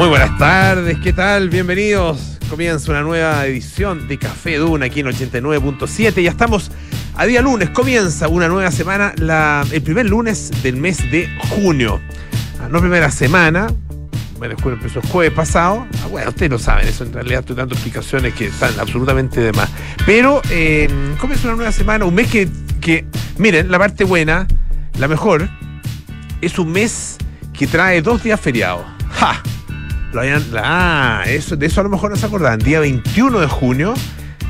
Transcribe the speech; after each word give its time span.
Muy 0.00 0.08
buenas 0.08 0.38
tardes, 0.38 0.98
¿qué 0.98 1.12
tal? 1.12 1.50
Bienvenidos. 1.50 2.38
Comienza 2.48 2.90
una 2.90 3.02
nueva 3.02 3.44
edición 3.44 4.08
de 4.08 4.16
Café 4.16 4.56
Duna 4.56 4.86
aquí 4.86 5.00
en 5.00 5.08
89.7. 5.08 6.22
Ya 6.22 6.30
estamos 6.30 6.70
a 7.16 7.26
día 7.26 7.42
lunes, 7.42 7.68
comienza 7.68 8.26
una 8.26 8.48
nueva 8.48 8.70
semana, 8.70 9.12
el 9.70 9.82
primer 9.82 10.06
lunes 10.06 10.52
del 10.62 10.76
mes 10.76 11.10
de 11.10 11.28
junio. 11.50 12.00
Ah, 12.58 12.68
No 12.70 12.80
primera 12.80 13.10
semana, 13.10 13.66
bueno, 14.38 14.56
el 14.64 14.72
empezó 14.72 15.00
el 15.00 15.08
jueves 15.10 15.34
pasado. 15.34 15.86
Ah, 16.02 16.06
bueno, 16.06 16.30
ustedes 16.30 16.50
lo 16.50 16.58
saben, 16.58 16.88
eso 16.88 17.04
en 17.04 17.12
realidad 17.12 17.40
estoy 17.40 17.56
dando 17.56 17.74
explicaciones 17.74 18.32
que 18.32 18.46
están 18.46 18.80
absolutamente 18.80 19.42
de 19.42 19.52
más. 19.52 19.68
Pero 20.06 20.40
eh, 20.48 20.88
comienza 21.18 21.46
una 21.48 21.56
nueva 21.56 21.72
semana, 21.72 22.06
un 22.06 22.14
mes 22.14 22.28
que, 22.28 22.48
que, 22.80 23.04
miren, 23.36 23.70
la 23.70 23.78
parte 23.78 24.04
buena, 24.04 24.46
la 24.98 25.08
mejor, 25.08 25.46
es 26.40 26.58
un 26.58 26.72
mes 26.72 27.18
que 27.52 27.66
trae 27.66 28.00
dos 28.00 28.22
días 28.22 28.40
feriados. 28.40 28.86
¡Ja! 29.10 29.42
Lo 30.12 30.20
habían- 30.20 30.44
ah, 30.56 31.22
eso, 31.26 31.56
de 31.56 31.66
eso 31.66 31.80
a 31.80 31.84
lo 31.84 31.90
mejor 31.90 32.10
no 32.10 32.16
se 32.16 32.26
acordaban. 32.26 32.58
Día 32.58 32.80
21 32.80 33.38
de 33.40 33.46
junio, 33.46 33.94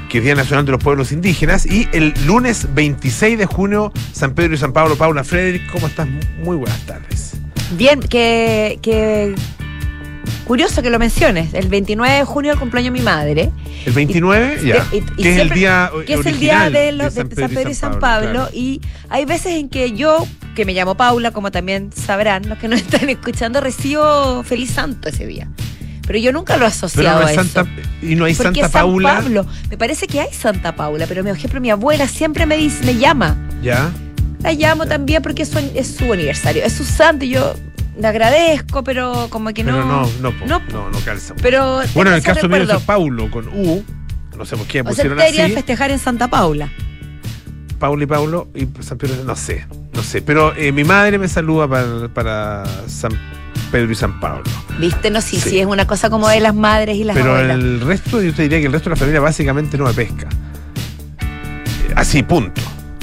que 0.08 0.18
es 0.18 0.24
Día 0.24 0.34
Nacional 0.34 0.64
de 0.64 0.72
los 0.72 0.82
Pueblos 0.82 1.12
Indígenas, 1.12 1.66
y 1.66 1.88
el 1.92 2.14
lunes 2.26 2.66
26 2.74 3.36
de 3.38 3.46
junio, 3.46 3.92
San 4.12 4.34
Pedro 4.34 4.54
y 4.54 4.58
San 4.58 4.72
Pablo. 4.72 4.96
Paula 4.96 5.22
Frederick, 5.22 5.70
¿cómo 5.70 5.86
estás? 5.86 6.08
Muy 6.42 6.56
buenas 6.56 6.80
tardes. 6.86 7.34
Bien, 7.76 8.00
que, 8.00 8.78
que 8.82 9.34
curioso 10.44 10.82
que 10.82 10.90
lo 10.90 10.98
menciones. 10.98 11.54
El 11.54 11.68
29 11.68 12.14
de 12.18 12.24
junio 12.24 12.52
el 12.52 12.58
cumpleaños 12.58 12.92
de 12.92 12.98
mi 12.98 13.04
madre, 13.04 13.50
El 13.86 13.92
29, 13.92 14.58
ya. 14.64 14.86
y- 14.92 14.96
y 14.96 15.22
que 15.22 15.32
es 15.34 15.38
el 15.40 15.50
día 15.50 15.90
que 16.06 16.14
es 16.14 16.26
el 16.26 16.38
día 16.40 16.70
de, 16.70 16.92
los, 16.92 17.14
de 17.14 17.20
San 17.22 17.28
Pedro 17.50 17.70
y 17.70 17.74
San 17.74 17.98
Pablo. 18.00 18.30
claro. 18.32 18.48
Y 18.52 18.80
hay 19.08 19.24
veces 19.24 19.52
en 19.54 19.68
que 19.68 19.92
yo, 19.92 20.26
que 20.54 20.64
me 20.64 20.72
llamo 20.74 20.96
Paula, 20.96 21.30
como 21.30 21.50
también 21.50 21.90
sabrán 21.92 22.48
los 22.48 22.58
que 22.58 22.68
nos 22.68 22.80
están 22.82 23.08
escuchando, 23.08 23.60
recibo 23.60 24.42
Feliz 24.44 24.70
Santo 24.70 25.08
ese 25.08 25.26
día. 25.26 25.48
Pero 26.06 26.18
yo 26.18 26.32
nunca 26.32 26.56
lo 26.56 26.64
he 26.64 26.68
asociado 26.68 27.20
no 27.20 27.26
a 27.26 27.30
es 27.32 27.38
eso. 27.38 27.44
Santa, 27.48 27.70
y 28.02 28.16
no 28.16 28.24
hay 28.24 28.34
Porque 28.34 28.60
Santa 28.62 28.68
San 28.68 28.72
Paula. 28.82 29.14
Pablo. 29.20 29.46
Me 29.70 29.78
parece 29.78 30.08
que 30.08 30.20
hay 30.20 30.32
Santa 30.32 30.74
Paula, 30.74 31.06
pero 31.06 31.22
por 31.22 31.36
ejemplo 31.36 31.60
mi 31.60 31.70
abuela 31.70 32.08
siempre 32.08 32.46
me 32.46 32.56
dice, 32.56 32.84
me 32.84 32.96
llama. 32.96 33.36
Ya. 33.62 33.90
La 34.42 34.52
llamo 34.52 34.86
también 34.86 35.22
porque 35.22 35.42
es 35.42 35.50
su, 35.50 35.58
es 35.74 35.86
su 35.96 36.12
aniversario, 36.12 36.64
es 36.64 36.72
su 36.72 36.82
santo 36.84 37.24
y 37.26 37.28
yo 37.30 37.54
le 37.98 38.06
agradezco, 38.06 38.82
pero 38.84 39.28
como 39.30 39.52
que 39.52 39.64
Pero 39.64 39.84
no. 39.84 40.02
no, 40.20 40.32
no, 40.32 40.46
no, 40.46 40.60
no, 40.72 40.90
no 40.90 40.98
calza. 41.04 41.34
Pero 41.42 41.80
bueno, 41.94 42.10
en 42.10 42.16
el 42.18 42.22
caso 42.22 42.48
mío 42.48 42.62
es 42.62 42.82
Paulo 42.82 43.30
con 43.30 43.48
U. 43.48 43.84
No 44.36 44.44
sé 44.46 44.56
por 44.56 44.66
qué 44.66 44.80
O 44.80 44.84
sea, 44.84 44.90
pusieron 44.90 45.18
deberían 45.18 45.46
así. 45.46 45.54
festejar 45.54 45.90
en 45.90 45.98
Santa 45.98 46.28
Paula. 46.28 46.70
Paulo 47.78 48.02
y 48.02 48.06
Paulo 48.06 48.48
y 48.54 48.66
San 48.82 48.98
Pedro, 48.98 49.24
no 49.24 49.36
sé, 49.36 49.66
no 49.94 50.02
sé. 50.02 50.22
Pero 50.22 50.54
eh, 50.56 50.72
mi 50.72 50.84
madre 50.84 51.18
me 51.18 51.28
saluda 51.28 51.66
para, 51.68 52.08
para 52.08 52.64
San 52.86 53.12
Pedro 53.70 53.90
y 53.90 53.94
San 53.94 54.18
Pablo. 54.20 54.44
¿Viste? 54.78 55.10
No, 55.10 55.20
sí, 55.20 55.38
Sí. 55.40 55.50
sí, 55.50 55.58
es 55.60 55.66
una 55.66 55.86
cosa 55.86 56.10
como 56.10 56.28
de 56.28 56.40
las 56.40 56.54
madres 56.54 56.96
y 56.96 57.04
las 57.04 57.16
Pero 57.16 57.30
abuelas. 57.32 57.56
el 57.58 57.80
resto, 57.80 58.20
yo 58.22 58.32
te 58.34 58.42
diría 58.42 58.60
que 58.60 58.66
el 58.66 58.72
resto 58.72 58.90
de 58.90 58.96
la 58.96 58.98
familia 59.00 59.20
básicamente 59.20 59.76
no 59.78 59.84
me 59.84 59.92
pesca. 59.94 60.28
Eh, 61.88 61.92
Así, 61.96 62.22
punto. 62.22 62.60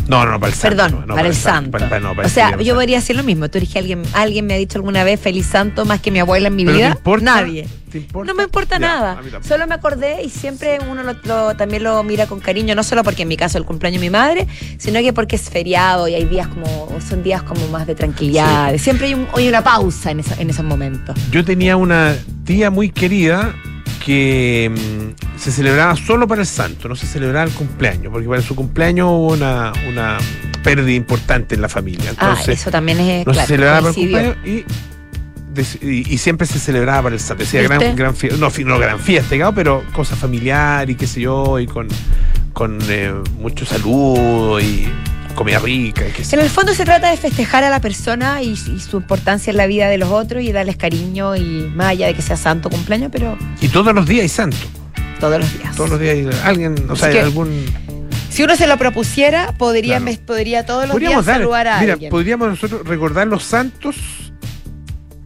No, 0.08 0.26
no, 0.26 0.32
no, 0.32 0.40
para 0.40 0.52
el 0.54 0.58
santo. 0.58 0.78
Perdón, 0.84 1.06
no, 1.08 1.16
para 1.16 1.28
el 1.28 1.36
santo. 1.36 1.72
para- 1.72 1.90
para- 1.90 2.00
no, 2.00 2.12
o 2.24 2.30
sea, 2.30 2.58
yo 2.58 2.76
podría 2.76 2.98
decir 2.98 3.16
lo 3.16 3.24
mismo. 3.24 3.50
Tú 3.50 3.60
que 3.72 3.80
alguien, 3.80 4.04
alguien 4.14 4.46
me 4.46 4.54
ha 4.54 4.58
dicho 4.58 4.78
alguna 4.78 5.04
vez 5.04 5.20
feliz 5.20 5.46
santo 5.48 5.86
más 5.86 6.00
que 6.02 6.12
mi 6.12 6.20
abuela 6.20 6.48
en 6.48 6.56
mi 6.56 6.64
¿Pero 6.66 6.78
vida. 6.78 6.88
te 6.92 6.98
importa? 6.98 7.26
Nadie. 7.26 7.68
¿Te 7.92 8.00
importa? 8.00 8.32
No 8.32 8.38
me 8.38 8.44
importa 8.44 8.76
Ya, 8.76 8.80
nada. 8.80 9.22
Solo 9.42 9.66
me 9.66 9.76
acordé 9.76 10.22
y 10.24 10.30
siempre 10.30 10.78
uno 10.90 11.04
lo, 11.04 11.14
lo- 11.24 11.56
también 11.56 11.84
lo 11.84 12.04
mira 12.04 12.26
con 12.28 12.40
cariño, 12.40 12.76
no 12.76 12.84
solo 12.84 13.04
porque 13.04 13.22
en 13.24 13.28
mi 13.30 13.38
caso 13.38 13.58
el 13.58 13.64
cumpleaños 13.66 14.02
de 14.02 14.08
mi 14.08 14.12
madre, 14.12 14.48
sino 14.78 15.00
que 15.00 15.14
porque 15.14 15.36
es 15.38 15.50
feriado 15.50 16.08
y 16.08 16.14
hay 16.16 16.26
días 16.26 16.48
como, 16.48 16.90
son 17.08 17.24
días 17.24 17.44
como 17.44 17.66
más 17.70 17.88
de 17.88 17.96
tranquilidad. 17.96 18.76
Siempre 18.78 19.08
hay, 19.08 19.14
un- 19.14 19.28
hay 19.34 19.48
una 19.48 19.64
pausa 19.64 20.12
en, 20.12 20.20
esa- 20.20 20.40
en 20.42 20.50
esos 20.50 20.66
momentos. 20.66 21.18
Yo 21.32 21.46
tenía 21.46 21.78
una 21.78 22.16
tía 22.46 22.70
muy 22.70 22.90
querida 22.90 23.56
que 24.04 24.72
mm, 24.74 25.38
se 25.40 25.52
celebraba 25.52 25.96
solo 25.96 26.28
para 26.28 26.42
el 26.42 26.48
santo, 26.48 26.88
no 26.88 26.96
se 26.96 27.06
celebraba 27.08 27.46
el 27.46 27.52
cumpleaños, 27.52 28.12
porque 28.12 28.28
para 28.28 28.42
su 28.42 28.56
cumpleaños 28.56 29.08
hubo 29.10 29.34
una, 29.34 29.74
una 29.90 30.18
pérdida 30.64 30.92
importante 30.92 31.56
en 31.56 31.62
la 31.62 31.70
familia. 31.70 32.12
ah, 32.18 32.30
Entonces, 32.32 32.60
eso 32.62 32.72
también 32.72 33.00
es 33.00 33.26
no 33.26 33.34
claro, 33.34 33.48
se 33.48 33.54
celebraba 33.54 33.80
para 33.80 33.90
el 33.90 33.96
cumpleaños 33.96 34.38
y, 34.46 34.66
dec- 35.54 35.82
y, 35.82 36.14
y 36.14 36.18
siempre 36.18 36.48
se 36.48 36.60
celebraba 36.60 37.04
para 37.04 37.16
el 37.16 37.22
santo. 37.22 37.44
Decía 37.44 37.62
¿Viste? 37.62 37.78
gran, 37.78 37.96
gran 37.96 38.16
fiesta, 38.16 38.40
no, 38.40 38.52
no 38.66 38.80
gran 38.80 39.00
fiesta, 39.00 39.32
digamos, 39.36 39.56
pero 39.56 39.84
cosa 39.94 40.16
familiar 40.16 40.90
y 40.90 40.96
qué 40.96 41.08
sé 41.08 41.22
yo, 41.22 41.60
y 41.60 41.68
con, 41.68 41.88
con 42.54 42.80
eh, 42.90 43.14
mucho 43.40 43.66
saludo 43.66 44.60
y 44.60 44.88
comida 45.38 45.60
rica 45.60 46.04
y 46.08 46.24
sé 46.24 46.36
En 46.36 46.42
el 46.42 46.50
fondo 46.50 46.74
se 46.74 46.84
trata 46.84 47.10
de 47.12 47.16
festejar 47.18 47.64
a 47.64 47.70
la 47.70 47.80
persona 47.80 48.42
y, 48.42 48.50
y 48.54 48.80
su 48.80 48.98
importancia 48.98 49.52
en 49.52 49.58
la 49.58 49.68
vida 49.68 49.88
de 49.88 49.98
los 49.98 50.10
otros 50.12 50.44
y 50.44 50.52
darles 50.52 50.76
cariño 50.78 51.36
y 51.36 51.72
más 51.76 51.88
allá 51.92 52.08
de 52.08 52.14
que 52.16 52.22
sea 52.22 52.36
santo 52.36 52.70
cumpleaños, 52.70 53.10
pero 53.12 53.38
Y 53.62 53.70
todos 53.70 53.94
los 53.94 54.06
días 54.08 54.24
hay 54.24 54.30
santo. 54.30 54.58
todos 55.20 55.40
los 55.40 55.54
días. 55.58 55.76
Todos 55.76 55.92
los 55.92 56.00
días 56.00 56.16
hay 56.16 56.30
alguien, 56.44 56.76
o 56.90 56.96
sea, 56.96 57.10
que- 57.12 57.22
algún. 57.22 57.66
Si 58.30 58.44
uno 58.44 58.56
se 58.56 58.68
lo 58.68 58.78
propusiera, 58.78 59.54
podría, 59.58 60.00
Claro. 60.00 60.18
podría 60.26 60.66
todos 60.66 60.84
los 60.84 60.92
Podríamos 60.92 61.26
días 61.26 61.26
dar, 61.26 61.38
saludar 61.38 61.68
a 61.68 61.80
mira, 61.82 61.94
alguien. 61.94 62.12
podríamos 62.12 62.50
nosotros 62.50 62.86
recordar 62.86 63.26
los 63.28 63.44
santos 63.44 63.96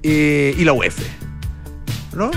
eh, 0.03 0.55
y 0.57 0.63
la 0.63 0.73
UEF. 0.73 0.97
¿No? 2.13 2.31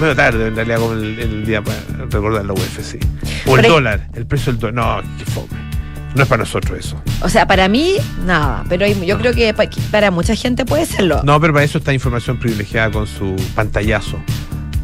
Medio 0.00 0.14
tarde, 0.16 0.46
en 0.48 0.56
realidad, 0.56 0.78
como 0.78 0.92
el, 0.94 1.18
el 1.18 1.46
día 1.46 1.62
para 1.62 1.78
recordar 2.10 2.44
la 2.44 2.52
UEF, 2.52 2.80
sí. 2.82 2.98
O 3.46 3.56
el 3.56 3.62
Pero 3.62 3.74
dólar, 3.74 4.08
el 4.14 4.26
precio 4.26 4.52
del 4.52 4.60
dólar. 4.60 4.74
No, 5.04 5.18
qué 5.18 5.24
fome. 5.30 5.69
No 6.14 6.22
es 6.24 6.28
para 6.28 6.40
nosotros 6.42 6.78
eso. 6.78 7.00
O 7.22 7.28
sea, 7.28 7.46
para 7.46 7.68
mí, 7.68 7.94
nada. 8.26 8.64
Pero 8.68 8.84
hay- 8.84 9.06
yo 9.06 9.18
creo 9.18 9.32
que 9.32 9.54
pa- 9.54 9.66
que 9.66 9.80
para 9.92 10.10
mucha 10.10 10.34
gente 10.34 10.64
puede 10.64 10.84
serlo. 10.86 11.22
No, 11.22 11.40
pero 11.40 11.52
para 11.52 11.64
eso 11.64 11.78
está 11.78 11.92
información 11.92 12.38
privilegiada 12.38 12.90
con 12.90 13.06
su 13.06 13.36
pantallazo. 13.54 14.20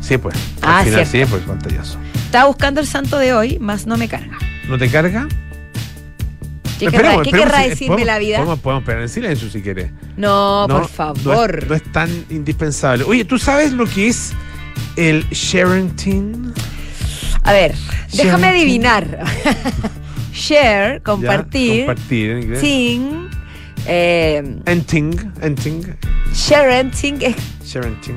Sí, 0.00 0.19
pues. 0.19 0.36
Al 0.62 0.69
Ah, 0.81 0.84
final, 0.84 1.04
cierto. 1.06 1.26
sí, 1.26 1.31
pues, 1.32 1.42
pantallazo. 1.59 1.98
Estaba 2.26 2.47
buscando 2.47 2.81
el 2.81 2.86
santo 2.86 3.19
de 3.19 3.32
hoy, 3.34 3.59
más 3.59 3.86
no 3.86 3.97
me 3.97 4.09
carga. 4.09 4.38
¿No 4.69 4.78
te 4.78 4.88
carga? 4.88 5.26
¿Qué 6.78 6.84
Esperemos, 6.86 7.22
querrá, 7.22 7.38
¿qué 7.38 7.44
querrá 7.44 7.69
decirme 7.69 8.04
la 8.04 8.19
vida? 8.19 8.36
Podemos, 8.36 8.59
podemos 8.60 8.82
esperar 8.82 9.03
en 9.03 9.09
silencio 9.09 9.48
si 9.50 9.62
quieres. 9.62 9.91
No, 10.16 10.69
No, 10.69 10.75
por 10.75 10.82
No 10.82 10.88
favor. 10.88 11.59
es, 11.62 11.69
no 11.69 11.75
es 11.75 11.82
tan 11.92 12.10
indispensable. 12.31 13.03
Oye, 13.04 13.25
¿tú 13.25 13.38
sabes 13.38 13.72
lo 13.72 13.86
que 13.86 14.09
es 14.09 14.32
el 14.97 15.25
Sharenting? 15.31 16.53
A 17.42 17.53
ver, 17.53 17.75
déjame 18.12 18.48
adivinar. 18.48 19.25
Share, 20.36 20.94
Ya, 20.98 21.00
compartir, 21.02 21.86
compartir 21.86 22.30
en 22.30 22.42
inglés. 22.42 22.60
ting, 22.60 23.28
eh, 23.86 24.42
Enting, 24.66 25.14
enting, 25.41 25.82
sharenting, 26.34 27.22
es- 27.22 27.36
sharenting. 27.64 28.16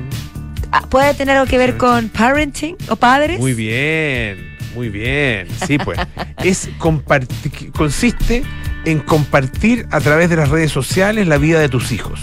ah, 0.70 0.82
puede 0.88 1.14
tener 1.14 1.36
algo 1.38 1.48
que 1.50 1.56
ver 1.58 1.76
con 1.78 2.08
parenting 2.10 2.76
o 2.88 2.96
padres. 2.96 3.40
Muy 3.40 3.54
bien, 3.54 4.36
muy 4.74 4.88
bien. 4.90 5.48
Sí, 5.66 5.78
pues. 5.78 5.98
es 6.44 6.68
compartir, 6.78 7.72
consiste 7.72 8.42
en 8.84 8.98
compartir 9.00 9.86
a 9.90 10.00
través 10.00 10.28
de 10.30 10.36
las 10.36 10.48
redes 10.50 10.70
sociales 10.72 11.26
la 11.26 11.38
vida 11.38 11.58
de 11.60 11.68
tus 11.70 11.90
hijos. 11.92 12.20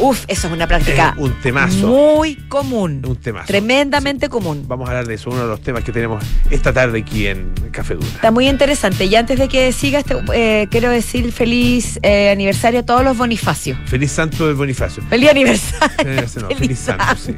Uf, 0.00 0.24
eso 0.28 0.46
es 0.46 0.52
una 0.52 0.64
Es 0.64 0.68
práctica 0.68 1.14
un 1.18 1.32
temazo. 1.42 1.86
muy 1.88 2.36
común, 2.48 3.02
Un 3.06 3.16
temazo. 3.16 3.46
tremendamente 3.46 4.28
común. 4.28 4.64
Vamos 4.66 4.88
a 4.88 4.92
hablar 4.92 5.06
de 5.06 5.14
eso, 5.14 5.30
uno 5.30 5.42
de 5.42 5.46
los 5.48 5.60
temas 5.60 5.84
que 5.84 5.92
tenemos 5.92 6.24
esta 6.50 6.72
tarde 6.72 7.00
aquí 7.00 7.26
en 7.26 7.52
Café 7.70 7.94
Dura. 7.94 8.06
Está 8.08 8.30
muy 8.30 8.48
interesante. 8.48 9.04
Y 9.04 9.14
antes 9.16 9.38
de 9.38 9.48
que 9.48 9.72
sigas, 9.72 10.04
te- 10.04 10.16
eh, 10.34 10.68
quiero 10.70 10.90
decir 10.90 11.30
feliz 11.32 11.98
eh, 12.02 12.30
aniversario 12.30 12.80
a 12.80 12.82
todos 12.84 13.04
los 13.04 13.16
Bonifacios. 13.16 13.78
Feliz 13.86 14.10
Santo 14.12 14.46
de 14.46 14.54
Bonifacio. 14.54 15.02
Feliz 15.08 15.30
aniversario. 15.30 15.90
Eh, 15.98 16.26
no, 16.40 16.48
feliz 16.56 16.78
santo, 16.78 17.04
sí. 17.22 17.34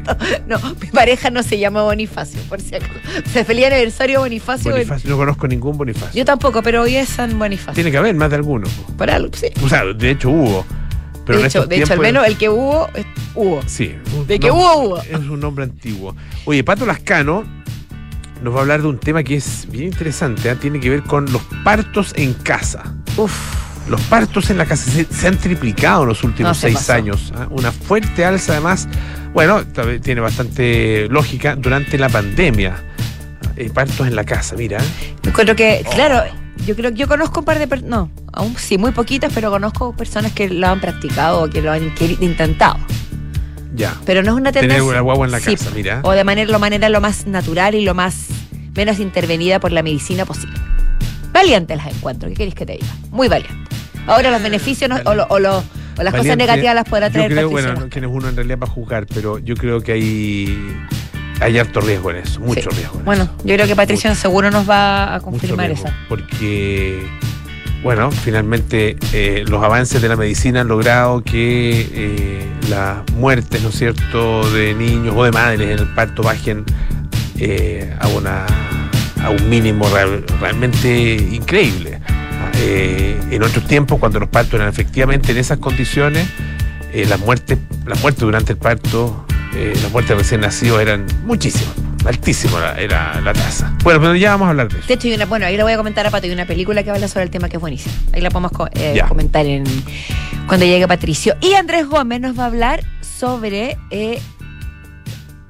No, 0.46 0.58
mi 0.80 0.88
pareja 0.88 1.30
no 1.30 1.42
se 1.42 1.58
llama 1.58 1.82
Bonifacio, 1.82 2.40
por 2.48 2.60
si 2.60 2.74
acaso. 2.76 2.92
O 3.26 3.28
sea, 3.28 3.44
feliz 3.44 3.66
aniversario 3.66 4.20
Bonifacio. 4.20 4.70
Bonifacio. 4.70 5.10
No 5.10 5.16
conozco 5.16 5.48
ningún 5.48 5.76
Bonifacio. 5.76 6.12
Yo 6.18 6.24
tampoco, 6.24 6.62
pero 6.62 6.82
hoy 6.82 6.94
es 6.96 7.08
San 7.08 7.38
Bonifacio. 7.38 7.74
Tiene 7.74 7.90
que 7.90 7.96
haber 7.98 8.14
más 8.14 8.30
de 8.30 8.36
alguno. 8.36 8.68
Por 8.96 9.10
algo, 9.10 9.30
sí. 9.34 9.48
O 9.64 9.68
sea, 9.68 9.84
de 9.84 10.10
hecho 10.10 10.30
hubo. 10.30 10.64
Pero 11.24 11.38
de 11.40 11.46
hecho, 11.46 11.66
de 11.66 11.76
hecho, 11.76 11.92
al 11.92 12.00
menos 12.00 12.26
el 12.26 12.36
que 12.36 12.48
hubo, 12.48 12.88
hubo. 13.34 13.60
Sí. 13.66 13.94
De 14.26 14.38
que 14.40 14.48
nombre- 14.48 14.66
hubo, 14.66 14.84
hubo. 14.88 14.98
Es 15.02 15.14
un 15.18 15.40
nombre 15.40 15.64
antiguo. 15.64 16.16
Oye, 16.44 16.64
Pato 16.64 16.84
Lascano 16.86 17.44
nos 18.42 18.52
va 18.54 18.58
a 18.58 18.60
hablar 18.62 18.82
de 18.82 18.88
un 18.88 18.98
tema 18.98 19.22
que 19.22 19.36
es 19.36 19.66
bien 19.70 19.84
interesante. 19.86 20.50
¿ah? 20.50 20.56
Tiene 20.56 20.80
que 20.80 20.90
ver 20.90 21.02
con 21.04 21.30
los 21.32 21.42
partos 21.64 22.12
en 22.16 22.34
casa. 22.34 22.82
Uf. 23.16 23.32
Los 23.88 24.00
partos 24.02 24.48
en 24.50 24.58
la 24.58 24.66
casa 24.66 24.90
se, 24.90 25.04
se 25.04 25.26
han 25.28 25.36
triplicado 25.38 26.02
en 26.02 26.08
los 26.08 26.22
últimos 26.24 26.50
No, 26.50 26.54
seis 26.54 26.74
pasó. 26.74 26.92
años. 26.94 27.32
¿ah? 27.36 27.46
Una 27.50 27.70
fuerte 27.72 28.24
alza, 28.24 28.52
además. 28.52 28.88
Bueno, 29.32 29.62
tiene 30.02 30.20
bastante 30.20 31.08
lógica 31.08 31.56
durante 31.56 31.98
la 31.98 32.08
pandemia. 32.08 32.76
Eh, 33.56 33.70
partos 33.72 34.06
en 34.06 34.14
la 34.16 34.24
casa, 34.24 34.56
mira. 34.56 34.78
Encuentro 35.24 35.54
que, 35.56 35.82
Oh. 35.86 35.90
claro, 35.90 36.22
yo 36.66 36.76
creo 36.76 36.90
que 36.92 36.96
yo 36.96 37.08
conozco 37.08 37.40
un 37.40 37.44
par 37.46 37.58
de 37.58 37.66
personas, 37.66 37.90
no, 37.90 38.10
aún 38.32 38.54
sí, 38.56 38.78
muy 38.78 38.92
poquitas, 38.92 39.32
pero 39.34 39.50
conozco 39.50 39.94
personas 39.96 40.32
que 40.32 40.48
lo 40.48 40.68
han 40.68 40.80
practicado 40.80 41.42
o 41.44 41.50
que 41.50 41.60
lo 41.62 41.72
han 41.72 41.92
intentado. 42.20 42.76
Ya. 43.74 43.96
Pero 44.04 44.22
no 44.22 44.32
es 44.32 44.36
una 44.36 44.52
Tener 44.52 44.68
tendencia. 44.68 44.90
una 44.90 45.00
guagua 45.00 45.26
en 45.26 45.32
la 45.32 45.40
Sí, 45.40 45.56
casa, 45.56 45.70
mira. 45.74 46.00
O 46.04 46.12
de 46.12 46.24
manera, 46.24 46.50
lo 46.50 46.58
manera 46.58 46.88
lo 46.88 47.00
más 47.00 47.26
natural 47.26 47.74
y 47.74 47.82
lo 47.84 47.94
más 47.94 48.26
menos 48.76 48.98
intervenida 48.98 49.60
por 49.60 49.72
la 49.72 49.82
medicina 49.82 50.24
posible. 50.26 50.58
Valientes 51.32 51.76
las 51.76 51.86
encuentro, 51.86 52.28
¿qué 52.28 52.34
queréis 52.34 52.54
que 52.54 52.66
te 52.66 52.72
diga? 52.74 52.86
Muy 53.10 53.28
valientes. 53.28 53.56
Ahora 54.06 54.30
los 54.30 54.42
beneficios 54.42 54.90
no- 54.90 55.00
o, 55.04 55.14
lo- 55.14 55.26
o 55.30 55.38
lo- 55.38 55.58
o 55.58 55.62
las 56.02 56.12
cosas 56.12 56.12
Valiente, 56.12 56.36
negativas 56.36 56.74
las 56.74 56.84
podrá 56.88 57.08
Yo 57.08 57.12
traer 57.14 57.30
creo, 57.32 57.48
Patricia 57.50 57.68
bueno, 57.70 57.84
no, 57.86 57.90
quién 57.90 58.04
es 58.04 58.10
uno 58.12 58.28
en 58.28 58.36
realidad 58.36 58.58
para 58.58 58.72
juzgar, 58.72 59.06
pero 59.06 59.38
yo 59.38 59.54
creo 59.56 59.80
que 59.80 59.92
hay 59.92 60.76
hay 61.42 61.58
harto 61.58 61.80
riesgo 61.80 62.10
en 62.10 62.16
eso, 62.18 62.40
mucho 62.40 62.70
Sí. 62.70 62.76
riesgo. 62.76 62.98
en 62.98 63.04
Bueno, 63.04 63.22
eso. 63.24 63.32
yo 63.44 63.54
creo 63.54 63.66
que 63.66 63.76
Patricio 63.76 64.10
Mucho. 64.10 64.20
seguro 64.20 64.50
nos 64.50 64.68
va 64.68 65.14
a 65.14 65.20
confirmar 65.20 65.66
riesgo, 65.68 65.86
esa. 65.88 65.96
Porque, 66.08 67.02
bueno, 67.82 68.10
finalmente 68.10 68.96
eh, 69.12 69.44
los 69.48 69.62
avances 69.62 70.00
de 70.00 70.08
la 70.08 70.16
medicina 70.16 70.60
han 70.60 70.68
logrado 70.68 71.22
que 71.22 71.88
eh, 71.92 72.46
las 72.70 72.98
muertes, 73.16 73.62
¿no 73.62 73.70
es 73.70 73.76
cierto?, 73.76 74.48
de 74.52 74.74
niños 74.74 75.14
o 75.16 75.24
de 75.24 75.32
madres 75.32 75.60
en 75.70 75.78
el 75.78 75.88
parto 75.94 76.22
bajen 76.22 76.64
eh, 77.38 77.92
a, 77.98 78.06
una, 78.08 78.46
a 79.22 79.30
un 79.30 79.48
mínimo 79.50 79.88
real- 79.90 80.24
realmente 80.40 81.14
increíble. 81.32 81.98
Eh, 82.58 83.18
en 83.30 83.42
otros 83.42 83.66
tiempos, 83.66 83.98
cuando 83.98 84.20
los 84.20 84.28
partos 84.28 84.54
eran 84.54 84.68
efectivamente 84.68 85.32
en 85.32 85.38
esas 85.38 85.58
condiciones, 85.58 86.26
las 87.08 87.18
muertes 87.20 87.58
las 87.86 88.00
muertes 88.02 88.20
durante 88.20 88.52
el 88.52 88.58
parto, 88.58 89.24
eh, 89.54 89.72
las 89.82 89.90
muertes 89.92 90.16
recién 90.16 90.40
nacidos 90.40 90.80
eran 90.80 91.06
muchísimas, 91.24 91.74
altísima 92.06 92.58
la- 92.60 92.80
era 92.80 93.20
la 93.20 93.32
tasa. 93.32 93.74
Bueno, 93.84 94.00
pero 94.00 94.14
ya 94.16 94.30
vamos 94.32 94.46
a 94.46 94.50
hablar 94.50 94.68
de 94.68 94.78
eso. 94.78 94.88
De 94.88 94.94
hecho, 94.94 95.08
hay 95.08 95.14
una, 95.14 95.26
bueno, 95.26 95.46
ahí 95.46 95.56
le 95.56 95.62
voy 95.62 95.72
a 95.72 95.76
comentar 95.76 96.06
a 96.06 96.10
Pato, 96.10 96.26
hay 96.26 96.32
una 96.32 96.46
película 96.46 96.82
que 96.82 96.90
habla 96.90 97.08
sobre 97.08 97.24
el 97.24 97.30
tema 97.30 97.48
que 97.48 97.56
es 97.56 97.60
buenísima. 97.60 97.94
Ahí 98.12 98.20
la 98.20 98.30
podemos 98.30 98.52
co- 98.52 98.68
eh, 98.74 99.00
comentar 99.08 99.44
en, 99.46 99.64
cuando 100.46 100.66
llegue 100.66 100.86
Patricio. 100.88 101.36
Y 101.40 101.54
Andrés 101.54 101.86
Gómez 101.86 102.20
nos 102.20 102.38
va 102.38 102.44
a 102.44 102.46
hablar 102.46 102.82
sobre 103.00 103.76
eh, 103.90 104.20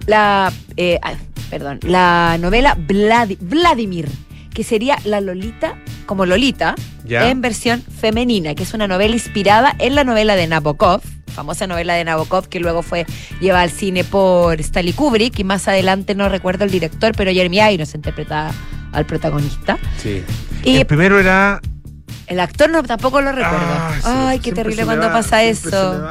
la, 0.06 0.52
eh, 0.76 0.98
ah, 1.02 1.12
perdón, 1.50 1.78
la 1.82 2.36
novela 2.40 2.76
Vladi- 2.76 3.38
Vladimir, 3.40 4.08
que 4.54 4.64
sería 4.64 4.96
la 5.04 5.20
Lolita, 5.20 5.76
como 6.06 6.26
Lolita, 6.26 6.74
Ya. 7.04 7.28
en 7.30 7.40
versión 7.40 7.82
femenina, 7.82 8.54
que 8.54 8.62
es 8.62 8.74
una 8.74 8.86
novela 8.86 9.14
inspirada 9.14 9.74
en 9.78 9.94
la 9.94 10.04
novela 10.04 10.36
de 10.36 10.46
Nabokov, 10.46 11.00
famosa 11.34 11.66
novela 11.66 11.94
de 11.94 12.04
Nabokov 12.04 12.48
que 12.48 12.60
luego 12.60 12.82
fue 12.82 13.06
llevada 13.40 13.62
al 13.64 13.70
cine 13.70 14.04
por 14.04 14.60
Stanley 14.60 14.92
Kubrick 14.92 15.38
y 15.38 15.44
más 15.44 15.66
adelante 15.66 16.14
no 16.14 16.28
recuerdo 16.28 16.64
el 16.64 16.70
director, 16.70 17.12
pero 17.16 17.32
Jeremy 17.32 17.58
Irons 17.72 17.94
interpretaba 17.94 18.50
al 18.92 19.06
protagonista. 19.06 19.78
Sí. 19.96 20.22
Y 20.62 20.76
el 20.76 20.86
primero 20.86 21.18
era. 21.18 21.60
el 22.26 22.38
actor 22.40 22.68
no 22.70 22.82
tampoco 22.82 23.20
lo 23.22 23.32
recuerdo. 23.32 23.66
Ah, 24.04 24.28
Ay, 24.28 24.38
qué 24.40 24.52
terrible 24.52 24.84
cuando 24.84 25.06
va, 25.06 25.12
pasa 25.14 25.42
eso. 25.42 26.06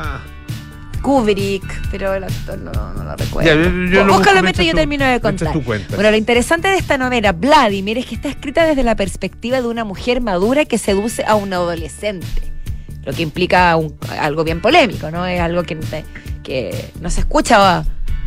Kubrick, 1.02 1.64
pero 1.92 2.14
el 2.14 2.24
actor 2.24 2.58
no, 2.60 2.72
no 2.72 3.04
lo 3.04 3.16
recuerdo. 3.16 3.50
Ya, 3.50 3.56
yo- 3.56 3.70
yo 3.92 4.06
lo 4.06 4.14
Búscalo 4.16 4.42
mientras 4.44 4.66
yo 4.68 4.74
termino 4.74 5.06
de 5.06 5.20
contar. 5.20 5.54
Bueno, 5.96 6.12
lo 6.12 6.16
interesante 6.18 6.68
de 6.68 6.78
esta 6.78 6.98
novela, 6.98 7.32
Vladimir, 7.32 7.98
es 7.98 8.06
que 8.06 8.16
está 8.16 8.30
escrita 8.30 8.66
desde 8.66 8.84
la 8.84 8.96
perspectiva 8.96 9.62
de 9.62 9.68
una 9.68 9.84
mujer 9.84 10.22
madura 10.22 10.66
que 10.66 10.78
seduce 10.78 11.24
a 11.26 11.36
un 11.36 11.52
adolescente. 11.54 12.28
Lo 13.04 13.14
que 13.14 13.24
implica 13.24 13.76
un- 13.78 13.96
algo 14.20 14.44
bien 14.44 14.62
polémico, 14.62 15.10
¿no? 15.10 15.26
Es 15.26 15.40
algo 15.40 15.64
que, 15.64 15.78
que 16.44 16.92
no 17.02 17.10
se 17.10 17.22
escucha. 17.22 17.84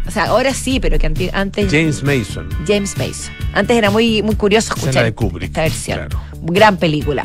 O 0.06 0.11
sea, 0.11 0.25
ahora 0.25 0.53
sí, 0.53 0.81
pero 0.81 0.99
que 0.99 1.31
antes. 1.32 1.70
James 1.70 2.03
Mason. 2.03 2.49
James 2.67 2.97
Mason. 2.99 3.32
Antes 3.55 3.77
era 3.77 3.91
muy, 3.91 4.23
muy 4.23 4.35
curioso 4.35 4.75
escuchar 4.75 5.05
de 5.05 5.15
Kubrick. 5.15 5.44
esta 5.50 5.62
versión. 5.62 5.99
Claro. 6.09 6.20
Gran 6.43 6.77
película. 6.77 7.25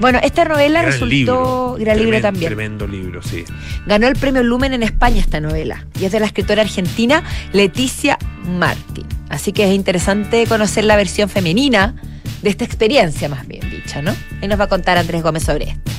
Bueno, 0.00 0.18
esta 0.22 0.44
novela 0.44 0.80
Gran 0.80 0.92
resultó. 0.92 1.06
libro. 1.14 1.76
Gran 1.78 1.98
libro 1.98 2.18
Tremen- 2.18 2.22
también. 2.22 2.46
Tremendo 2.46 2.86
libro, 2.88 3.22
sí. 3.22 3.44
Ganó 3.86 4.08
el 4.08 4.16
premio 4.16 4.42
Lumen 4.42 4.72
en 4.72 4.82
España 4.82 5.20
esta 5.20 5.40
novela 5.40 5.86
y 6.00 6.04
es 6.04 6.12
de 6.12 6.20
la 6.20 6.26
escritora 6.26 6.62
argentina 6.62 7.22
Leticia 7.52 8.18
Martín. 8.44 9.06
Así 9.28 9.52
que 9.52 9.64
es 9.68 9.74
interesante 9.74 10.46
conocer 10.46 10.84
la 10.84 10.96
versión 10.96 11.28
femenina 11.28 11.94
de 12.42 12.50
esta 12.50 12.64
experiencia, 12.64 13.28
más 13.28 13.46
bien 13.46 13.68
dicha, 13.70 14.02
¿no? 14.02 14.14
Y 14.42 14.48
nos 14.48 14.58
va 14.58 14.64
a 14.64 14.68
contar 14.68 14.98
Andrés 14.98 15.22
Gómez 15.22 15.44
sobre 15.44 15.70
esto. 15.70 15.90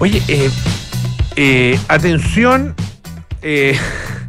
Oye, 0.00 0.20
eh, 0.28 0.50
eh, 1.36 1.78
atención 1.88 2.74
eh, 3.42 3.78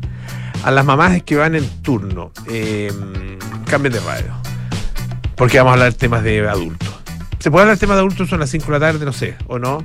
a 0.64 0.72
las 0.72 0.86
mamás 0.86 1.24
que 1.24 1.36
van 1.36 1.56
en 1.56 1.68
turno. 1.82 2.32
Cambien 3.66 3.94
de 3.94 4.00
radio. 4.00 4.34
Porque 5.36 5.58
vamos 5.58 5.72
a 5.72 5.74
hablar 5.74 5.94
temas 5.94 6.24
de 6.24 6.48
adultos. 6.48 6.99
¿Se 7.40 7.50
puede 7.50 7.64
hablar 7.64 7.78
temas 7.78 7.96
de 7.96 8.00
adultos? 8.02 8.30
Son 8.30 8.40
las 8.40 8.50
5 8.50 8.66
de 8.66 8.72
la 8.72 8.80
tarde, 8.80 9.06
no 9.06 9.14
sé, 9.14 9.36
¿o 9.48 9.60
no? 9.60 9.84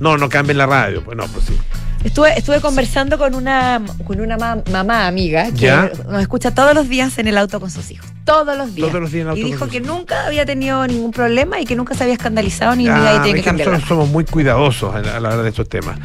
No, 0.00 0.16
no 0.16 0.28
cambien 0.28 0.58
la 0.58 0.66
radio. 0.66 1.02
Pues 1.04 1.16
no, 1.16 1.26
pues 1.26 1.44
sí. 1.46 1.56
Estuve, 2.04 2.38
estuve 2.38 2.60
conversando 2.60 3.18
con 3.18 3.34
una, 3.34 3.82
con 4.06 4.20
una 4.20 4.36
ma- 4.38 4.62
mamá 4.70 5.06
amiga 5.08 5.46
que 5.50 5.66
¿Ya? 5.66 5.90
nos 6.08 6.22
escucha 6.22 6.54
todos 6.54 6.72
los 6.74 6.88
días 6.88 7.18
en 7.18 7.26
el 7.26 7.36
auto 7.36 7.58
con 7.60 7.70
sus 7.70 7.90
hijos. 7.90 8.06
Todos 8.24 8.56
los 8.56 8.74
días. 8.74 8.88
Todos 8.88 9.02
los 9.02 9.10
días 9.10 9.22
en 9.22 9.26
el 9.26 9.30
auto 9.30 9.40
y 9.40 9.44
dijo 9.44 9.66
que 9.68 9.80
nunca 9.80 10.26
había 10.26 10.46
tenido 10.46 10.86
ningún 10.86 11.10
problema 11.10 11.60
y 11.60 11.64
que 11.64 11.74
nunca 11.74 11.94
se 11.94 12.04
había 12.04 12.14
escandalizado 12.14 12.76
ni 12.76 12.86
Ah, 12.88 12.98
ni 12.98 13.06
ahí 13.06 13.18
tiene 13.24 13.38
que 13.40 13.44
cambiar. 13.44 13.68
nosotros 13.68 13.88
somos 13.88 14.08
muy 14.10 14.24
cuidadosos 14.24 14.94
a 14.94 15.00
la, 15.00 15.16
a 15.16 15.20
la 15.20 15.28
hora 15.30 15.42
de 15.42 15.48
estos 15.48 15.68
temas. 15.68 15.98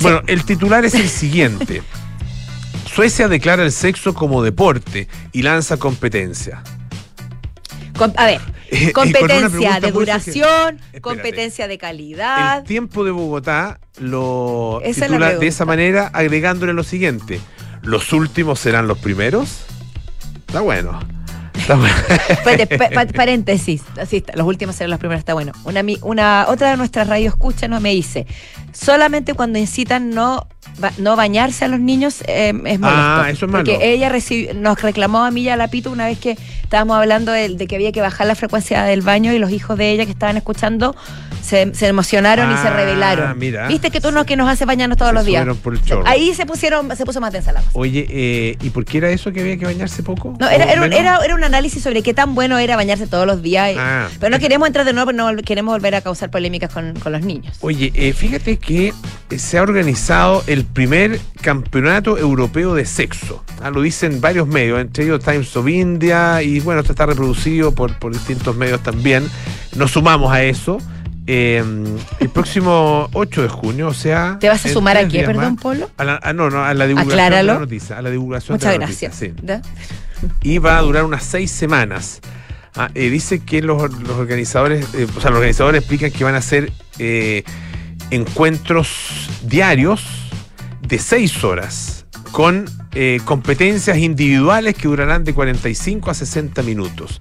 Bueno, 0.00 0.22
el 0.28 0.44
titular 0.44 0.84
es 0.84 0.94
el 0.94 1.08
siguiente. 1.08 1.82
Suecia 2.94 3.28
declara 3.28 3.62
el 3.64 3.72
sexo 3.72 4.14
como 4.14 4.42
deporte 4.42 5.08
y 5.32 5.42
lanza 5.42 5.76
competencia. 5.78 6.62
Com- 7.98 8.12
a 8.16 8.24
ver, 8.26 8.40
Eh, 8.80 8.92
competencia 8.92 9.80
de 9.80 9.90
duración, 9.90 10.80
competencia 11.00 11.66
de 11.66 11.76
calidad. 11.76 12.58
El 12.58 12.64
tiempo 12.64 13.04
de 13.04 13.10
Bogotá 13.10 13.80
lo 13.98 14.80
Esa 14.84 15.06
es 15.06 15.10
la 15.10 15.16
titula 15.16 15.38
de 15.38 15.46
esa 15.48 15.64
manera, 15.64 16.06
agregándole 16.12 16.72
lo 16.72 16.84
siguiente: 16.84 17.40
¿Los 17.82 18.12
últimos 18.12 18.60
serán 18.60 18.86
los 18.86 18.98
primeros? 18.98 19.64
Está 20.46 20.60
bueno. 20.60 21.00
Paréntesis. 23.14 23.82
Así 24.00 24.18
está, 24.18 24.34
los 24.36 24.46
últimos 24.46 24.76
serán 24.76 24.90
los 24.90 24.98
primeros, 24.98 25.20
está 25.20 25.34
bueno. 25.34 25.52
Una, 26.02 26.46
otra 26.48 26.70
de 26.70 26.76
nuestras 26.76 27.08
radio 27.08 27.28
escucha 27.28 27.68
no 27.68 27.80
me 27.80 27.90
dice, 27.90 28.26
solamente 28.72 29.34
cuando 29.34 29.58
incitan 29.58 30.10
no 30.10 30.46
no 30.98 31.16
bañarse 31.16 31.64
a 31.64 31.68
los 31.68 31.80
niños 31.80 32.22
eh, 32.26 32.48
es 32.48 32.80
molesto. 32.80 32.88
Ah, 32.88 33.26
eso 33.30 33.46
es 33.46 33.52
malo. 33.52 33.64
Porque 33.64 33.92
ella 33.92 34.10
nos 34.54 34.80
reclamó 34.80 35.24
a 35.24 35.30
mí 35.30 35.42
y 35.42 35.48
a 35.48 35.56
la 35.56 35.68
Pito 35.68 35.90
una 35.90 36.06
vez 36.06 36.18
que 36.18 36.38
estábamos 36.62 36.96
hablando 36.96 37.32
de, 37.32 37.48
de 37.50 37.66
que 37.66 37.76
había 37.76 37.92
que 37.92 38.00
bajar 38.00 38.26
la 38.26 38.34
frecuencia 38.34 38.84
del 38.84 39.02
baño 39.02 39.32
y 39.32 39.38
los 39.38 39.50
hijos 39.50 39.76
de 39.76 39.90
ella 39.90 40.04
que 40.04 40.12
estaban 40.12 40.36
escuchando 40.36 40.94
se, 41.42 41.74
se 41.74 41.86
emocionaron 41.88 42.50
y 42.52 42.56
se 42.56 42.68
Ah, 42.68 42.76
rebelaron. 42.76 43.38
mira. 43.38 43.66
Viste 43.68 43.90
que 43.90 44.00
tú 44.00 44.12
no 44.12 44.24
que 44.24 44.36
nos 44.36 44.48
hace 44.48 44.64
bañarnos 44.64 44.96
todos 44.98 45.10
Se 45.10 45.14
los 45.14 45.24
días. 45.24 45.40
subieron 45.42 45.58
por 45.58 45.74
el 45.74 45.82
chorro. 45.82 46.04
Ahí 46.06 46.34
se 46.34 46.46
pusieron, 46.46 46.96
se 46.96 47.04
puso 47.04 47.20
más 47.20 47.32
densa 47.32 47.52
la 47.52 47.60
cosa. 47.60 47.70
Oye, 47.74 48.06
eh, 48.08 48.56
¿y 48.62 48.70
por 48.70 48.84
qué 48.84 48.98
era 48.98 49.10
eso 49.10 49.32
que 49.32 49.40
había 49.40 49.56
que 49.56 49.64
bañarse 49.64 50.02
poco? 50.02 50.36
No, 50.38 50.48
era, 50.48 50.64
¿O 50.66 50.84
era, 50.84 50.96
era, 50.96 51.18
era 51.24 51.34
un 51.34 51.44
análisis 51.44 51.82
sobre 51.82 52.02
qué 52.02 52.14
tan 52.14 52.34
bueno 52.34 52.58
era 52.58 52.76
bañarse 52.76 53.06
todos 53.06 53.26
los 53.26 53.42
días. 53.42 53.74
Ah. 53.78 54.08
pero 54.18 54.30
no 54.30 54.38
queremos 54.38 54.66
entrar 54.66 54.84
de 54.86 54.92
nuevo, 54.92 55.12
no 55.12 55.34
queremos 55.44 55.74
volver 55.74 55.94
a 55.94 56.00
causar 56.00 56.30
polémicas 56.30 56.72
con, 56.72 56.94
con 57.00 57.12
los 57.12 57.22
niños. 57.22 57.56
Oye, 57.60 57.92
eh, 57.94 58.12
fíjate 58.12 58.58
que 58.58 58.92
eh, 59.30 59.38
se 59.38 59.58
ha 59.58 59.62
organizado 59.62 60.42
el 60.46 60.64
primer 60.64 61.20
campeonato 61.40 62.18
europeo 62.18 62.74
de 62.74 62.84
sexo. 62.84 63.44
Ah, 63.62 63.70
lo 63.70 63.82
dicen 63.82 64.20
varios 64.20 64.46
medios, 64.46 64.80
entre 64.80 65.04
ellos 65.04 65.22
Times 65.24 65.54
of 65.56 65.68
India, 65.68 66.42
y 66.42 66.60
bueno, 66.60 66.80
esto 66.80 66.92
está 66.92 67.06
reproducido 67.06 67.72
por, 67.74 67.98
por 67.98 68.12
distintos 68.12 68.56
medios 68.56 68.82
también. 68.82 69.28
Nos 69.76 69.90
sumamos 69.92 70.32
a 70.32 70.42
eso. 70.42 70.78
Eh, 71.26 71.62
el 72.18 72.28
próximo 72.30 73.08
8 73.12 73.42
de 73.42 73.48
junio, 73.48 73.88
o 73.88 73.94
sea. 73.94 74.38
¿Te 74.40 74.48
vas 74.48 74.64
a 74.66 74.68
sumar 74.68 74.96
a 74.96 75.06
qué, 75.06 75.22
perdón, 75.24 75.54
más. 75.54 75.62
Polo? 75.62 75.90
A 75.96 76.04
la- 76.04 76.20
ah, 76.22 76.32
no, 76.32 76.50
no, 76.50 76.64
a 76.64 76.74
la 76.74 76.86
divulgación 76.86 77.16
de 77.16 77.22
Acláralo. 77.22 77.52
la 77.54 77.58
noticia. 77.60 77.98
A 77.98 78.02
la 78.02 78.10
divulgación 78.10 78.54
Muchas 78.56 78.72
de 78.72 78.78
la 78.78 78.86
noticia, 78.86 79.08
gracias. 79.10 79.34
sí. 79.36 80.30
Y 80.42 80.58
va 80.58 80.78
a 80.78 80.82
durar 80.82 81.04
unas 81.04 81.22
seis 81.24 81.50
semanas. 81.50 82.20
Ah, 82.74 82.90
eh, 82.94 83.10
dice 83.10 83.40
que 83.40 83.62
los, 83.62 83.92
los 84.00 84.10
organizadores, 84.16 84.86
eh, 84.94 85.06
o 85.16 85.20
sea, 85.20 85.30
los 85.30 85.38
organizadores 85.38 85.80
explican 85.80 86.10
que 86.10 86.24
van 86.24 86.34
a 86.34 86.38
hacer 86.38 86.72
eh, 86.98 87.42
encuentros 88.10 89.28
diarios 89.44 90.02
de 90.82 90.98
seis 90.98 91.42
horas 91.44 92.06
con 92.32 92.66
eh, 92.94 93.20
competencias 93.24 93.98
individuales 93.98 94.74
que 94.74 94.88
durarán 94.88 95.24
de 95.24 95.34
45 95.34 96.10
a 96.10 96.14
60 96.14 96.62
minutos. 96.62 97.20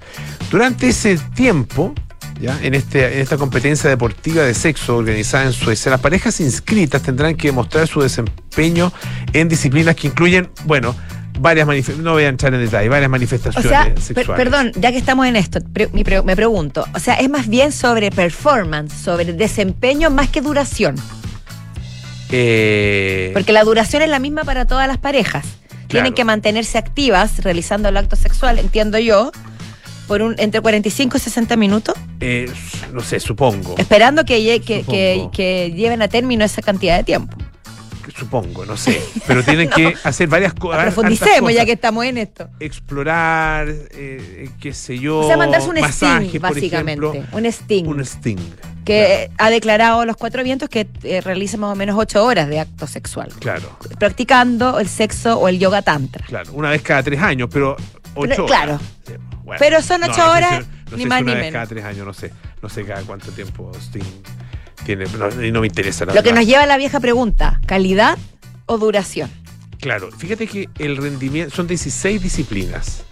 Durante 0.51 0.89
ese 0.89 1.17
tiempo, 1.35 1.93
¿ya? 2.39 2.57
En, 2.61 2.73
este, 2.75 3.15
en 3.15 3.19
esta 3.21 3.37
competencia 3.37 3.89
deportiva 3.89 4.43
de 4.43 4.53
sexo 4.53 4.97
organizada 4.97 5.45
en 5.45 5.53
Suecia, 5.53 5.91
las 5.91 5.99
parejas 5.99 6.39
inscritas 6.39 7.01
tendrán 7.01 7.35
que 7.35 7.49
demostrar 7.49 7.87
su 7.87 8.01
desempeño 8.01 8.91
en 9.33 9.49
disciplinas 9.49 9.95
que 9.95 10.07
incluyen, 10.07 10.49
bueno, 10.65 10.95
varias 11.39 11.65
manifestaciones, 11.67 12.03
no 12.03 12.13
voy 12.13 12.23
a 12.23 12.27
entrar 12.29 12.53
en 12.53 12.61
detalle, 12.61 12.89
varias 12.89 13.07
O 13.07 13.11
manifestaciones 13.11 13.71
per- 13.93 14.01
sexuales. 14.01 14.43
perdón, 14.43 14.71
ya 14.75 14.91
que 14.91 14.97
estamos 14.97 15.25
en 15.27 15.35
esto, 15.35 15.59
pre- 15.73 15.87
mi 15.93 16.03
pre- 16.03 16.21
me 16.23 16.35
pregunto, 16.35 16.85
o 16.93 16.99
sea, 16.99 17.13
es 17.15 17.29
más 17.29 17.47
bien 17.47 17.71
sobre 17.71 18.11
performance, 18.11 18.93
sobre 18.93 19.31
desempeño 19.33 20.09
más 20.09 20.29
que 20.29 20.41
duración. 20.41 20.95
Eh, 22.31 23.31
Porque 23.33 23.53
la 23.53 23.63
duración 23.63 24.01
es 24.01 24.09
la 24.09 24.19
misma 24.19 24.43
para 24.43 24.65
todas 24.65 24.87
las 24.87 24.97
parejas. 24.97 25.45
Tienen 25.87 26.13
que 26.13 26.23
mantenerse 26.23 26.77
activas 26.77 27.39
realizando 27.43 27.89
el 27.89 27.97
acto 27.97 28.15
sexual, 28.15 28.59
entiendo 28.59 28.99
yo, 28.99 29.31
por 30.09 30.21
un 30.23 30.35
entre 30.39 30.59
45 30.59 31.15
y 31.15 31.19
60 31.21 31.55
minutos, 31.55 31.95
eh, 32.19 32.51
no 32.91 32.99
sé, 33.01 33.19
supongo. 33.21 33.75
esperando 33.77 34.25
que, 34.25 34.59
que, 34.65 34.81
que- 34.83 35.13
Supongo. 35.15 35.31
que 35.31 35.71
lleven 35.75 36.01
a 36.01 36.07
término 36.09 36.43
esa 36.43 36.61
cantidad 36.61 36.97
de 36.97 37.03
tiempo. 37.05 37.37
Supongo, 38.17 38.65
no 38.65 38.75
sé. 38.75 38.99
Pero 39.27 39.43
tienen 39.43 39.69
que 39.69 39.93
hacer 40.03 40.27
varias 40.27 40.53
co- 40.55 40.71
Profundicemos 40.71 41.53
ya 41.53 41.63
que 41.63 41.73
estamos 41.73 42.03
en 42.05 42.17
esto. 42.17 42.49
Explorar, 42.59 43.67
eh, 43.69 44.49
qué 44.59 44.73
sé 44.73 44.97
yo. 44.97 45.19
O 45.19 45.27
sea, 45.27 45.37
mandarse 45.37 45.69
un 45.69 45.79
masajes, 45.79 46.27
sting, 46.29 46.39
básicamente. 46.41 47.07
ejemplo. 47.07 47.37
un 47.37 47.45
sting. 47.45 47.85
Un 47.85 47.99
sting. 48.03 48.37
que 48.83 49.29
ha 49.37 49.51
declarado 49.51 50.01
a 50.01 50.05
los 50.07 50.17
cuatro 50.17 50.43
vientos 50.43 50.67
que 50.69 50.87
eh, 51.03 51.21
realiza 51.21 51.57
más 51.57 51.71
o 51.71 51.75
menos 51.75 51.95
ocho 51.99 52.25
horas 52.25 52.49
de 52.49 52.59
acto 52.59 52.87
sexual, 52.87 53.29
Claro, 53.39 53.77
practicando 53.99 54.79
el 54.79 54.87
sexo 54.89 55.37
o 55.39 55.47
el 55.47 55.59
yoga 55.59 55.83
tantra. 55.83 56.25
claro. 56.25 56.51
Una 56.53 56.71
vez 56.71 56.81
cada 56.81 57.03
tres 57.03 57.21
años, 57.21 57.49
pero 57.53 57.77
ocho 58.15 58.29
Pero, 58.29 58.45
horas. 58.45 58.57
claro. 58.65 58.79
Bueno. 59.43 59.59
Pero 59.59 59.81
son 59.81 60.03
ocho 60.03 60.17
no 60.17 60.31
horas, 60.31 60.65
no 60.91 60.97
ni 60.97 61.03
sé 61.03 61.09
más 61.09 61.23
ni 61.23 61.33
menos. 61.33 61.51
Cada 61.53 61.65
tres 61.67 61.83
años, 61.85 62.05
no 62.05 62.13
sé. 62.13 62.31
No 62.61 62.69
sé 62.69 62.83
cada 62.83 63.01
cuánto 63.03 63.31
tiempo 63.31 63.71
Sting 63.79 64.03
tiene. 64.85 65.05
No, 65.17 65.43
y 65.43 65.51
no 65.51 65.61
me 65.61 65.67
interesa 65.67 66.05
la 66.05 66.13
Lo 66.13 66.23
que 66.23 66.33
nos 66.33 66.45
lleva 66.45 66.63
a 66.63 66.67
la 66.67 66.77
vieja 66.77 66.99
pregunta, 66.99 67.59
¿calidad 67.65 68.17
o 68.65 68.77
duración? 68.77 69.29
Claro, 69.79 70.11
fíjate 70.11 70.45
que 70.47 70.69
el 70.77 70.97
rendimiento 70.97 71.55
son 71.55 71.67
16 71.67 72.21
disciplinas. 72.21 73.03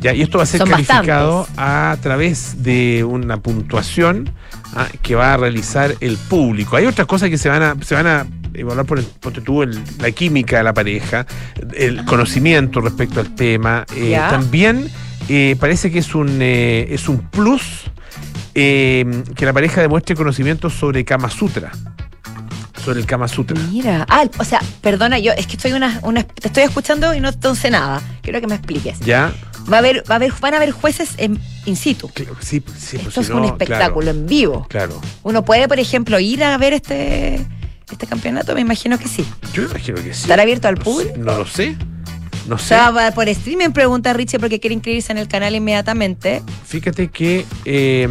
Ya, 0.00 0.14
y 0.14 0.22
esto 0.22 0.38
va 0.38 0.44
a 0.44 0.46
ser 0.46 0.58
Son 0.58 0.70
calificado 0.70 1.38
bastantes. 1.40 1.64
a 1.64 1.98
través 2.00 2.62
de 2.62 3.02
una 3.02 3.42
puntuación 3.42 4.32
ah, 4.76 4.86
que 5.02 5.16
va 5.16 5.34
a 5.34 5.36
realizar 5.36 5.96
el 6.00 6.16
público. 6.16 6.76
Hay 6.76 6.86
otras 6.86 7.08
cosas 7.08 7.30
que 7.30 7.36
se 7.36 7.48
van 7.48 7.62
a, 7.62 7.76
se 7.82 7.96
van 7.96 8.06
a 8.06 8.26
evaluar 8.58 8.86
por 8.86 8.98
el, 8.98 9.04
ponte 9.04 9.40
tú, 9.40 9.62
el- 9.62 9.78
la 10.00 10.10
química 10.10 10.58
de 10.58 10.64
la 10.64 10.74
pareja, 10.74 11.26
el 11.74 12.04
conocimiento 12.04 12.80
respecto 12.80 13.20
al 13.20 13.34
tema. 13.34 13.84
eh, 13.96 14.18
también 14.30 14.88
eh, 15.28 15.56
parece 15.60 15.90
que 15.90 15.98
es 15.98 16.14
un, 16.14 16.38
eh, 16.40 16.86
es 16.90 17.08
un 17.08 17.18
plus 17.28 17.62
eh, 18.54 19.22
que 19.36 19.44
la 19.46 19.52
pareja 19.52 19.80
demuestre 19.80 20.16
conocimiento 20.16 20.70
sobre 20.70 21.04
Kama 21.04 21.30
Sutra. 21.30 21.70
Sobre 22.84 23.00
el 23.00 23.06
Kama 23.06 23.28
Sutra. 23.28 23.58
Mira, 23.70 24.06
ah, 24.08 24.24
o 24.38 24.44
sea, 24.44 24.60
perdona, 24.80 25.18
yo 25.18 25.32
es 25.32 25.46
que 25.46 25.56
estoy 25.56 25.72
una, 25.72 26.00
una- 26.02 26.22
te 26.24 26.48
estoy 26.48 26.62
escuchando 26.62 27.12
y 27.14 27.20
no, 27.20 27.30
sé 27.54 27.70
nada. 27.70 28.00
Quiero 28.22 28.40
que 28.40 28.46
me 28.46 28.54
expliques. 28.54 28.98
¿Ya? 29.00 29.32
Va 29.70 29.76
a 29.76 29.78
haber, 29.80 30.02
va 30.10 30.14
a 30.14 30.16
haber, 30.16 30.32
van 30.40 30.54
a 30.54 30.56
haber 30.56 30.70
jueces 30.70 31.10
en 31.18 31.38
in 31.66 31.76
situ. 31.76 32.08
Claro, 32.08 32.34
sí, 32.40 32.62
sí, 32.78 32.96
pues, 32.96 33.08
Esto 33.08 33.10
si 33.10 33.20
es 33.20 33.30
un 33.30 33.42
no, 33.42 33.48
espectáculo 33.48 34.10
en 34.10 34.26
vivo. 34.26 34.66
Claro. 34.70 34.98
Uno 35.24 35.44
puede, 35.44 35.68
por 35.68 35.78
ejemplo, 35.78 36.18
ir 36.18 36.42
a 36.42 36.56
ver 36.56 36.72
este, 36.72 37.44
este 37.92 38.06
campeonato, 38.06 38.54
me 38.54 38.60
imagino 38.60 38.98
que 38.98 39.08
sí. 39.08 39.24
Yo 39.52 39.62
imagino 39.64 39.96
que 39.96 40.14
sí. 40.14 40.22
¿Estará 40.22 40.42
abierto 40.42 40.68
al 40.68 40.74
No 40.76 40.84
sé, 40.84 40.90
público? 40.90 41.14
No 41.18 41.38
lo 41.38 41.46
sé. 41.46 41.76
No 42.48 42.54
O 42.54 42.58
sé. 42.58 42.68
sea, 42.68 42.90
va 42.90 43.10
por 43.10 43.28
streaming, 43.28 43.70
pregunta 43.70 44.12
Richie, 44.14 44.38
porque 44.38 44.58
quiere 44.58 44.72
inscribirse 44.74 45.12
en 45.12 45.18
el 45.18 45.28
canal 45.28 45.54
inmediatamente. 45.54 46.42
Fíjate 46.66 47.08
que 47.08 47.44
eh, 47.66 48.08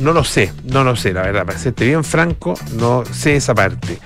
no 0.00 0.12
lo 0.12 0.24
sé, 0.24 0.52
no 0.64 0.84
lo 0.84 0.94
sé, 0.94 1.12
la 1.14 1.22
verdad. 1.22 1.46
Para 1.46 1.58
serte 1.58 1.86
bien 1.86 2.04
franco, 2.04 2.52
no 2.78 3.04
sé 3.10 3.36
esa 3.36 3.54
parte. 3.54 3.98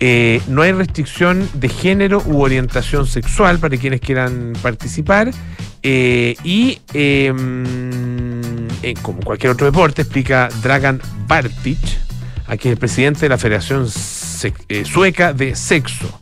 Eh, 0.00 0.42
no 0.48 0.62
hay 0.62 0.72
restricción 0.72 1.48
de 1.54 1.68
género 1.68 2.20
u 2.26 2.42
orientación 2.42 3.06
sexual 3.06 3.58
para 3.60 3.76
quienes 3.76 4.00
quieran 4.00 4.52
participar. 4.60 5.30
eh, 5.84 6.34
y 6.42 6.80
eh, 6.92 7.32
eh, 8.82 8.94
como 9.02 9.20
cualquier 9.20 9.52
otro 9.52 9.66
deporte, 9.66 10.02
explica 10.02 10.48
Dragan 10.62 11.00
Bartic, 11.28 11.78
aquí 12.48 12.68
el 12.68 12.76
presidente 12.76 13.20
de 13.20 13.28
la 13.28 13.38
Federación 13.38 13.88
eh, 14.44 14.84
Sueca 14.84 15.32
de 15.32 15.54
Sexo. 15.54 16.20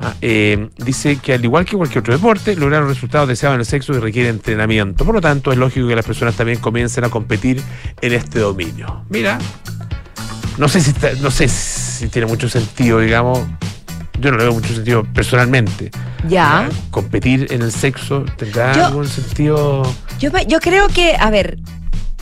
Ah, 0.00 0.14
eh, 0.20 0.68
dice 0.76 1.16
que 1.16 1.34
al 1.34 1.44
igual 1.44 1.64
que 1.64 1.76
cualquier 1.76 2.00
otro 2.00 2.14
deporte, 2.14 2.56
lograr 2.56 2.82
los 2.82 2.90
resultados 2.90 3.28
deseados 3.28 3.54
en 3.54 3.60
el 3.60 3.66
sexo 3.66 3.92
requiere 4.00 4.28
entrenamiento. 4.28 5.04
Por 5.04 5.14
lo 5.14 5.20
tanto, 5.20 5.52
es 5.52 5.56
lógico 5.58 5.86
que 5.88 5.94
las 5.96 6.04
personas 6.04 6.34
también 6.34 6.58
comiencen 6.58 7.04
a 7.04 7.08
competir 7.10 7.62
en 8.00 8.12
este 8.12 8.40
dominio. 8.40 9.04
Mira, 9.08 9.38
no 10.58 10.68
sé 10.68 10.80
si 10.80 10.90
está- 10.90 11.12
no 11.22 11.30
sé 11.30 11.48
si 11.48 12.08
tiene 12.08 12.26
mucho 12.26 12.48
sentido, 12.48 12.98
digamos. 13.00 13.38
Yo 14.20 14.30
no 14.30 14.36
le 14.38 14.44
veo 14.44 14.52
mucho 14.54 14.74
sentido 14.74 15.04
personalmente. 15.04 15.90
Ya. 16.28 16.68
Competir 16.90 17.46
en 17.50 17.62
el 17.62 17.72
sexo 17.72 18.24
tendrá 18.36 18.74
Yo- 18.74 18.86
algún 18.86 19.08
sentido. 19.08 19.82
Yo, 20.18 20.30
yo 20.48 20.60
creo 20.60 20.88
que, 20.88 21.16
a 21.18 21.30
ver, 21.30 21.58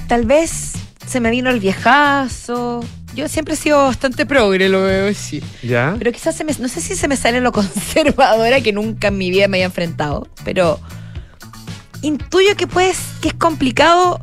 tal 0.09 0.25
vez 0.27 0.73
se 1.07 1.21
me 1.21 1.31
vino 1.31 1.51
el 1.51 1.59
viejazo. 1.61 2.85
Yo 3.15 3.29
siempre 3.29 3.55
he 3.55 3.57
sido 3.57 3.85
bastante 3.85 4.25
progre, 4.25 4.69
lo 4.69 4.83
veo 4.83 5.09
así. 5.09 5.43
¿Ya? 5.63 5.95
Pero 5.99 6.13
quizás 6.13 6.35
se 6.35 6.45
me, 6.45 6.53
no 6.59 6.69
sé 6.69 6.81
si 6.81 6.97
se 6.97 7.09
me 7.09 7.17
sale 7.17 7.41
lo 7.41 7.53
conservadora 7.53 8.61
que 8.61 8.73
nunca 8.73 9.09
en 9.09 9.19
mi 9.19 9.31
vida 9.31 9.49
me 9.49 9.59
haya 9.59 9.67
enfrentado, 9.67 10.29
pero 10.45 10.81
intuyo 12.01 12.57
que 12.57 12.67
pues 12.67 12.99
que 13.21 13.29
es 13.29 13.35
complicado 13.35 14.21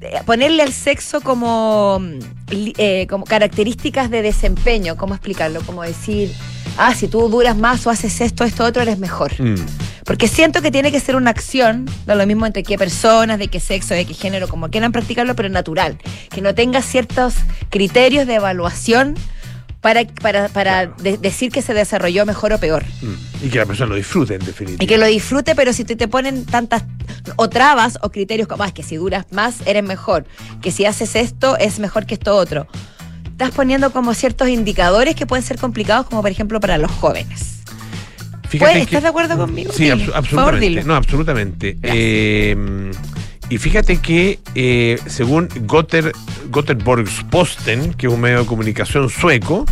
eh, 0.00 0.20
ponerle 0.24 0.62
al 0.62 0.72
sexo 0.72 1.20
como, 1.20 1.98
mm, 2.00 2.18
eh, 2.50 3.06
como 3.08 3.24
características 3.24 4.10
de 4.10 4.22
desempeño, 4.22 4.96
¿cómo 4.96 5.14
explicarlo? 5.14 5.60
Como 5.62 5.82
decir, 5.82 6.32
ah, 6.76 6.94
si 6.94 7.08
tú 7.08 7.28
duras 7.28 7.56
más 7.56 7.86
o 7.86 7.90
haces 7.90 8.20
esto, 8.20 8.44
esto, 8.44 8.64
otro, 8.64 8.82
eres 8.82 8.98
mejor. 8.98 9.32
Mm, 9.40 9.56
Porque 10.08 10.26
siento 10.26 10.62
que 10.62 10.70
tiene 10.70 10.90
que 10.90 10.98
ser 11.00 11.14
una 11.16 11.28
acción, 11.30 11.84
da 12.06 12.14
lo 12.16 12.26
mismo 12.26 12.46
entre 12.46 12.62
qué 12.62 12.76
personas, 12.78 13.38
de 13.38 13.48
qué 13.48 13.60
sexo, 13.60 13.92
de 13.94 14.06
qué 14.06 14.14
género, 14.14 14.48
como 14.48 14.70
quieran 14.70 14.90
practicarlo, 14.90 15.36
pero 15.36 15.50
natural. 15.50 15.98
Que 16.30 16.40
no 16.40 16.54
tenga 16.54 16.80
ciertos 16.82 17.34
criterios 17.68 18.26
de 18.26 18.36
evaluación 18.36 19.14
para, 19.82 20.04
para, 20.06 20.48
para 20.48 20.86
Claro. 20.86 20.94
de- 21.02 21.18
decir 21.18 21.52
que 21.52 21.60
se 21.60 21.74
desarrolló 21.74 22.24
mejor 22.24 22.54
o 22.54 22.58
peor. 22.58 22.84
mm. 23.02 23.44
Y 23.46 23.48
que 23.50 23.58
la 23.58 23.66
persona 23.66 23.90
lo 23.90 23.96
disfrute, 23.96 24.34
en 24.36 24.44
definitiva. 24.44 24.82
Y 24.82 24.86
que 24.86 24.96
lo 24.98 25.04
disfrute, 25.06 25.54
pero 25.54 25.72
si 25.74 25.84
te, 25.84 25.94
te 25.94 26.08
ponen 26.08 26.46
tantas 26.46 26.84
o 27.36 27.48
trabas 27.50 27.98
o 28.02 28.10
criterios 28.10 28.48
como, 28.48 28.62
ah, 28.64 28.68
es 28.68 28.72
que 28.72 28.82
si 28.82 28.96
duras 28.96 29.26
más, 29.30 29.56
eres 29.66 29.84
mejor. 29.84 30.24
Que 30.62 30.72
si 30.72 30.86
haces 30.86 31.14
esto, 31.16 31.58
es 31.58 31.78
mejor 31.80 32.06
que 32.06 32.14
esto 32.14 32.34
otro. 32.34 32.66
Estás 33.30 33.50
poniendo 33.50 33.92
como 33.92 34.14
ciertos 34.14 34.48
indicadores 34.48 35.14
que 35.14 35.26
pueden 35.26 35.44
ser 35.44 35.58
complicados, 35.58 36.06
como 36.06 36.22
por 36.22 36.30
ejemplo 36.30 36.58
para 36.60 36.78
los 36.78 36.90
jóvenes. 36.90 37.57
Fíjate 38.48 38.72
Pues, 38.72 38.74
que- 38.74 38.82
¿estás 38.96 39.02
de 39.02 39.08
acuerdo 39.08 39.36
conmigo? 39.36 39.72
Sí, 39.72 39.90
absolutamente. 39.90 40.82
no, 40.84 40.94
absolutamente. 40.94 41.76
Eh, 41.82 42.90
y 43.50 43.58
fíjate 43.58 43.98
que 43.98 44.38
eh, 44.54 44.98
según 45.06 45.48
Gotter, 45.66 46.12
Göteborgs-Posten, 46.50 47.94
que 47.94 48.06
es 48.06 48.12
un 48.12 48.20
medio 48.20 48.40
de 48.40 48.46
comunicación 48.46 49.08
sueco, 49.10 49.64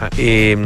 ah, 0.00 0.10
eh, 0.16 0.56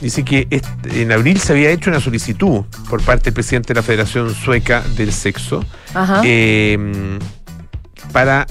dice 0.00 0.24
que 0.24 0.46
este- 0.50 1.02
en 1.02 1.12
abril 1.12 1.38
se 1.40 1.52
había 1.52 1.70
hecho 1.70 1.90
una 1.90 2.00
solicitud 2.00 2.64
por 2.88 3.02
parte 3.02 3.24
del 3.26 3.34
presidente 3.34 3.68
de 3.68 3.74
la 3.80 3.82
Federación 3.82 4.34
Sueca 4.34 4.82
del 4.96 5.12
Sexo 5.12 5.64
Ajá. 5.94 6.22
eh, 6.24 7.18
para 8.12 8.46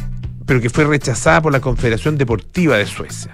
pero 0.46 0.62
que 0.62 0.70
fue 0.70 0.84
rechazada 0.84 1.42
por 1.42 1.52
la 1.52 1.60
Confederación 1.60 2.18
Deportiva 2.20 2.78
de 2.78 2.86
Suecia. 2.86 3.32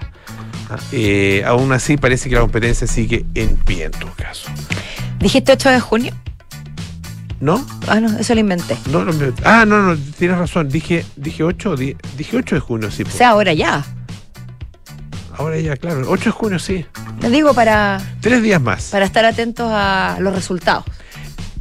Eh, 0.91 1.43
aún 1.45 1.71
así 1.71 1.97
parece 1.97 2.29
que 2.29 2.35
la 2.35 2.41
competencia 2.41 2.87
sigue 2.87 3.25
en 3.35 3.55
pie 3.57 3.85
en 3.85 3.91
todo 3.91 4.11
caso. 4.15 4.49
¿Dijiste 5.19 5.51
8 5.51 5.69
de 5.69 5.79
junio? 5.79 6.13
¿No? 7.39 7.65
Ah, 7.87 7.99
no, 7.99 8.19
eso 8.19 8.33
lo 8.35 8.39
inventé. 8.39 8.77
No, 8.91 9.03
no, 9.03 9.11
ah, 9.43 9.65
no, 9.65 9.81
no, 9.81 9.97
tienes 10.17 10.37
razón. 10.37 10.69
Dije, 10.69 11.05
dije 11.15 11.43
8, 11.43 11.75
di- 11.75 11.95
dije 12.17 12.37
8 12.37 12.55
de 12.55 12.61
junio, 12.61 12.91
sí. 12.91 13.01
O 13.01 13.05
po. 13.05 13.11
sea, 13.11 13.29
ahora 13.29 13.53
ya. 13.53 13.83
Ahora 15.37 15.59
ya, 15.59 15.75
claro. 15.75 16.03
8 16.07 16.25
de 16.25 16.31
junio, 16.31 16.59
sí. 16.59 16.85
Lo 17.21 17.29
digo 17.29 17.53
para, 17.53 17.99
Tres 18.19 18.43
días 18.43 18.61
más. 18.61 18.89
para 18.91 19.05
estar 19.05 19.25
atentos 19.25 19.69
a 19.73 20.17
los 20.19 20.35
resultados. 20.35 20.83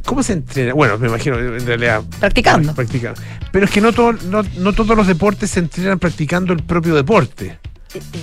¿Cómo 0.05 0.21
se 0.23 0.33
entrena? 0.33 0.73
Bueno, 0.73 0.97
me 0.97 1.07
imagino, 1.07 1.37
en 1.39 1.65
realidad. 1.65 2.03
Practicando. 2.19 2.73
Practicando. 2.75 3.19
Pero 3.51 3.65
es 3.65 3.71
que 3.71 3.81
no, 3.81 3.91
todo- 3.93 4.13
no, 4.13 4.43
no 4.57 4.73
todos 4.73 4.95
los 4.95 5.07
deportes 5.07 5.51
se 5.51 5.59
entrenan 5.59 5.99
practicando 5.99 6.53
el 6.53 6.63
propio 6.63 6.93
deporte. 6.95 7.57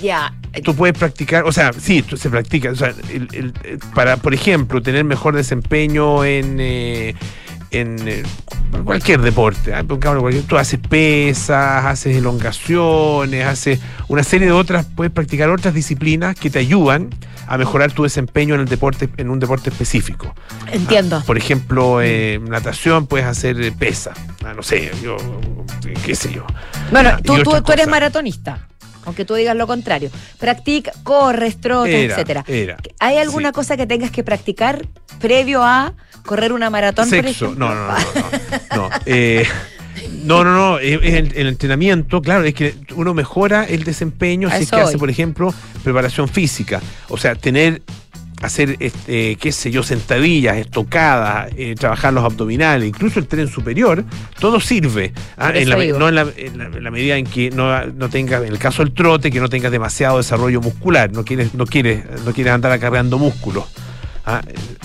Ya. 0.01 0.33
Tú 0.63 0.75
puedes 0.75 0.97
practicar, 0.97 1.43
o 1.45 1.51
sea, 1.51 1.71
sí, 1.73 2.01
tú- 2.01 2.17
se 2.17 2.29
practica. 2.29 2.71
O 2.71 2.75
sea, 2.75 2.93
el- 3.09 3.27
el- 3.33 3.53
para, 3.93 4.17
por 4.17 4.33
ejemplo, 4.33 4.81
tener 4.81 5.03
mejor 5.03 5.35
desempeño 5.35 6.25
en, 6.25 6.57
eh, 6.59 7.15
en 7.71 7.97
eh, 8.07 8.23
cualquier 8.83 9.21
deporte. 9.21 9.73
ah, 9.75 9.83
cualquier- 9.87 10.43
Tú 10.47 10.57
haces 10.57 10.79
pesas, 10.79 11.85
haces 11.85 12.15
elongaciones, 12.17 13.45
haces 13.45 13.79
una 14.07 14.23
serie 14.23 14.47
de 14.47 14.53
otras, 14.53 14.87
puedes 14.95 15.11
practicar 15.13 15.49
otras 15.49 15.73
disciplinas 15.73 16.35
que 16.35 16.49
te 16.49 16.59
ayudan 16.59 17.09
a 17.47 17.57
mejorar 17.57 17.91
tu 17.91 18.03
desempeño 18.03 18.55
en 18.55 18.61
el 18.61 18.67
deporte, 18.67 19.09
en 19.17 19.29
un 19.29 19.39
deporte 19.39 19.69
específico. 19.69 20.33
Entiendo. 20.71 21.17
Ah, 21.17 21.23
por 21.25 21.37
ejemplo, 21.37 21.99
eh, 22.01 22.39
natación 22.47 23.05
puedes 23.07 23.27
hacer 23.27 23.71
pesa. 23.73 24.13
Ah, 24.45 24.53
no 24.55 24.63
sé, 24.63 24.91
yo, 25.03 25.17
qué 26.05 26.15
sé 26.15 26.31
yo. 26.33 26.45
Bueno, 26.91 27.11
Ah, 27.13 27.17
tú, 27.23 27.35
tú, 27.43 27.61
tú 27.61 27.71
eres 27.71 27.87
maratonista. 27.87 28.67
Aunque 29.09 29.25
tú 29.25 29.33
digas 29.33 29.55
lo 29.55 29.65
contrario. 29.65 30.11
Practica, 30.39 30.91
corres, 31.03 31.59
trotes, 31.59 31.93
Era, 31.95 32.13
etcétera. 32.13 32.45
era. 32.47 32.77
¿Hay 32.99 33.17
alguna 33.17 33.49
Sí. 33.49 33.53
cosa 33.53 33.75
que 33.75 33.87
tengas 33.87 34.11
que 34.11 34.23
practicar 34.23 34.85
previo 35.19 35.63
a 35.63 35.93
correr 36.25 36.53
una 36.53 36.69
maratón, 36.69 37.09
por 37.09 37.23
Sexo. 37.23 37.45
ejemplo? 37.45 37.67
No, 37.69 37.73
no, 37.75 37.87
no, 37.87 37.93
no. 37.95 37.99
No, 38.75 38.89
no, 38.89 38.95
eh, 39.07 39.47
no, 40.23 40.43
no, 40.43 40.79
el, 40.79 41.33
el 41.35 41.47
entrenamiento, 41.47 42.21
claro, 42.21 42.43
es 42.43 42.53
que 42.53 42.75
uno 42.95 43.13
mejora 43.15 43.63
el 43.65 43.83
desempeño 43.83 44.47
A 44.47 44.57
si 44.57 44.63
es 44.63 44.69
que 44.69 44.75
hace, 44.77 44.97
por 44.99 45.09
ejemplo, 45.09 45.53
preparación 45.83 46.27
física. 46.29 46.81
O 47.09 47.17
sea, 47.17 47.33
tener, 47.35 47.81
hacer, 48.41 48.77
este, 48.79 49.35
qué 49.35 49.51
sé 49.51 49.69
yo, 49.71 49.83
sentadillas, 49.83 50.57
estocadas, 50.57 51.51
eh, 51.57 51.75
trabajar 51.77 52.13
los 52.13 52.23
abdominales, 52.23 52.87
incluso 52.87 53.19
el 53.19 53.27
tren 53.27 53.47
superior, 53.47 54.03
todo 54.39 54.59
sirve. 54.59 55.13
¿ah? 55.37 55.51
En 55.61 55.69
la, 55.69 55.75
no 55.99 56.07
en 56.09 56.15
la, 56.15 56.27
en 56.37 56.57
la- 56.57 56.65
en 56.65 56.83
la 56.83 56.91
medida 56.91 57.17
en 57.17 57.25
que 57.25 57.49
no, 57.51 57.85
no 57.87 58.09
tenga, 58.09 58.37
en 58.37 58.45
el 58.47 58.57
caso 58.59 58.83
del 58.83 58.93
trote, 58.93 59.29
que 59.31 59.39
no 59.39 59.49
tengas 59.49 59.71
demasiado 59.71 60.17
desarrollo 60.17 60.61
muscular, 60.61 61.11
no 61.11 61.25
quieres, 61.25 61.53
no 61.53 61.65
quieres, 61.65 62.03
no 62.25 62.31
quieres 62.33 62.53
andar 62.53 62.71
acarreando 62.71 63.17
músculos. 63.17 63.65
Ah, 64.31 64.41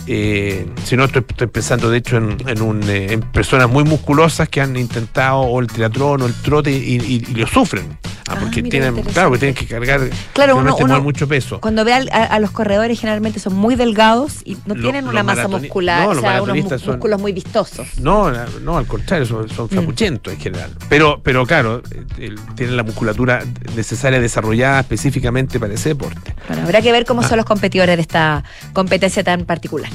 eh, 0.06 0.66
si 0.84 0.96
no, 0.96 1.04
estoy, 1.04 1.24
estoy 1.28 1.46
pensando 1.48 1.90
de 1.90 1.98
hecho 1.98 2.16
en, 2.16 2.36
en 2.48 2.62
un, 2.62 2.82
eh, 2.88 3.12
en 3.12 3.20
personas 3.20 3.68
muy 3.68 3.84
musculosas 3.84 4.48
que 4.48 4.60
han 4.60 4.74
intentado 4.76 5.40
o 5.40 5.60
el 5.60 5.66
triatlón 5.66 6.22
o 6.22 6.26
el 6.26 6.34
trote 6.34 6.70
y, 6.70 6.76
y- 6.96 7.24
y 7.28 7.34
lo 7.34 7.46
sufren. 7.46 7.98
Ah, 8.26 8.36
porque 8.40 8.60
Ah, 8.60 8.62
mira, 8.62 8.70
tienen, 8.70 9.02
claro, 9.02 9.28
porque 9.28 9.40
tienen 9.40 9.54
que 9.54 9.66
cargar 9.66 10.00
Claro, 10.32 10.56
uno- 10.56 10.74
uno- 10.76 11.02
mucho 11.02 11.28
peso. 11.28 11.60
Cuando 11.60 11.84
ve 11.84 11.92
al- 11.92 12.08
a, 12.10 12.24
a 12.24 12.38
los 12.38 12.52
corredores 12.52 12.98
generalmente 12.98 13.38
son 13.38 13.54
muy 13.54 13.74
delgados 13.76 14.36
y 14.46 14.56
no 14.64 14.74
Lo- 14.74 14.80
tienen 14.82 15.06
una 15.08 15.22
masa 15.22 15.46
muscular, 15.46 16.04
no, 16.04 16.10
o 16.12 16.20
sea, 16.20 16.42
unos 16.42 16.80
son- 16.80 16.92
músculos 16.94 17.20
muy 17.20 17.32
vistosos. 17.32 17.86
No, 18.00 18.30
no, 18.62 18.78
al 18.78 18.86
contrario, 18.86 19.26
son, 19.26 19.46
son 19.50 19.68
flacuchentos 19.68 20.32
en 20.32 20.40
general. 20.40 20.70
Pero, 20.88 21.20
pero 21.22 21.44
claro, 21.46 21.82
eh, 22.18 22.34
tienen 22.56 22.78
la 22.78 22.82
musculatura 22.82 23.42
necesaria 23.76 24.18
desarrollada 24.20 24.80
específicamente 24.80 25.60
para 25.60 25.74
ese 25.74 25.90
deporte. 25.90 26.34
Bueno, 26.48 26.62
habrá 26.62 26.80
que 26.80 26.92
ver 26.92 27.04
cómo 27.04 27.20
Ah. 27.20 27.28
son 27.28 27.36
los 27.36 27.46
competidores 27.46 27.96
de 27.96 28.02
esta 28.02 28.42
competencia 28.72 29.22
tan 29.22 29.33
particular. 29.42 29.90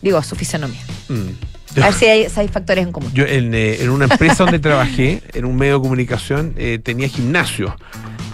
Digo, 0.00 0.22
su 0.22 0.36
fisonomía. 0.36 0.80
Mm. 1.08 1.52
A 1.80 1.86
ver 1.86 1.94
si 1.94 2.04
hay, 2.06 2.28
si 2.28 2.40
hay 2.40 2.48
factores 2.48 2.84
en 2.84 2.92
común. 2.92 3.10
Yo 3.14 3.24
en, 3.24 3.54
eh, 3.54 3.82
en 3.82 3.90
una 3.90 4.04
empresa 4.04 4.44
donde 4.44 4.58
trabajé, 4.58 5.22
en 5.32 5.44
un 5.44 5.56
medio 5.56 5.74
de 5.74 5.80
comunicación, 5.80 6.54
eh, 6.58 6.78
tenía 6.82 7.08
gimnasio, 7.08 7.74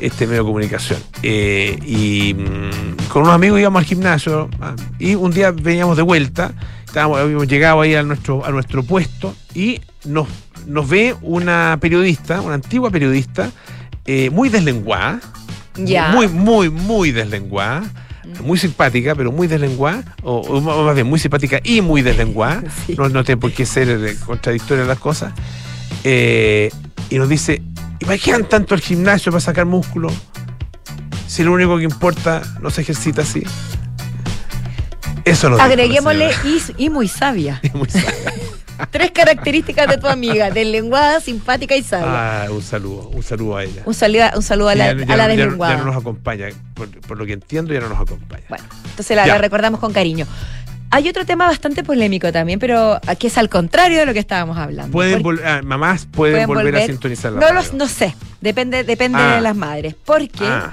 este 0.01 0.27
medio 0.27 0.43
de 0.43 0.47
comunicación. 0.47 0.99
Eh, 1.23 1.79
y 1.87 2.35
mm, 2.35 3.09
con 3.09 3.23
unos 3.23 3.35
amigos 3.35 3.61
íbamos 3.61 3.81
al 3.81 3.87
gimnasio 3.87 4.49
ah, 4.61 4.75
y 4.99 5.15
un 5.15 5.31
día 5.31 5.53
veníamos 5.53 5.97
de 5.97 6.03
vuelta, 6.03 6.53
estábamos, 6.85 7.21
habíamos 7.21 7.47
llegado 7.47 7.81
ahí 7.81 7.95
a 7.95 8.03
nuestro, 8.03 8.45
a 8.45 8.51
nuestro 8.51 8.83
puesto 8.83 9.35
y 9.55 9.81
nos, 10.05 10.27
nos 10.67 10.89
ve 10.89 11.15
una 11.23 11.79
periodista, 11.81 12.41
una 12.41 12.55
antigua 12.55 12.91
periodista, 12.91 13.51
muy 14.33 14.49
deslenguada, 14.49 15.21
Ya. 15.77 16.09
muy, 16.09 16.29
muy, 16.29 16.71
muy 16.71 17.13
deslenguada. 17.13 17.83
Muy 18.43 18.59
simpática, 18.59 19.15
pero 19.15 19.33
muy 19.33 19.47
deslenguada, 19.47 20.17
o, 20.23 20.41
o 20.41 20.85
más 20.85 20.95
bien 20.95 21.07
muy 21.07 21.19
simpática 21.19 21.61
y 21.63 21.81
muy 21.81 22.03
deslenguada. 22.03 22.63
Sí. 22.87 22.95
No, 22.97 23.09
no 23.09 23.25
tiene 23.25 23.41
por 23.41 23.53
qué 23.53 23.67
ser 23.67 23.89
eh, 23.89 24.17
contradictorias 24.25 24.87
las 24.87 24.99
cosas. 24.99 25.33
Eh, 26.05 26.71
y 27.11 27.19
nos 27.19 27.29
dice: 27.29 27.63
¿Y 27.99 28.05
para 28.05 28.19
qué 28.19 28.33
van 28.33 28.49
tanto 28.49 28.75
al 28.75 28.81
gimnasio 28.81 29.33
para 29.33 29.41
sacar 29.41 29.67
músculo? 29.67 30.11
Si 31.27 31.43
lo 31.43 31.53
único 31.53 31.77
que 31.77 31.85
importa 31.85 32.43
no 32.63 32.71
se 32.71 32.83
ejercita 32.83 33.23
así. 33.23 33.43
Eso 35.25 35.51
lo 35.51 35.61
Agreguémosle 35.61 36.31
y, 36.45 36.85
y 36.85 36.91
muy 36.91 37.09
sabia. 37.09 37.61
Muy 37.75 37.89
sabia. 37.91 38.33
Tres 38.91 39.11
características 39.11 39.89
de 39.89 39.99
tu 39.99 40.07
amiga, 40.07 40.51
deslenguada, 40.51 41.21
simpática 41.21 41.77
y 41.77 41.83
sabia. 41.83 42.45
Ah, 42.45 42.51
un 42.51 42.63
saludo, 42.63 43.09
un 43.09 43.23
saludo 43.23 43.57
a 43.57 43.65
ella. 43.65 43.83
Un 43.85 43.95
saludo, 43.95 44.25
un 44.37 44.43
saludo 44.43 44.69
a 44.71 44.75
la, 44.75 44.93
Ya- 44.95 45.05
ya 45.05 45.15
a 45.15 45.17
la 45.17 45.25
ya 45.25 45.29
deslenguada. 45.37 45.75
Ya 45.75 45.79
no 45.81 45.87
nos 45.87 45.97
acompaña. 45.97 46.47
Por, 46.75 46.89
por 47.01 47.19
lo 47.19 47.27
que 47.27 47.33
entiendo, 47.33 47.73
ya 47.75 47.81
no 47.81 47.89
nos 47.89 48.01
acompaña. 48.01 48.45
Bueno, 48.49 48.65
entonces 48.91 49.17
la, 49.17 49.39
recordamos 49.39 49.81
con 49.81 49.93
cariño. 49.93 50.27
Hay 50.91 51.07
otro 51.09 51.27
tema 51.27 51.47
bastante 51.47 51.85
polémico 51.85 52.33
también, 52.33 52.59
pero 52.59 52.99
aquí 53.07 53.27
es 53.27 53.37
al 53.37 53.51
contrario 53.51 53.99
de 53.99 54.07
lo 54.07 54.15
que 54.15 54.21
estábamos 54.21 54.57
hablando. 54.57 54.91
Pueden 54.91 55.23
ah, 55.45 55.61
mamás 55.63 56.07
pueden, 56.07 56.47
pueden 56.47 56.65
volver, 56.65 56.83
a 56.83 56.87
sintonizar 56.87 57.33
la 57.33 57.41
No, 57.41 57.47
radio. 57.49 57.55
los, 57.57 57.75
no 57.75 57.87
sé, 57.89 58.15
depende, 58.41 58.85
depende 58.85 59.19
Ah. 59.21 59.35
de 59.35 59.41
las 59.43 59.55
madres. 59.55 59.95
Porque 60.03 60.45
Ah, 60.47 60.73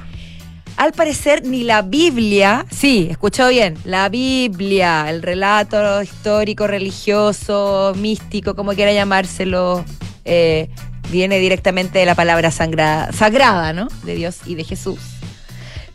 al 0.78 0.92
parecer 0.94 1.46
ni 1.46 1.64
la 1.64 1.82
Biblia, 1.82 2.66
sí, 2.72 3.08
escuchó 3.10 3.48
bien, 3.50 3.78
la 3.86 4.10
Biblia, 4.10 5.10
el 5.10 5.22
relato 5.22 6.02
histórico, 6.02 6.68
religioso, 6.68 7.94
místico, 7.98 8.56
como 8.56 8.74
quiera 8.74 8.92
llamárselo, 8.92 9.86
eh, 10.26 10.70
viene 11.12 11.40
directamente 11.40 12.00
de 12.00 12.06
la 12.06 12.16
palabra 12.16 12.52
sangra- 12.52 13.12
sagrada, 13.14 13.74
¿no? 13.74 13.88
De 14.04 14.16
Dios 14.16 14.38
y 14.46 14.56
de 14.56 14.64
Jesús. 14.64 15.00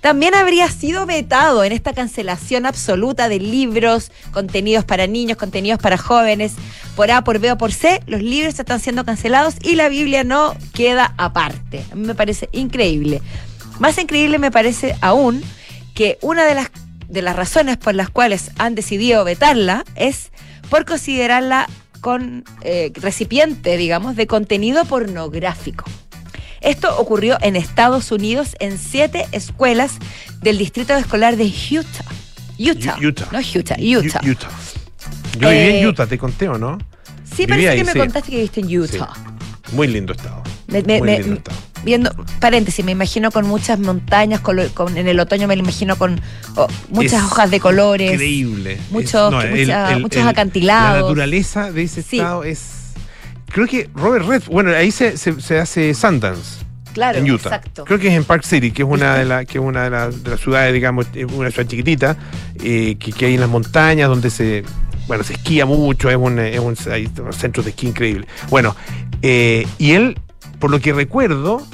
También 0.00 0.34
habría 0.34 0.66
sido 0.70 1.04
vetado 1.04 1.62
en 1.62 1.72
esta 1.72 1.92
cancelación 1.92 2.64
absoluta 2.64 3.28
de 3.28 3.38
libros, 3.38 4.10
contenidos 4.32 4.87
para 4.87 5.06
niños, 5.06 5.37
contenidos 5.37 5.78
para 5.78 5.99
jóvenes, 5.99 6.54
por 6.96 7.10
A, 7.10 7.22
por 7.22 7.38
B 7.38 7.52
o 7.52 7.58
por 7.58 7.70
C, 7.70 8.00
los 8.06 8.22
libros 8.22 8.58
están 8.58 8.80
siendo 8.80 9.04
cancelados 9.04 9.56
y 9.62 9.75
la 9.75 9.90
Biblia 9.90 10.25
no 10.25 10.54
queda 10.72 11.12
aparte. 11.18 11.84
A 11.92 11.96
mí 11.96 12.06
me 12.06 12.14
parece 12.14 12.49
increíble. 12.52 13.20
Más 13.80 13.99
increíble 13.99 14.38
me 14.38 14.52
parece 14.52 14.94
aún 15.00 15.42
que 15.94 16.18
una 16.20 16.44
de 16.44 16.54
las, 16.54 16.70
de 17.08 17.22
las 17.22 17.34
razones 17.34 17.76
por 17.78 17.94
las 17.96 18.10
cuales 18.10 18.52
han 18.58 18.75
decidido 18.76 19.25
vetarla 19.25 19.84
es 19.96 20.30
por 20.68 20.84
considerarla 20.84 21.68
con 22.00 22.44
eh, 22.62 22.92
recipiente, 22.94 23.76
digamos, 23.76 24.14
de 24.16 24.26
contenido 24.26 24.84
pornográfico. 24.84 25.84
Esto 26.60 26.97
ocurrió 26.99 27.38
en 27.40 27.56
Estados 27.56 28.12
Unidos 28.12 28.54
en 28.60 28.78
siete 28.78 29.26
escuelas 29.32 29.93
del 30.43 30.58
distrito 30.58 30.95
escolar 30.95 31.36
de 31.36 31.45
Utah. 31.47 32.04
Utah. 32.58 32.97
Utah. 33.02 33.28
No 33.32 33.38
Utah, 33.38 33.76
Utah. 33.80 34.21
U- 34.23 34.30
Utah. 34.30 34.50
Yo 35.38 35.49
viví 35.49 35.62
en 35.71 35.76
Eh, 35.76 35.86
Utah, 35.88 36.06
te 36.06 36.19
conté 36.19 36.49
o 36.49 36.58
no? 36.58 36.76
Sí, 37.25 37.47
Viví 37.47 37.49
parece 37.49 37.69
ahí, 37.71 37.78
que 37.78 37.84
me 37.84 37.93
sí. 37.93 37.99
contaste 37.99 38.30
que 38.30 38.36
viviste 38.36 38.60
en 38.60 38.78
Utah. 38.78 39.12
Muy 39.73 39.88
lindo 39.88 40.12
estado. 40.12 40.43
Me- 40.66 40.82
me- 40.82 40.99
Muy 40.99 41.06
me- 41.08 41.19
lindo 41.21 41.36
estado. 41.36 41.56
Viendo, 41.84 42.10
paréntesis, 42.40 42.84
me 42.84 42.93
imagino 42.93 43.30
con 43.30 43.47
muchas 43.47 43.78
montañas, 43.78 44.40
con, 44.40 44.58
con- 44.71 44.97
en 44.97 45.08
el 45.08 45.19
otoño 45.21 45.47
me 45.49 45.56
lo 45.56 45.62
imagino 45.62 45.97
con 45.97 46.21
oh, 46.56 46.66
muchas 46.90 47.14
Es 47.14 47.23
hojas 47.25 47.50
de 47.50 47.60
colores. 47.60 48.12
Increíble. 48.12 48.78
muchos- 48.90 49.32
Es- 49.45 49.66
mucha- 49.66 49.99
muchos 49.99 50.25
acantilados. 50.26 50.97
La 50.97 51.00
naturaleza 51.02 51.73
de 51.73 51.82
ese 51.82 52.02
Sí. 52.02 52.19
estado 52.19 52.45
es. 52.45 52.62
Creo 53.52 53.66
que 53.66 53.90
Robert 53.95 54.26
Red, 54.26 54.43
bueno, 54.50 54.71
ahí 54.76 54.90
se, 54.93 55.16
se, 55.16 55.40
se 55.40 55.58
hace 55.58 55.93
Sundance. 55.95 56.60
Claro, 56.93 57.19
en 57.19 57.30
Utah. 57.30 57.49
exacto. 57.50 57.84
Creo 57.84 57.99
que 58.00 58.08
es 58.08 58.14
en 58.14 58.25
Park 58.25 58.43
City, 58.45 58.73
que 58.73 58.82
es 58.82 58.88
una 58.88 59.14
de, 59.14 59.25
la, 59.25 59.45
que 59.45 59.58
es 59.58 59.64
una 59.64 59.84
de, 59.84 59.90
las- 59.90 60.23
de 60.25 60.30
las 60.30 60.40
ciudades, 60.40 60.73
digamos, 60.75 61.06
una 61.34 61.50
ciudad 61.50 61.69
chiquitita, 61.69 62.16
eh, 62.62 62.97
que, 62.99 63.12
que 63.12 63.26
hay 63.26 63.34
en 63.34 63.40
las 63.40 63.49
montañas, 63.49 64.08
donde 64.08 64.28
se, 64.30 64.64
bueno, 65.06 65.23
se 65.25 65.34
esquía 65.34 65.66
mucho, 65.66 66.10
es 66.10 66.16
un, 66.16 66.38
es 66.40 66.58
un 66.58 66.76
hay 66.90 67.08
centros 67.30 67.64
de 67.64 67.71
esquí 67.71 67.86
increíbles. 67.88 68.28
Bueno, 68.50 68.75
eh, 69.23 69.66
y 69.78 69.93
él, 69.93 70.19
por 70.60 70.70
lo 70.70 70.78
que 70.80 70.92
recuerdo, 70.92 71.66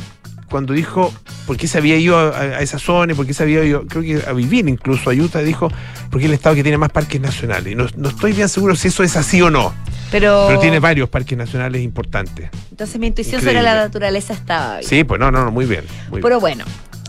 cuando 0.51 0.73
dijo 0.73 1.13
por 1.47 1.57
qué 1.57 1.67
se 1.69 1.79
había 1.79 1.97
ido 1.97 2.17
a, 2.19 2.39
a 2.41 2.61
esa 2.61 2.79
zona, 2.79 3.13
y 3.13 3.17
por 3.17 3.27
qué 3.27 3.35
se 3.35 3.43
había 3.43 3.63
ido, 3.65 3.87
creo 3.87 4.03
que 4.03 4.29
a 4.29 4.33
vivir 4.33 4.69
incluso 4.69 5.11
a 5.11 5.13
Utah, 5.15 5.41
dijo, 5.41 5.69
porque 6.11 6.27
es 6.27 6.31
el 6.31 6.35
estado 6.35 6.55
que 6.55 6.63
tiene 6.63 6.79
más 6.79 6.91
parques 6.91 7.21
nacionales. 7.21 7.73
Y 7.73 7.75
no, 7.75 7.87
no 7.97 8.09
estoy 8.09 8.33
bien 8.33 8.49
seguro 8.49 8.75
si 8.77 8.89
eso 8.89 9.03
es 9.03 9.17
así 9.17 9.43
o 9.43 9.51
no, 9.51 9.75
Pero, 10.11 10.45
pero 10.49 10.61
tiene 10.61 10.79
varios 10.81 11.09
parques 11.09 11.37
nacionales 11.37 11.83
importantes. 11.83 12.49
entonces 12.71 12.99
mi 12.99 13.09
intuición 13.09 13.41
Increíble. 13.41 13.61
sobre 13.61 13.75
la 13.77 13.83
naturaleza 13.85 14.33
estaba 14.35 14.79
bien. 14.79 14.89
Sí, 14.89 15.05
pues 15.05 15.19
no, 15.21 15.31
no, 15.31 15.45
no, 15.45 15.51
muy 15.51 15.67
bien. 15.67 15.85
Muy 16.11 16.19
bien. 16.19 16.23
Pero 16.23 16.39
bueno, 16.41 16.65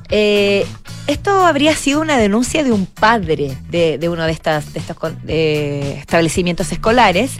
eh, 0.09 0.65
esto 1.05 1.45
habría 1.45 1.75
sido 1.75 2.01
una 2.01 2.17
denuncia 2.17 2.63
de 2.63 2.71
un 2.71 2.85
padre 2.85 3.55
de, 3.69 3.97
de 3.97 4.09
uno 4.09 4.23
de, 4.25 4.31
estas, 4.31 4.73
de 4.73 4.79
estos 4.79 4.97
eh, 5.27 5.95
establecimientos 5.99 6.71
escolares 6.71 7.31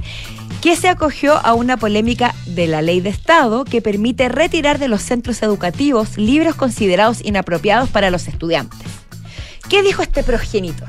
que 0.62 0.76
se 0.76 0.89
acogió 0.89 1.38
a 1.46 1.54
una 1.54 1.78
polémica 1.78 2.34
de 2.46 2.67
la 2.67 2.82
ley 2.82 3.00
de 3.02 3.10
Estado 3.10 3.63
que 3.63 3.82
permite 3.82 4.30
retirar 4.30 4.80
de 4.80 4.88
los 4.88 5.02
centros 5.02 5.41
educativos 5.43 6.17
libros 6.17 6.56
considerados 6.56 7.24
inapropiados 7.24 7.89
para 7.89 8.10
los 8.10 8.28
estudiantes. 8.28 8.88
¿Qué 9.70 9.84
dijo 9.84 10.02
este 10.02 10.24
progenitor? 10.24 10.88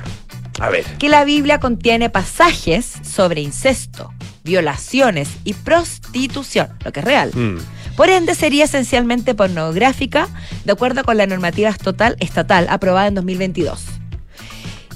A 0.61 0.71
ver. 0.71 0.85
que 0.99 1.09
la 1.09 1.25
Biblia 1.25 1.61
contiene 1.61 2.11
pasajes 2.11 2.95
sobre 3.05 3.43
incesto, 3.43 4.13
violaciones 4.43 5.29
y 5.45 5.55
prostitución, 5.55 6.71
lo 6.85 6.91
que 6.91 6.99
es 6.99 7.07
real. 7.07 7.31
Mm. 7.33 7.59
Por 7.97 8.11
ende, 8.11 8.35
sería 8.35 8.65
esencialmente 8.65 9.37
pornográfica, 9.37 10.29
de 10.65 10.73
acuerdo 10.73 11.05
con 11.05 11.17
la 11.17 11.27
normativa 11.27 11.69
estatal, 11.69 12.17
estatal 12.19 12.67
aprobada 12.71 13.07
en 13.07 13.15
2022. 13.15 13.98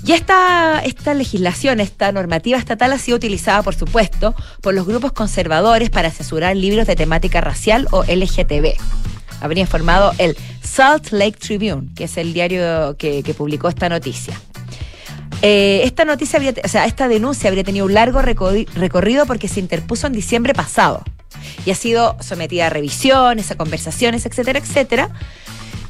Y 0.04 0.12
esta, 0.12 0.82
legislación, 1.14 1.78
esta 1.80 2.10
normativa 2.10 2.58
estatal 2.58 2.92
ha 2.92 2.98
sido 2.98 3.16
utilizada, 3.16 3.62
por 3.62 3.74
supuesto, 3.74 4.34
por 4.60 4.74
los 4.74 4.86
grupos 4.86 5.12
conservadores 5.12 5.90
para 5.90 6.10
censurar 6.10 6.56
libros 6.56 6.86
de 6.86 6.96
temática 6.96 7.40
racial 7.40 7.86
o 7.92 8.02
LGTB. 8.02 8.74
Habría 9.40 9.62
informado 9.62 10.12
el 10.18 10.36
Salt 10.62 11.10
Lake 11.12 11.38
Tribune, 11.38 11.88
que 11.94 12.04
es 12.04 12.16
el 12.16 12.32
diario 12.32 12.96
que, 12.96 13.22
publicó 13.36 13.68
esta 13.68 13.88
noticia. 13.88 14.40
Eh, 15.40 15.82
esta 15.84 16.04
noticia, 16.04 16.36
habría, 16.36 16.54
o 16.64 16.68
sea, 16.68 16.86
esta 16.86 17.08
denuncia 17.08 17.48
habría 17.48 17.64
tenido 17.64 17.86
un 17.86 17.94
largo 17.94 18.20
recorri- 18.22 18.68
recorrido 18.74 19.26
porque 19.26 19.48
se 19.48 19.60
interpuso 19.60 20.06
en 20.06 20.12
diciembre 20.12 20.54
pasado 20.54 21.02
y 21.64 21.70
ha 21.70 21.74
sido 21.74 22.16
sometida 22.20 22.66
a 22.66 22.70
revisiones, 22.70 23.50
a 23.50 23.56
conversaciones, 23.56 24.26
etcétera, 24.26 24.58
etcétera. 24.60 25.10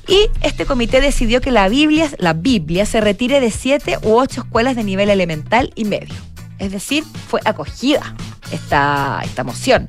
Y 0.09 0.29
este 0.43 0.67
comité 0.67 1.01
decidió 1.01 1.41
que 1.41 1.51
la 1.51 1.69
Biblia, 1.69 2.11
la 2.19 2.33
Biblia 2.33 2.87
se 2.87 3.01
retire 3.01 3.41
de 3.41 3.51
siete 3.51 3.99
u 4.03 4.15
ocho 4.15 4.43
escuelas 4.43 4.75
de 4.77 4.85
nivel 4.85 5.11
elemental 5.11 5.73
y 5.75 5.85
medio. 5.85 6.15
Es 6.59 6.73
decir, 6.73 7.05
fue 7.29 7.41
acogida 7.45 8.15
esta, 8.53 9.21
esta 9.25 9.45
moción. 9.45 9.89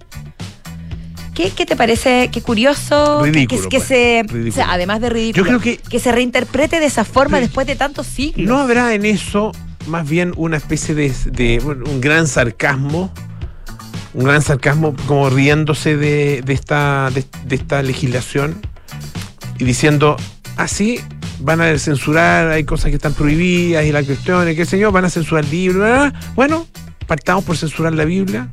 ¿Qué, 1.33 1.49
qué 1.49 1.65
te 1.65 1.75
parece? 1.75 2.29
Qué 2.31 2.41
curioso. 2.41 3.21
que- 3.23 3.31
Ridículo, 3.31 3.69
que, 3.69 3.77
pues. 3.77 3.87
se, 3.87 4.21
Ridículo. 4.27 4.49
o 4.49 4.53
sea, 4.53 4.71
además 4.71 5.01
de 5.01 5.09
ridículo, 5.09 5.45
Yo 5.51 5.59
creo 5.59 5.79
que- 5.89 5.99
se 5.99 6.11
reinterprete 6.11 6.79
de 6.79 6.85
esa 6.85 7.03
forma 7.05 7.39
después 7.39 7.65
de 7.65 7.75
tantos 7.75 8.05
siglos. 8.05 8.47
¿No 8.47 8.59
habrá 8.59 8.93
en 8.93 9.05
eso 9.05 9.51
más 9.87 10.07
bien 10.07 10.33
una 10.37 10.57
especie 10.57 10.93
de, 10.93 11.11
de, 11.25 11.59
un 11.59 12.01
gran 12.01 12.27
sarcasmo? 12.27 13.11
Un 14.13 14.25
gran 14.25 14.43
sarcasmo 14.43 14.95
como 15.07 15.31
riéndose 15.31 15.97
de, 15.97 16.43
de 16.43 16.53
esta, 16.53 17.09
de 17.11 17.55
esta 17.55 17.81
legislación 17.81 18.61
y 19.59 19.63
diciendo, 19.65 20.17
así 20.57 20.99
van 21.39 21.61
a 21.61 21.77
censurar, 21.77 22.47
hay 22.49 22.63
cosas 22.63 22.89
que 22.89 22.95
están 22.95 23.13
prohibidas 23.13 23.85
y 23.85 23.91
las 23.91 24.05
cuestiones, 24.05 24.55
qué 24.55 24.65
sé 24.65 24.79
yo, 24.79 24.91
van 24.91 25.05
a 25.05 25.09
censurar 25.09 25.45
libros. 25.45 26.11
Bueno, 26.35 26.67
partamos 27.07 27.43
por 27.43 27.57
censurar 27.57 27.93
la 27.93 28.05
Biblia. 28.05 28.49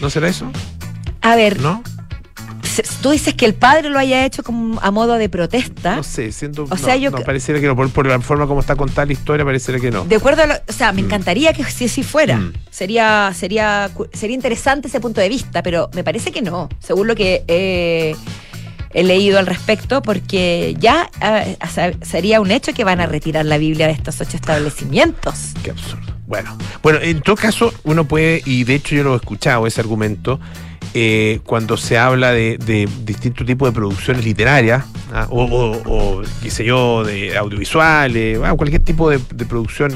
¿No 0.00 0.08
será 0.10 0.28
eso? 0.28 0.50
A 1.20 1.36
ver, 1.36 1.60
¿No? 1.60 1.82
tú 3.02 3.10
dices 3.10 3.34
que 3.34 3.44
el 3.44 3.52
padre 3.54 3.90
lo 3.90 3.98
haya 3.98 4.24
hecho 4.24 4.42
como 4.42 4.80
a 4.80 4.90
modo 4.90 5.14
de 5.14 5.28
protesta. 5.28 5.96
No 5.96 6.02
sé, 6.02 6.32
siento. 6.32 6.64
O 6.64 6.68
no, 6.68 6.76
sea, 6.76 6.96
yo 6.96 7.10
no, 7.10 7.18
que- 7.18 7.24
pareciera 7.24 7.60
que 7.60 7.66
no. 7.66 7.76
Por, 7.76 7.90
por 7.90 8.06
la 8.06 8.18
forma 8.20 8.46
como 8.46 8.60
está 8.60 8.74
contada 8.76 9.04
la 9.06 9.12
historia, 9.12 9.44
pareciera 9.44 9.78
que 9.80 9.90
no. 9.90 10.04
De 10.04 10.16
acuerdo 10.16 10.42
a 10.44 10.46
lo, 10.46 10.54
o 10.54 10.72
sea, 10.72 10.92
me 10.92 11.00
encantaría 11.02 11.52
que 11.52 11.64
si 11.64 11.86
así 11.86 12.02
fuera. 12.02 12.36
Mm. 12.36 12.52
Sería, 12.70 13.32
sería, 13.34 13.90
sería 14.14 14.34
interesante 14.34 14.88
ese 14.88 15.00
punto 15.00 15.20
de 15.20 15.28
vista, 15.28 15.62
pero 15.62 15.90
me 15.94 16.04
parece 16.04 16.32
que 16.32 16.40
no, 16.40 16.68
según 16.78 17.08
lo 17.08 17.14
que 17.14 17.44
he, 17.48 18.16
he 18.92 19.04
leído 19.04 19.38
al 19.38 19.46
respecto, 19.46 20.02
porque 20.02 20.74
ya 20.78 21.10
eh, 21.22 21.56
sería 22.02 22.40
un 22.40 22.50
hecho 22.50 22.72
que 22.72 22.84
van 22.84 23.00
a 23.00 23.06
retirar 23.06 23.44
la 23.46 23.56
Biblia 23.58 23.86
de 23.86 23.92
estos 23.92 24.20
ocho 24.20 24.36
establecimientos. 24.36 25.52
Qué 25.62 25.70
absurdo. 25.70 26.12
Bueno, 26.26 26.56
bueno, 26.82 27.00
en 27.00 27.20
todo 27.22 27.36
caso, 27.36 27.72
uno 27.84 28.04
puede, 28.06 28.42
y 28.44 28.64
de 28.64 28.76
hecho 28.76 28.94
yo 28.94 29.02
lo 29.02 29.14
he 29.14 29.16
escuchado, 29.16 29.66
ese 29.66 29.80
argumento, 29.80 30.38
eh, 30.94 31.40
cuando 31.44 31.76
se 31.76 31.98
habla 31.98 32.32
de, 32.32 32.56
de 32.58 32.88
distintos 33.04 33.46
tipos 33.46 33.68
de 33.68 33.72
producciones 33.72 34.24
literarias, 34.24 34.84
ah, 35.12 35.26
o, 35.30 35.44
o- 35.44 35.82
o, 36.18 36.22
qué 36.42 36.50
sé 36.50 36.64
yo, 36.64 37.04
de 37.04 37.36
audiovisuales, 37.36 38.38
ah, 38.44 38.54
cualquier 38.54 38.82
tipo 38.82 39.10
de, 39.10 39.18
producción 39.18 39.92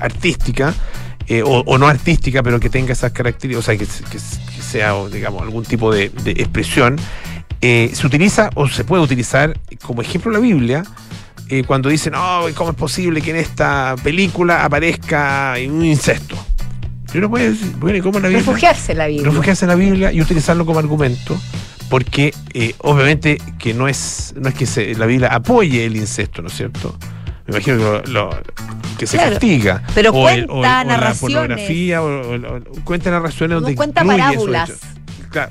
artística, 0.00 0.74
eh, 1.26 1.42
o, 1.42 1.60
o 1.66 1.78
no 1.78 1.86
artística, 1.88 2.42
pero 2.42 2.58
que 2.60 2.70
tenga 2.70 2.92
esas 2.92 3.12
características, 3.12 3.64
o 3.64 3.66
sea, 3.66 3.76
que, 3.76 3.86
que- 3.86 4.18
que 4.56 4.62
sea, 4.62 4.94
digamos, 5.12 5.42
algún 5.42 5.64
tipo 5.64 5.92
de 5.94 6.04
expresión, 6.26 6.96
eh, 7.60 7.90
se 7.92 8.06
utiliza 8.06 8.50
o 8.54 8.68
se 8.68 8.84
puede 8.84 9.02
utilizar 9.02 9.58
como 9.82 10.02
ejemplo 10.02 10.30
la 10.30 10.38
Biblia 10.38 10.84
eh, 11.48 11.64
cuando 11.66 11.88
dicen, 11.88 12.14
oh, 12.14 12.46
¿cómo 12.54 12.70
es 12.70 12.76
posible 12.76 13.20
que 13.22 13.30
en 13.30 13.36
esta 13.36 13.94
película 14.02 14.64
aparezca 14.64 15.54
un 15.66 15.84
incesto? 15.84 16.36
Y 17.14 17.18
uno 17.18 17.30
puede 17.30 17.50
decir, 17.52 17.72
bueno, 17.78 17.96
¿y 17.96 18.00
cómo 18.02 18.20
la 18.20 18.28
Biblia? 18.28 18.44
Refugiarse 18.44 18.92
en 18.92 18.98
la 18.98 19.06
Biblia. 19.06 19.24
refugiarse 19.30 19.64
en 19.64 19.68
la 19.70 19.74
Biblia 19.76 20.12
y 20.12 20.20
utilizarlo 20.20 20.66
como 20.66 20.78
argumento, 20.78 21.40
porque 21.88 22.34
eh, 22.52 22.74
obviamente 22.80 23.40
que 23.58 23.72
no 23.72 23.88
es, 23.88 24.34
no 24.38 24.50
es 24.50 24.54
que 24.54 24.66
se- 24.66 24.94
la 24.94 25.06
Biblia 25.06 25.28
apoye 25.32 25.86
el 25.86 25.96
incesto, 25.96 26.42
¿no 26.42 26.48
es 26.48 26.54
cierto? 26.54 26.94
Me 27.46 27.56
imagino 27.56 27.78
que, 27.78 27.82
lo- 27.82 28.02
lo- 28.28 28.42
que 28.98 29.06
se 29.06 29.16
Claro, 29.16 29.30
castiga. 29.30 29.82
pero 29.94 30.10
o 30.10 30.28
el- 30.28 30.44
o- 30.44 30.48
cuenta 30.48 30.54
o 30.58 30.62
la 30.62 30.84
narraciones. 30.84 31.18
pornografía, 31.20 32.02
o, 32.02 32.60
cuenta 32.84 33.10
narraciones 33.10 33.54
No 33.54 33.60
donde 33.62 33.74
cuenta 33.74 34.02
incluye 34.02 34.20
esos 34.20 34.32
parábolas. 34.44 34.70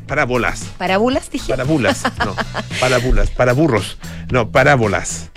Parábolas. 0.07 0.65
¿Parábolas 0.77 1.29
dije? 1.29 1.51
Parábolas, 1.51 2.03
no, 2.25 2.35
parábolas, 2.79 3.29
para 3.31 3.53
burros, 3.53 3.97
no, 4.31 4.51
parábolas. 4.51 5.29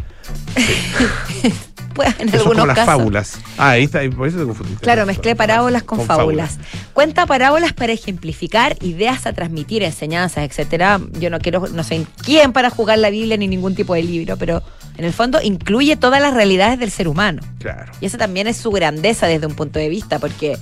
Pues, 1.94 2.14
en 2.18 2.29
Eso 2.29 2.37
es 2.37 2.42
algunos 2.42 2.44
como 2.44 2.66
las 2.66 2.76
casos. 2.76 2.87
fábulas. 2.87 3.38
Ah, 3.59 3.70
ahí 3.70 3.85
está, 3.85 4.00
por 4.11 4.29
eso 4.29 4.38
te 4.38 4.44
confundiste. 4.44 4.83
Claro, 4.83 5.07
mezclé 5.07 5.37
parábolas 5.37 5.83
con, 5.83 6.00
fábulas. 6.07 6.59
Cuenta 6.92 7.26
parábolas 7.26 7.72
para 7.72 7.92
ejemplificar 7.92 8.76
ideas 8.81 9.26
a 9.26 9.33
transmitir, 9.33 9.83
enseñanzas, 9.83 10.44
etcétera. 10.44 11.00
Yo 11.18 11.31
no 11.31 11.38
quiero, 11.38 11.66
no 11.68 11.85
sé 11.85 12.07
quién 12.24 12.53
para 12.53 12.70
jugar 12.70 12.98
la 12.98 13.11
Biblia 13.11 13.37
ni 13.37 13.48
ningún 13.48 13.74
tipo 13.74 13.94
de 13.94 14.03
libro, 14.03 14.37
pero 14.37 14.62
en 14.96 15.05
el 15.05 15.12
fondo 15.12 15.40
incluye 15.42 15.96
todas 15.96 16.20
las 16.20 16.35
realidades 16.35 16.79
del 16.79 16.90
ser 16.90 17.09
humano. 17.09 17.42
Claro. 17.59 17.90
Y 18.00 18.07
esa 18.07 18.18
también 18.18 18.46
es 18.46 18.57
su 18.57 18.70
grandeza 18.70 19.26
desde 19.26 19.46
un 19.46 19.55
punto 19.55 19.79
de 19.79 19.88
vista, 19.88 20.18
porque, 20.18 20.59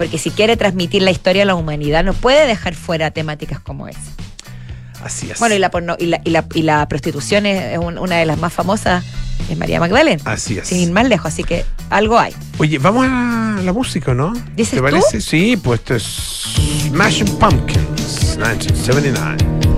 porque 0.00 0.16
si 0.16 0.30
quiere 0.30 0.56
transmitir 0.56 1.02
la 1.02 1.10
historia 1.10 1.42
de 1.42 1.46
la 1.46 1.54
humanidad, 1.54 2.02
no 2.04 2.14
puede 2.14 2.46
dejar 2.46 2.74
fuera 2.74 3.10
temáticas 3.10 3.60
como 3.60 3.86
esa. 3.86 4.00
Así 5.04 5.30
es. 5.30 5.38
Bueno, 5.38 5.54
y 5.54 5.58
la, 5.58 5.70
porno- 5.70 5.96
y 5.98 6.06
la, 6.06 6.22
y 6.24 6.30
la, 6.30 6.46
y 6.54 6.62
la 6.62 6.88
prostitución 6.88 7.44
es 7.44 7.76
un- 7.78 7.98
una 7.98 8.16
de 8.16 8.24
las 8.24 8.38
más 8.38 8.50
famosas, 8.50 9.04
es 9.50 9.58
María 9.58 9.78
Magdalena. 9.78 10.22
Así 10.24 10.56
es. 10.56 10.68
Sin 10.68 10.78
ir 10.78 10.90
más 10.90 11.06
lejos, 11.06 11.26
así 11.26 11.44
que 11.44 11.66
algo 11.90 12.18
hay. 12.18 12.34
Oye, 12.56 12.78
vamos 12.78 13.06
a 13.06 13.58
la 13.62 13.72
música, 13.74 14.14
¿no? 14.14 14.32
¿Dices 14.56 14.70
¿Te 14.70 14.76
tú? 14.78 14.82
parece? 14.84 15.20
Sí, 15.20 15.58
pues 15.62 15.80
esto 15.80 15.94
es 15.96 16.02
Smashing 16.88 17.36
Pumpkins, 17.38 18.36
1979. 18.38 19.69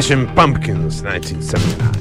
Smashing 0.00 0.34
Pumpkins, 0.34 1.02
1979. 1.02 1.92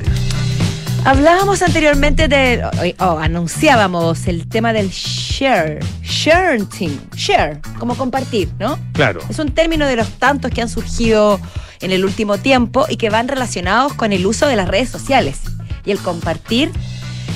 Hablábamos 1.03 1.61
anteriormente 1.61 2.29
de, 2.29 2.63
o, 2.97 3.05
o 3.05 3.19
anunciábamos 3.19 4.25
el 4.27 4.47
tema 4.47 4.71
del 4.71 4.89
share, 4.89 5.79
sharing, 6.01 6.69
share, 7.13 7.59
como 7.77 7.97
compartir, 7.97 8.49
¿no? 8.57 8.79
Claro. 8.93 9.19
Es 9.29 9.37
un 9.39 9.51
término 9.51 9.85
de 9.85 9.97
los 9.97 10.07
tantos 10.11 10.49
que 10.51 10.61
han 10.61 10.69
surgido 10.69 11.41
en 11.81 11.91
el 11.91 12.05
último 12.05 12.37
tiempo 12.37 12.85
y 12.89 12.95
que 12.95 13.09
van 13.09 13.27
relacionados 13.27 13.93
con 13.95 14.13
el 14.13 14.25
uso 14.25 14.47
de 14.47 14.55
las 14.55 14.69
redes 14.69 14.87
sociales 14.87 15.41
y 15.83 15.91
el 15.91 15.99
compartir 15.99 16.71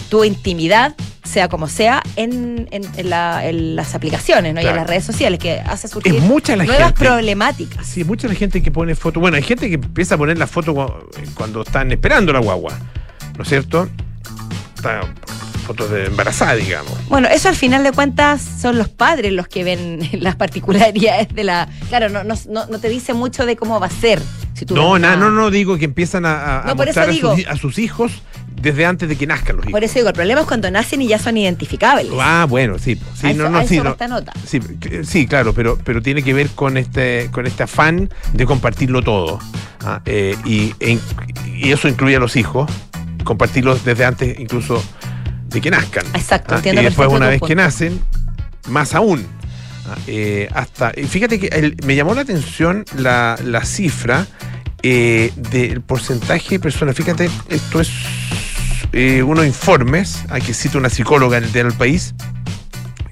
tu 0.08 0.24
intimidad, 0.24 0.96
sea 1.24 1.48
como 1.48 1.68
sea, 1.68 2.04
en, 2.16 2.68
en- 2.72 2.84
en 2.98 3.10
la- 3.10 3.48
en 3.48 3.76
las 3.76 3.96
aplicaciones 3.96 4.54
¿no? 4.54 4.62
y 4.62 4.66
en 4.66 4.76
las 4.76 4.88
redes 4.88 5.04
sociales, 5.06 5.40
que 5.40 5.60
hace 5.60 5.88
surgir 5.88 6.14
mucha 6.22 6.56
la 6.56 6.66
nuevas 6.66 6.88
gente. 6.88 7.06
problemáticas. 7.06 7.86
Sí, 7.88 8.04
mucha 8.04 8.28
la 8.28 8.36
gente 8.36 8.62
que 8.62 8.72
pone 8.72 8.94
fotos. 8.96 9.22
Bueno, 9.22 9.38
hay 9.38 9.44
gente 9.44 9.68
que 9.70 9.76
empieza 9.76 10.16
a 10.16 10.18
poner 10.18 10.38
la 10.38 10.48
foto 10.48 10.74
cua- 10.74 11.04
cuando 11.34 11.62
están 11.64 11.92
esperando 11.92 12.34
la 12.34 12.40
guagua, 12.40 12.78
¿no 13.38 13.44
es 13.44 13.50
cierto? 13.50 13.88
Está- 14.76 15.02
fotos 15.66 15.90
de 15.92 16.08
embarazada, 16.08 16.56
digamos. 16.56 16.92
Bueno, 17.08 17.30
eso 17.30 17.48
al 17.48 17.56
final 17.56 17.86
de 17.86 17.94
cuentas 17.94 18.42
son 18.62 18.78
los 18.78 18.90
padres 18.90 19.32
los 19.32 19.48
que 19.48 19.64
ven 19.64 20.00
las 20.20 20.36
particularidades 20.36 21.30
de 21.34 21.46
la... 21.46 21.70
Claro, 21.88 22.10
no, 22.10 22.26
no, 22.26 22.36
no, 22.50 22.80
te 22.80 22.90
dice 22.90 23.14
mucho 23.14 23.46
de 23.46 23.56
cómo 23.56 23.80
va 23.80 23.88
a 23.88 23.90
ser. 23.90 24.22
Si 24.56 24.66
tú 24.66 24.76
No, 24.76 25.00
na- 25.00 25.16
no, 25.16 25.32
no 25.32 25.50
digo 25.52 25.78
que 25.78 25.86
empiezan 25.86 26.26
a, 26.26 26.64
No, 26.68 26.76
por 26.76 26.90
eso 26.90 27.00
mostrar 27.00 27.10
a 27.10 27.14
sus, 27.36 27.40
hi- 27.40 27.46
a 27.46 27.56
sus 27.56 27.80
hijos 27.80 28.12
desde 28.64 28.86
antes 28.86 29.08
de 29.10 29.16
que 29.16 29.28
nazcan 29.28 29.58
los 29.58 29.66
hijos. 29.66 29.72
Por 29.74 29.84
eso 29.84 29.96
digo, 29.96 30.08
el 30.08 30.14
problema 30.16 30.42
es 30.42 30.48
cuando 30.48 30.72
nacen 30.72 31.02
y 31.02 31.08
ya 31.08 31.20
son 31.20 31.38
identificables. 31.38 32.08
Ah, 32.20 32.46
bueno, 32.50 32.80
sí. 32.80 32.96
sí 33.20 33.28
A 33.28 33.34
no, 33.34 33.44
eso- 33.44 33.50
no, 33.50 33.58
a 33.60 33.66
sí, 33.66 33.76
eso 33.76 33.84
no. 33.84 33.92
esta 33.92 34.08
nota. 34.08 34.34
Sí, 34.48 34.60
sí, 35.04 35.28
claro, 35.28 35.54
pero, 35.54 35.78
pero 35.84 36.02
tiene 36.02 36.24
que 36.24 36.34
ver 36.34 36.50
con 36.50 36.78
este, 36.78 37.30
con 37.32 37.46
este 37.46 37.64
afán 37.64 38.10
de 38.34 38.46
compartirlo 38.46 39.02
todo. 39.04 39.38
ah, 39.86 40.02
eh, 40.06 40.36
y, 40.46 40.74
e 40.80 40.98
eso 41.72 41.88
incluye 41.88 42.16
a 42.16 42.20
los 42.20 42.36
hijos, 42.36 42.72
compartirlos 43.24 43.86
desde 43.86 44.06
antes 44.06 44.40
incluso 44.40 44.84
de 45.48 45.62
que 45.62 45.70
nazcan. 45.70 46.06
Exacto, 46.14 46.54
ah, 46.56 46.58
entiendo 46.58 46.82
Y 46.82 46.86
después, 46.86 47.10
una 47.10 47.28
vez 47.28 47.40
punto. 47.40 47.48
que 47.50 47.56
nacen, 47.56 48.00
más 48.70 48.96
aún. 48.96 49.26
ah, 49.88 49.96
eh, 50.08 50.48
hasta, 50.54 50.92
fíjate 50.92 51.40
que 51.40 51.48
el- 51.48 51.76
me 51.86 51.96
llamó 51.96 52.14
la 52.16 52.22
atención 52.22 52.86
la, 52.98 53.38
la 53.44 53.66
cifra 53.66 54.26
eh, 54.82 55.32
del 55.36 55.82
porcentaje 55.82 56.50
de 56.56 56.60
personas. 56.60 56.96
Fíjate, 56.96 57.30
esto 57.50 57.80
es 57.82 57.90
eh, 58.94 59.24
unos 59.24 59.46
informes, 59.46 60.24
aquí 60.30 60.54
cita 60.54 60.78
una 60.78 60.90
psicóloga 60.90 61.38
en 61.38 61.44
el 61.46 61.52
diario 61.52 61.72
El 61.72 61.78
País, 61.78 62.14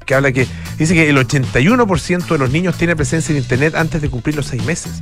que 0.05 0.15
habla 0.15 0.31
que 0.31 0.47
dice 0.77 0.93
que 0.93 1.09
el 1.09 1.17
81% 1.17 2.27
de 2.27 2.37
los 2.37 2.51
niños 2.51 2.77
tiene 2.77 2.95
presencia 2.95 3.33
en 3.33 3.39
Internet 3.39 3.75
antes 3.75 4.01
de 4.01 4.09
cumplir 4.09 4.35
los 4.35 4.45
seis 4.47 4.63
meses. 4.65 5.01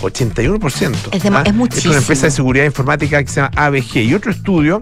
81%. 0.00 0.96
Es 1.12 1.22
dema- 1.24 1.42
es 1.42 1.48
Es 1.48 1.54
muchísimo. 1.54 1.92
una 1.92 2.00
empresa 2.00 2.26
de 2.26 2.30
seguridad 2.30 2.64
informática 2.64 3.22
que 3.22 3.28
se 3.30 3.40
llama 3.40 3.50
ABG. 3.56 3.96
Y 4.04 4.14
otro 4.14 4.30
estudio 4.30 4.80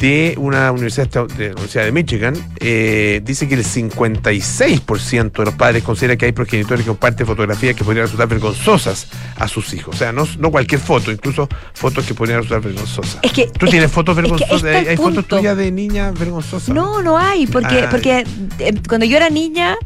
de 0.00 0.34
una 0.38 0.70
universidad 0.72 1.08
de 1.08 1.46
la 1.48 1.52
Universidad 1.52 1.84
de 1.84 1.92
Michigan 1.92 2.34
eh, 2.60 3.20
dice 3.24 3.48
que 3.48 3.54
el 3.54 3.64
56% 3.64 5.32
de 5.32 5.44
los 5.44 5.54
padres 5.54 5.82
considera 5.82 6.16
que 6.16 6.26
hay 6.26 6.32
progenitores 6.32 6.84
que 6.84 6.88
comparten 6.88 7.26
fotografías 7.26 7.74
que 7.74 7.84
podrían 7.84 8.04
resultar 8.06 8.28
vergonzosas 8.28 9.08
a 9.36 9.48
sus 9.48 9.72
hijos. 9.74 9.94
O 9.94 9.98
sea, 9.98 10.12
no, 10.12 10.26
no 10.38 10.50
cualquier 10.50 10.80
foto, 10.80 11.10
incluso 11.12 11.48
fotos 11.74 12.04
que 12.04 12.14
podrían 12.14 12.38
resultar 12.42 12.60
vergonzosas. 12.62 13.18
Es 13.22 13.32
que- 13.32 13.46
¿Tú 13.48 13.66
es 13.66 13.70
tienes 13.70 13.90
que- 13.90 13.94
fotos 13.94 14.16
es 14.18 14.22
que 14.24 14.26
ahí 14.26 14.30
vergonzosas? 14.40 14.86
¿Hay, 14.88 14.96
fotos 14.96 15.26
tuyas 15.26 15.56
de 15.56 15.72
niñas 15.72 16.18
vergonzosas? 16.18 16.68
No, 16.74 17.02
no 17.02 17.18
hay, 17.18 17.46
porque, 17.46 17.80
Ah, 17.84 17.88
porque 17.90 18.24
eh, 18.58 18.74
cuando 18.88 19.06
yo 19.06 19.16
era 19.16 19.30
niña 19.30 19.76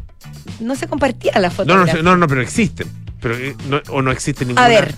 no 0.59 0.75
se 0.75 0.87
compartía 0.87 1.33
la 1.39 1.49
No, 1.49 1.53
foto. 1.53 1.75
no, 1.85 1.85
no, 2.03 2.17
no, 2.17 2.27
pero 2.27 2.41
existen. 2.41 2.87
Pero, 3.21 3.35
eh, 3.37 3.55
no- 3.69 3.81
o 3.89 4.01
no 4.01 4.11
existe 4.11 4.45
ninguna. 4.45 4.65
A 4.65 4.69
ver, 4.69 4.95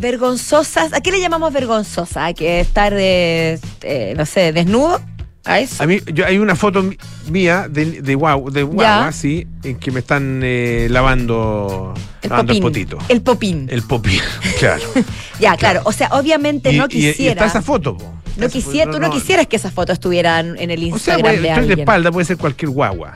vergonzosas, 0.00 0.92
¿a 0.92 1.00
qué 1.00 1.10
le 1.12 1.20
llamamos 1.20 1.52
vergonzosa? 1.52 2.26
¿A 2.26 2.32
que 2.34 2.60
estar 2.60 2.94
de, 2.94 3.58
eh, 3.82 4.14
no 4.16 4.24
sé, 4.26 4.52
desnudo? 4.52 5.00
¿A 5.44 5.60
eso? 5.60 5.82
A 5.82 5.86
mí, 5.86 6.00
yo, 6.12 6.26
hay 6.26 6.38
una 6.38 6.54
foto 6.56 6.84
mía 7.30 7.68
de, 7.70 8.02
de 8.02 8.14
guagua, 8.14 8.50
de 8.50 8.62
guagua, 8.64 9.12
sí, 9.12 9.46
en 9.64 9.78
que 9.78 9.90
me 9.90 10.00
están 10.00 10.40
eh, 10.42 10.88
lavando, 10.90 11.94
el 12.22 12.30
lavando 12.30 12.52
el 12.52 12.60
potito. 12.60 12.98
El 13.08 13.22
popín. 13.22 13.66
El 13.70 13.82
popín, 13.82 14.20
claro. 14.58 14.82
ya, 15.40 15.56
claro. 15.56 15.80
O 15.84 15.92
sea, 15.92 16.08
obviamente 16.12 16.70
y, 16.72 16.76
no 16.78 16.84
y- 16.90 16.98
y 16.98 17.12
quisiera. 17.12 17.32
está 17.32 17.46
esa 17.46 17.62
foto, 17.62 17.96
po. 17.96 18.12
no 18.36 18.48
quisiera, 18.48 18.90
tú 18.90 19.00
no, 19.00 19.10
quisieras 19.10 19.46
que 19.46 19.56
esas 19.56 19.72
fotos 19.72 19.94
estuvieran 19.94 20.56
en 20.58 20.70
el 20.70 20.80
O 20.92 20.98
sea, 20.98 21.16
Instagram 21.16 21.22
puede- 21.22 21.32
de 21.40 21.48
estoy 21.48 21.54
de 21.64 21.70
alguien. 21.72 21.78
espalda, 21.80 22.12
puede 22.12 22.26
ser 22.26 22.36
cualquier 22.36 22.70
guagua. 22.70 23.14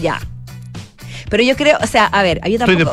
Ya. 0.00 0.20
Pero 1.30 1.42
yo 1.42 1.56
creo, 1.56 1.78
o 1.80 1.86
sea, 1.86 2.06
a 2.06 2.22
ver, 2.22 2.40
yo 2.48 2.58
tampoco. 2.58 2.72
Estoy 2.72 2.76
de 2.76 2.84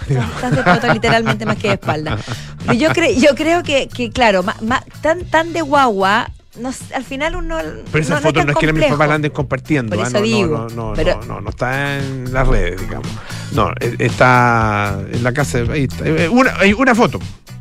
digamos. 0.08 0.34
Estás 0.36 0.56
de 0.56 0.62
foto 0.62 0.92
literalmente 0.92 1.46
más 1.46 1.56
que 1.56 1.68
de 1.68 1.74
espalda. 1.74 2.18
Pero 2.66 2.72
yo, 2.74 2.90
creo 2.90 3.18
yo 3.18 3.34
creo 3.34 3.62
que, 3.62 3.88
que 3.88 4.10
claro, 4.10 4.42
ma- 4.42 4.56
ma- 4.62 4.84
tan, 5.00 5.24
tan 5.24 5.52
de 5.52 5.62
guagua, 5.62 6.30
no 6.58 6.70
al 6.94 7.04
final 7.04 7.36
uno. 7.36 7.58
Pero 7.90 8.04
esa 8.04 8.14
no, 8.14 8.20
foto 8.20 8.40
tan 8.40 8.46
no 8.46 8.52
es 8.52 8.58
que 8.58 8.72
mis 8.72 8.84
papás 8.86 9.08
la 9.08 9.14
anden 9.14 9.30
compartiendo. 9.32 9.96
Por 9.96 10.04
ah, 10.04 10.08
eso 10.08 10.18
no, 10.18 10.24
digo, 10.24 10.56
No, 10.56 10.68
no, 10.68 10.88
no, 10.90 10.92
pero- 10.94 11.20
no, 11.20 11.26
no, 11.34 11.40
no 11.40 11.50
está 11.50 11.98
en 11.98 12.32
las 12.32 12.46
redes, 12.46 12.80
digamos. 12.80 13.08
No, 13.52 13.70
eh, 13.80 13.96
está 13.98 14.98
en 15.12 15.22
la 15.22 15.32
casa. 15.32 15.58
Ahí 15.70 15.84
está. 15.84 16.06
Eh, 16.06 16.28
Una, 16.28 16.54
hay 16.58 16.72
una 16.72 16.94
foto. 16.94 17.18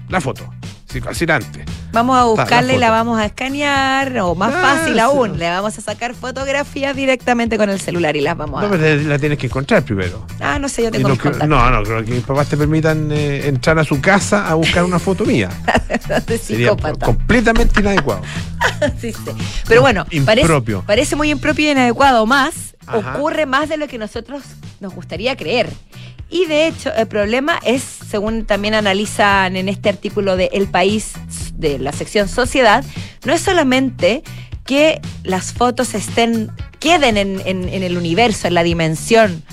La 0.10 0.20
foto. 0.22 0.44
Sí, 0.92 1.00
fascinante. 1.02 1.66
Vamos 1.92 2.18
a 2.18 2.24
buscarla 2.26 2.74
y 2.74 2.78
la 2.78 2.90
vamos 2.90 3.20
a 3.20 3.26
escanear, 3.26 4.18
o 4.20 4.34
más 4.34 4.52
Ah, 4.56 4.62
fácil 4.78 4.94
sí. 4.96 5.00
aún, 5.00 5.38
le 5.38 5.48
vamos 5.50 5.78
a 5.78 5.82
sacar 5.82 6.16
fotografías 6.16 6.96
directamente 6.96 7.58
con 7.58 7.70
el 7.70 7.80
celular 7.80 8.16
y 8.16 8.22
las 8.22 8.36
vamos 8.36 8.64
a. 8.64 8.68
No, 8.68 8.72
pero 8.72 9.02
la 9.08 9.20
tienes 9.20 9.38
que 9.38 9.46
encontrar 9.48 9.84
primero. 9.84 10.26
ah, 10.40 10.58
no 10.58 10.68
sé, 10.68 10.84
yo 10.84 10.92
tengo 10.92 11.10
no, 11.10 11.16
creo- 11.16 11.32
contactos. 11.34 11.48
no, 11.50 11.70
no, 11.70 11.84
creo 11.84 12.04
que 12.06 12.12
mis 12.12 12.24
papás 12.24 12.48
te 12.48 12.58
permitan 12.58 13.10
eh, 13.12 13.48
entrar 13.48 13.78
a 13.78 13.84
su 13.84 14.02
casa 14.02 14.48
a 14.50 14.56
buscar 14.56 14.84
una 14.84 14.98
foto 15.00 15.26
mía. 15.26 15.50
Sería 16.42 16.76
completamente 17.04 17.80
inadecuado. 17.82 18.22
Sí, 19.00 19.12
sí. 19.12 19.20
Pero 19.68 19.82
bueno, 19.82 20.06
parece, 20.26 20.42
Impropio. 20.48 20.84
parece 20.88 21.16
muy 21.18 21.30
impropio 21.32 21.68
y 21.68 21.72
inadecuado. 21.72 22.26
Más, 22.26 22.76
Ajá. 22.88 23.16
ocurre 23.18 23.46
más 23.46 23.68
de 23.70 23.76
lo 23.78 23.88
que 23.90 23.98
nosotros 23.98 24.42
nos 24.80 24.94
gustaría 24.96 25.36
creer. 25.36 25.70
Y 26.30 26.46
de 26.46 26.68
hecho, 26.68 26.90
el 26.94 27.08
problema 27.08 27.60
es, 27.66 27.99
según 28.10 28.46
también 28.46 28.74
analizan 28.74 29.56
en 29.56 29.70
este 29.70 29.90
artículo 29.90 30.36
de 30.36 30.50
El 30.54 30.68
País, 30.68 31.14
de 31.56 31.78
la 31.80 31.92
sección 31.92 32.28
Sociedad, 32.28 32.84
no 33.26 33.34
es 33.34 33.42
solamente 33.42 34.24
que 34.66 35.00
las 35.24 35.54
fotos 35.54 35.94
estén, 35.94 36.52
queden 36.80 37.18
en, 37.18 37.42
en- 37.46 37.70
en 37.70 37.84
el 37.84 37.98
universo, 37.98 38.48
en 38.48 38.54
la 38.54 38.64
dimensión 38.64 39.44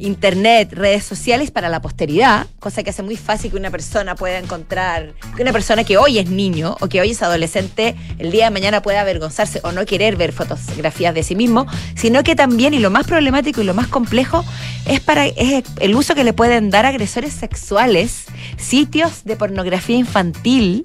internet, 0.00 0.72
redes 0.72 1.04
sociales 1.04 1.50
para 1.50 1.68
la 1.68 1.80
posteridad, 1.80 2.46
cosa 2.58 2.82
que 2.82 2.90
hace 2.90 3.02
muy 3.02 3.16
fácil 3.16 3.50
que 3.50 3.56
una 3.56 3.70
persona 3.70 4.14
pueda 4.14 4.38
encontrar, 4.38 5.14
que 5.36 5.42
una 5.42 5.52
persona 5.52 5.84
que 5.84 5.98
hoy 5.98 6.18
es 6.18 6.30
niño 6.30 6.76
o 6.80 6.88
que 6.88 7.00
hoy 7.00 7.10
es 7.10 7.22
adolescente, 7.22 7.94
el 8.18 8.30
día 8.30 8.46
de 8.46 8.50
mañana 8.50 8.82
pueda 8.82 9.02
avergonzarse 9.02 9.60
o 9.62 9.72
no 9.72 9.84
querer 9.84 10.16
ver 10.16 10.32
fotografías 10.32 11.14
de 11.14 11.22
sí 11.22 11.34
mismo, 11.34 11.66
sino 11.94 12.22
que 12.22 12.34
también, 12.34 12.74
y 12.74 12.78
lo 12.78 12.90
más 12.90 13.06
problemático 13.06 13.60
y 13.60 13.64
lo 13.64 13.74
más 13.74 13.88
complejo, 13.88 14.44
es 14.86 15.00
para 15.00 15.26
el 15.26 15.94
uso 15.94 16.14
que 16.14 16.24
le 16.24 16.32
pueden 16.32 16.70
dar 16.70 16.86
agresores 16.86 17.32
sexuales, 17.32 18.24
sitios 18.56 19.24
de 19.24 19.36
pornografía 19.36 19.96
infantil, 19.96 20.82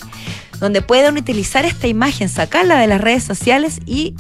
donde 0.60 0.82
pueden 0.82 1.18
utilizar 1.18 1.66
esta 1.66 1.88
imagen, 1.88 2.30
sacarla 2.30 2.80
de 2.80 2.88
las 2.88 3.02
redes 3.02 3.24
sociales 3.24 3.80
y 3.86 4.16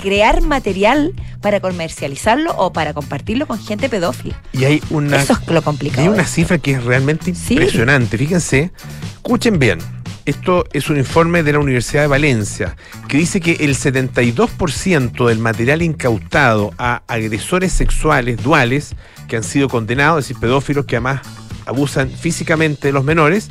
crear 0.00 0.40
material 0.42 1.12
para 1.40 1.60
comercializarlo 1.60 2.54
o 2.56 2.72
para 2.72 2.94
compartirlo 2.94 3.46
con 3.46 3.58
gente 3.58 3.88
pedófila. 3.88 4.40
Y 4.52 4.64
hay 4.64 4.82
una, 4.90 5.16
Eso 5.22 5.32
es 5.40 5.48
lo 5.52 5.62
complicado. 5.62 6.02
hay 6.02 6.08
una 6.08 6.24
cifra 6.26 6.58
que 6.58 6.72
es 6.72 6.84
realmente 6.84 7.34
Sí. 7.34 7.54
impresionante. 7.54 8.16
Fíjense, 8.18 8.72
escuchen 9.16 9.58
bien. 9.58 9.78
Esto 10.26 10.64
es 10.72 10.88
un 10.88 10.96
informe 10.96 11.42
de 11.42 11.52
la 11.52 11.58
Universidad 11.58 12.00
de 12.02 12.06
Valencia 12.08 12.76
que 13.08 13.18
dice 13.18 13.40
que 13.40 13.52
el 13.60 13.74
72% 13.76 15.26
del 15.28 15.38
material 15.38 15.82
incautado 15.82 16.72
a 16.78 17.02
agresores 17.08 17.72
sexuales 17.72 18.42
duales 18.42 18.94
que 19.28 19.36
han 19.36 19.44
sido 19.44 19.68
condenados, 19.68 20.20
es 20.24 20.28
decir, 20.28 20.40
pedófilos 20.40 20.86
que 20.86 20.96
además 20.96 21.20
abusan 21.66 22.08
físicamente 22.10 22.88
de 22.88 22.92
los 22.92 23.04
menores, 23.04 23.50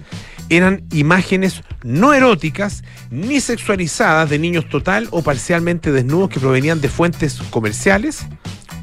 eran 0.50 0.86
imágenes 0.92 1.62
no 1.84 2.14
eróticas 2.14 2.84
ni 3.10 3.40
sexualizadas 3.42 4.30
de 4.30 4.40
niños 4.40 4.70
total 4.70 5.08
o 5.12 5.22
parcialmente 5.22 5.92
desnudos 5.92 6.30
que 6.30 6.40
provenían 6.40 6.82
de 6.82 6.90
fuentes 6.90 7.42
comerciales 7.50 8.26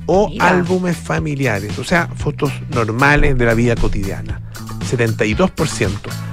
o 0.07 0.29
Mira. 0.29 0.49
álbumes 0.49 0.96
familiares, 0.96 1.79
o 1.79 1.85
sea, 1.85 2.09
fotos 2.16 2.53
normales 2.70 3.38
de 3.38 3.44
la 3.44 3.55
vida 3.55 3.77
cotidiana. 3.77 4.40
72%. 4.90 5.90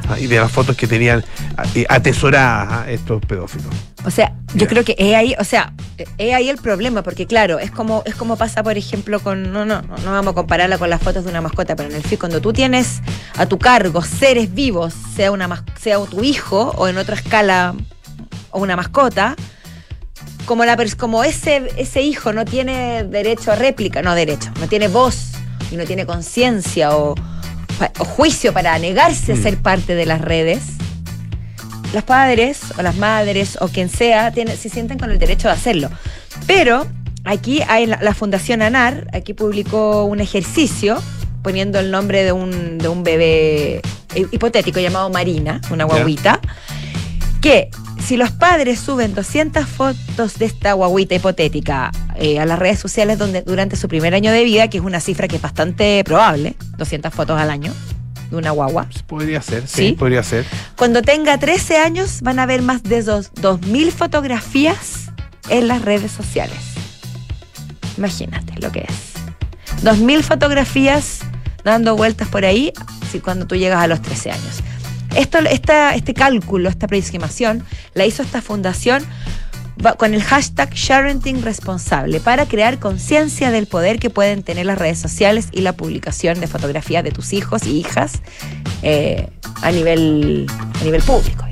ah, 0.09 0.19
Y 0.19 0.27
de 0.27 0.39
las 0.39 0.51
fotos 0.51 0.75
que 0.75 0.87
tenían 0.87 1.23
ah, 1.57 1.63
eh, 1.75 1.85
atesoradas 1.89 2.67
ah, 2.71 2.91
estos 2.91 3.23
pedófilos. 3.25 3.67
O 4.05 4.11
sea, 4.11 4.33
yo 4.53 4.67
creo 4.67 4.85
que 4.85 4.95
es 4.97 5.15
ahí, 5.15 5.35
o 5.39 5.43
sea, 5.43 5.73
es 6.17 6.33
ahí 6.33 6.49
el 6.49 6.57
problema, 6.57 7.03
porque 7.03 7.25
claro, 7.25 7.59
es 7.59 7.71
como, 7.71 8.03
es 8.05 8.15
como 8.15 8.37
pasa, 8.37 8.63
por 8.63 8.77
ejemplo, 8.77 9.19
con, 9.19 9.51
no, 9.51 9.65
no, 9.65 9.81
no, 9.81 9.97
no 9.97 10.11
vamos 10.11 10.31
a 10.31 10.35
compararla 10.35 10.77
con 10.77 10.89
las 10.89 11.01
fotos 11.01 11.25
de 11.25 11.29
una 11.29 11.41
mascota, 11.41 11.75
pero 11.75 11.89
en 11.89 11.95
el 11.95 12.03
fin, 12.03 12.17
cuando 12.17 12.39
tú 12.39 12.53
tienes 12.53 13.01
a 13.37 13.45
tu 13.45 13.57
cargo 13.57 14.01
seres 14.01 14.53
vivos, 14.53 14.93
sea 15.15 15.31
una 15.31 15.63
sea 15.79 15.97
tu 16.05 16.23
hijo, 16.23 16.73
o 16.77 16.87
en 16.87 16.97
otra 16.97 17.15
escala, 17.15 17.75
o 18.51 18.59
una 18.59 18.75
mascota, 18.75 19.35
como 20.47 20.63
la 20.63 20.77
como 20.97 21.25
ese, 21.25 21.69
ese 21.75 22.01
hijo 22.01 22.31
no 22.31 22.45
tiene 22.45 23.03
derecho 23.03 23.51
a 23.51 23.55
réplica, 23.55 24.01
no 24.01 24.15
derecho, 24.15 24.49
no 24.61 24.67
tiene 24.67 24.87
voz 24.87 25.31
y 25.71 25.75
no 25.75 25.83
tiene 25.83 26.05
conciencia 26.05 26.95
o 26.95 27.15
juicio 27.99 28.53
para 28.53 28.77
negarse 28.79 29.33
a 29.33 29.35
Mm. 29.35 29.43
ser 29.43 29.57
parte 29.57 29.95
de 29.95 30.05
las 30.05 30.21
redes, 30.21 30.59
los 31.93 32.03
padres 32.03 32.59
o 32.77 32.81
las 32.81 32.95
madres 32.97 33.57
o 33.61 33.67
quien 33.69 33.89
sea 33.89 34.31
tiene- 34.31 34.55
se 34.57 34.69
sienten 34.69 34.99
con 34.99 35.11
el 35.11 35.19
derecho 35.19 35.47
de 35.47 35.53
hacerlo. 35.53 35.89
Pero 36.45 36.85
aquí 37.23 37.61
hay 37.67 37.85
la, 37.85 37.99
la 38.01 38.13
Fundación 38.13 38.61
ANAR, 38.61 39.07
aquí 39.13 39.33
publicó 39.33 40.03
un 40.05 40.19
ejercicio 40.19 41.01
poniendo 41.43 41.79
el 41.79 41.91
nombre 41.91 42.23
de 42.23 42.31
un, 42.33 42.77
de 42.77 42.87
un 42.89 43.03
bebé 43.03 43.81
hi- 44.15 44.27
hipotético 44.31 44.79
llamado 44.79 45.09
Marina, 45.09 45.61
una 45.71 45.85
guaguita, 45.85 46.41
que 47.41 47.69
si 48.07 48.15
los 48.15 48.31
padres 48.31 48.79
suben 48.79 49.13
200 49.13 49.65
fotos 49.67 50.39
de 50.39 50.45
esta 50.45 50.71
guaguita 50.73 51.15
hipotética 51.15 51.91
eh, 52.15 52.39
a 52.39 52.45
las 52.45 52.57
redes 52.57 52.79
sociales 52.79 53.17
donde, 53.17 53.41
durante 53.41 53.75
su 53.75 53.87
primer 53.89 54.15
año 54.15 54.31
de 54.31 54.43
vida, 54.45 54.69
que 54.69 54.77
es 54.77 54.83
una 54.83 54.99
cifra 55.01 55.27
que 55.27 55.35
es 55.35 55.41
bastante 55.41 56.01
probable, 56.05 56.55
200 56.77 57.13
fotos 57.13 57.37
al 57.39 57.49
año 57.49 57.73
de 58.29 58.35
una 58.37 58.51
guagua, 58.51 58.87
Podría 59.07 59.41
ser, 59.41 59.67
sí, 59.67 59.89
¿Sí? 59.89 59.91
podría 59.93 60.23
ser. 60.23 60.45
cuando 60.77 61.01
tenga 61.01 61.37
13 61.37 61.77
años 61.77 62.21
van 62.21 62.39
a 62.39 62.45
ver 62.45 62.61
más 62.61 62.81
de 62.83 63.01
dos- 63.03 63.31
2.000 63.41 63.91
fotografías 63.91 65.11
en 65.49 65.67
las 65.67 65.81
redes 65.81 66.11
sociales. 66.11 66.57
Imagínate 67.97 68.53
lo 68.61 68.71
que 68.71 68.79
es. 68.87 69.83
2.000 69.83 70.21
fotografías 70.23 71.19
dando 71.63 71.95
vueltas 71.95 72.27
por 72.29 72.45
ahí 72.45 72.71
cuando 73.23 73.47
tú 73.47 73.55
llegas 73.55 73.81
a 73.81 73.87
los 73.87 74.01
13 74.01 74.31
años. 74.31 74.59
Esto, 75.15 75.39
esta, 75.39 75.95
este 75.95 76.13
cálculo, 76.13 76.69
esta 76.69 76.87
preestimación, 76.87 77.63
la 77.93 78.05
hizo 78.05 78.23
esta 78.23 78.41
fundación 78.41 79.03
con 79.97 80.13
el 80.13 80.23
hashtag 80.23 80.73
Sharenting 80.73 81.43
Responsable 81.43 82.19
para 82.19 82.45
crear 82.47 82.79
conciencia 82.79 83.51
del 83.51 83.67
poder 83.67 83.99
que 83.99 84.09
pueden 84.09 84.43
tener 84.43 84.65
las 84.65 84.77
redes 84.77 84.99
sociales 84.99 85.49
y 85.51 85.61
la 85.61 85.73
publicación 85.73 86.39
de 86.39 86.47
fotografías 86.47 87.03
de 87.03 87.11
tus 87.11 87.33
hijos 87.33 87.65
y 87.65 87.77
hijas 87.79 88.21
eh, 88.81 89.29
a, 89.61 89.71
nivel, 89.71 90.47
a 90.81 90.83
nivel 90.83 91.01
público. 91.03 91.45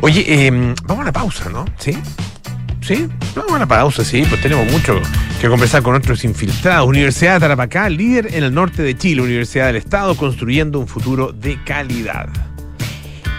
Oye, 0.00 0.24
eh, 0.26 0.50
vamos 0.50 0.98
a 0.98 1.02
una 1.02 1.12
pausa, 1.12 1.48
¿no? 1.50 1.64
¿Sí? 1.78 1.96
¿Sí? 2.84 3.08
Vamos 3.34 3.50
a 3.50 3.56
una 3.56 3.66
pausa, 3.66 4.04
sí, 4.04 4.24
pues 4.28 4.42
tenemos 4.42 4.70
mucho 4.70 5.00
que 5.40 5.48
conversar 5.48 5.82
con 5.82 5.92
nuestros 5.92 6.22
infiltrados. 6.22 6.86
Universidad 6.86 7.34
de 7.34 7.40
Tarapacá, 7.40 7.88
líder 7.88 8.34
en 8.34 8.44
el 8.44 8.52
norte 8.52 8.82
de 8.82 8.94
Chile, 8.94 9.22
Universidad 9.22 9.68
del 9.68 9.76
Estado, 9.76 10.14
construyendo 10.14 10.78
un 10.78 10.86
futuro 10.86 11.32
de 11.32 11.58
calidad. 11.64 12.28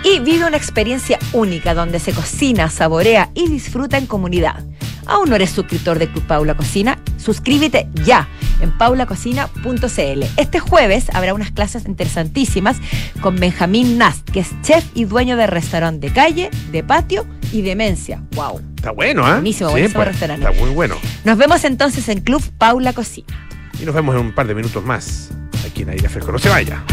Y 0.03 0.17
vive 0.17 0.47
una 0.47 0.57
experiencia 0.57 1.19
única 1.31 1.75
donde 1.75 1.99
se 1.99 2.11
cocina, 2.11 2.71
saborea 2.71 3.29
y 3.35 3.47
disfruta 3.47 3.99
en 3.99 4.07
comunidad. 4.07 4.63
¿Aún 5.05 5.29
no 5.29 5.35
eres 5.35 5.51
suscriptor 5.51 5.99
de 5.99 6.07
Club 6.07 6.25
Paula 6.25 6.55
Cocina? 6.55 6.97
Suscríbete 7.17 7.87
ya 8.03 8.27
en 8.61 8.75
paulacocina.cl. 8.75 10.23
Este 10.37 10.59
jueves 10.59 11.05
habrá 11.13 11.35
unas 11.35 11.51
clases 11.51 11.85
interesantísimas 11.85 12.77
con 13.21 13.39
Benjamín 13.39 13.99
Nast, 13.99 14.27
que 14.27 14.39
es 14.39 14.59
chef 14.63 14.83
y 14.95 15.05
dueño 15.05 15.37
de 15.37 15.45
restaurante 15.45 16.07
de 16.07 16.13
calle, 16.13 16.49
de 16.71 16.83
patio 16.83 17.27
y 17.51 17.61
demencia. 17.61 18.23
¡Wow! 18.35 18.74
Está 18.85 18.93
bueno, 18.93 19.27
¿eh? 19.27 19.31
Buenísimo, 19.31 19.71
buenísimo 19.71 20.03
restaurante. 20.03 20.45
Está 20.45 20.61
muy 20.63 20.69
bueno. 20.69 20.93
Nos 21.23 21.39
vemos 21.39 21.63
entonces 21.63 22.07
en 22.07 22.21
Club 22.21 22.43
Paula 22.59 22.93
Cocina. 22.93 23.49
Y 23.81 23.83
nos 23.83 23.95
vemos 23.95 24.13
en 24.13 24.21
un 24.21 24.31
par 24.31 24.45
de 24.45 24.53
minutos 24.53 24.85
más 24.85 25.31
aquí 25.65 25.81
en 25.81 25.89
Aire 25.89 26.07
Fresco. 26.07 26.31
No 26.31 26.37
se 26.37 26.49
vaya. 26.49 26.83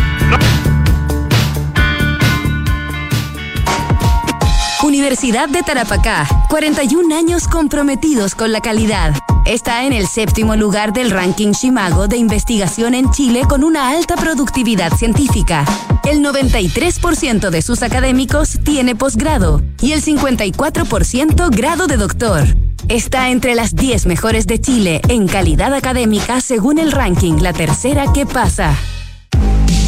Universidad 4.83 5.51
de 5.51 5.63
Tarapacá, 5.63 6.27
41 6.49 7.15
años 7.15 7.47
comprometidos 7.47 8.35
con 8.35 8.53
la 8.53 8.63
calidad. 8.63 9.13
Está 9.45 9.85
en 9.85 9.93
el 9.93 10.07
séptimo 10.07 10.57
lugar 10.57 10.95
del 10.95 11.11
ranking 11.11 11.53
Shimago 11.53 12.09
de 12.09 12.17
investigación 12.17 12.95
en 12.95 13.11
Chile 13.11 13.43
con 13.47 13.63
una 13.63 13.91
alta 13.91 14.17
productividad 14.17 14.95
científica. 14.95 15.67
El 16.05 16.19
93% 16.19 17.51
de 17.51 17.63
sus 17.63 17.83
académicos 17.83 18.59
tiene 18.65 18.97
posgrado 18.97 19.63
y 19.81 19.93
el 19.93 20.03
54% 20.03 21.57
grado 21.57 21.87
de 21.87 21.97
doctor. 21.97 22.45
Está 22.89 23.31
entre 23.31 23.55
las 23.55 23.77
10 23.77 24.07
mejores 24.07 24.49
de 24.49 24.61
Chile 24.61 25.01
en 25.09 25.29
calidad 25.29 25.73
académica 25.73 26.41
según 26.41 26.81
el 26.81 26.91
ranking 26.91 27.35
La 27.41 27.53
Tercera 27.53 28.13
que 28.13 28.27
pasa. 28.27 28.77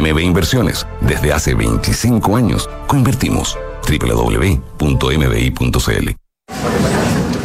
MB 0.00 0.20
Inversiones, 0.20 0.86
desde 1.00 1.32
hace 1.32 1.54
25 1.54 2.36
años, 2.36 2.68
coinvertimos. 2.86 3.56
www.mbi.cl 3.88 4.90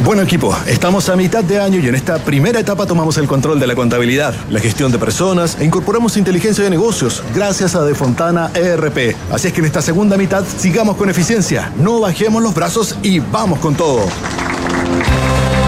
Bueno 0.04 0.22
equipo, 0.22 0.54
estamos 0.66 1.08
a 1.08 1.16
mitad 1.16 1.42
de 1.42 1.60
año 1.60 1.80
y 1.80 1.88
en 1.88 1.94
esta 1.94 2.18
primera 2.18 2.60
etapa 2.60 2.84
tomamos 2.86 3.16
el 3.16 3.26
control 3.26 3.58
de 3.58 3.66
la 3.66 3.74
contabilidad, 3.74 4.34
la 4.50 4.60
gestión 4.60 4.92
de 4.92 4.98
personas 4.98 5.56
e 5.60 5.64
incorporamos 5.64 6.16
inteligencia 6.16 6.62
de 6.62 6.70
negocios 6.70 7.22
gracias 7.34 7.74
a 7.74 7.84
Defontana 7.84 8.50
ERP. 8.54 9.16
Así 9.30 9.48
es 9.48 9.54
que 9.54 9.60
en 9.60 9.66
esta 9.66 9.80
segunda 9.80 10.18
mitad 10.18 10.44
sigamos 10.44 10.96
con 10.96 11.08
eficiencia, 11.08 11.72
no 11.78 12.00
bajemos 12.00 12.42
los 12.42 12.54
brazos 12.54 12.98
y 13.02 13.20
vamos 13.20 13.60
con 13.60 13.74
todo. 13.74 14.02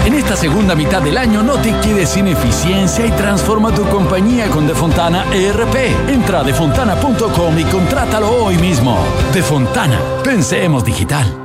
En 0.05 0.13
esta 0.13 0.35
segunda 0.35 0.75
mitad 0.75 1.01
del 1.01 1.17
año 1.17 1.41
no 1.41 1.55
te 1.55 1.71
quedes 1.79 2.09
sin 2.09 2.27
eficiencia 2.27 3.07
y 3.07 3.11
transforma 3.11 3.73
tu 3.73 3.83
compañía 3.89 4.47
con 4.49 4.67
Defontana 4.67 5.25
ERP. 5.33 5.75
Entra 6.09 6.41
a 6.41 6.43
defontana.com 6.43 7.57
y 7.57 7.63
contrátalo 7.63 8.29
hoy 8.29 8.57
mismo. 8.57 8.99
Defontana, 9.33 9.99
pensemos 10.23 10.85
digital. 10.85 11.44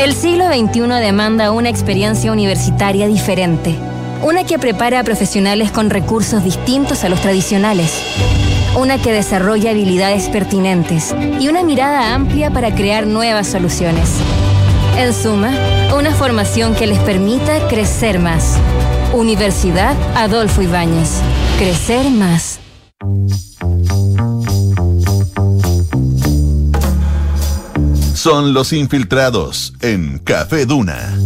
El 0.00 0.14
siglo 0.14 0.46
XXI 0.46 0.80
demanda 0.98 1.52
una 1.52 1.68
experiencia 1.68 2.32
universitaria 2.32 3.06
diferente, 3.06 3.76
una 4.22 4.44
que 4.44 4.58
prepara 4.58 5.00
a 5.00 5.04
profesionales 5.04 5.70
con 5.70 5.90
recursos 5.90 6.42
distintos 6.42 7.04
a 7.04 7.10
los 7.10 7.20
tradicionales, 7.20 8.00
una 8.78 8.96
que 8.96 9.12
desarrolla 9.12 9.72
habilidades 9.72 10.30
pertinentes 10.30 11.14
y 11.38 11.48
una 11.48 11.62
mirada 11.64 12.14
amplia 12.14 12.50
para 12.50 12.74
crear 12.74 13.06
nuevas 13.06 13.48
soluciones. 13.48 14.08
En 14.96 15.12
suma, 15.12 15.52
una 15.94 16.14
formación 16.14 16.74
que 16.74 16.86
les 16.86 16.98
permita 17.00 17.68
crecer 17.68 18.20
más. 18.20 18.56
Universidad 19.12 19.94
Adolfo 20.16 20.62
Ibáñez. 20.62 21.20
Crecer 21.58 22.08
más. 22.08 22.58
Son 28.20 28.52
los 28.52 28.74
infiltrados 28.74 29.72
en 29.80 30.18
Café 30.18 30.66
Duna. 30.66 31.16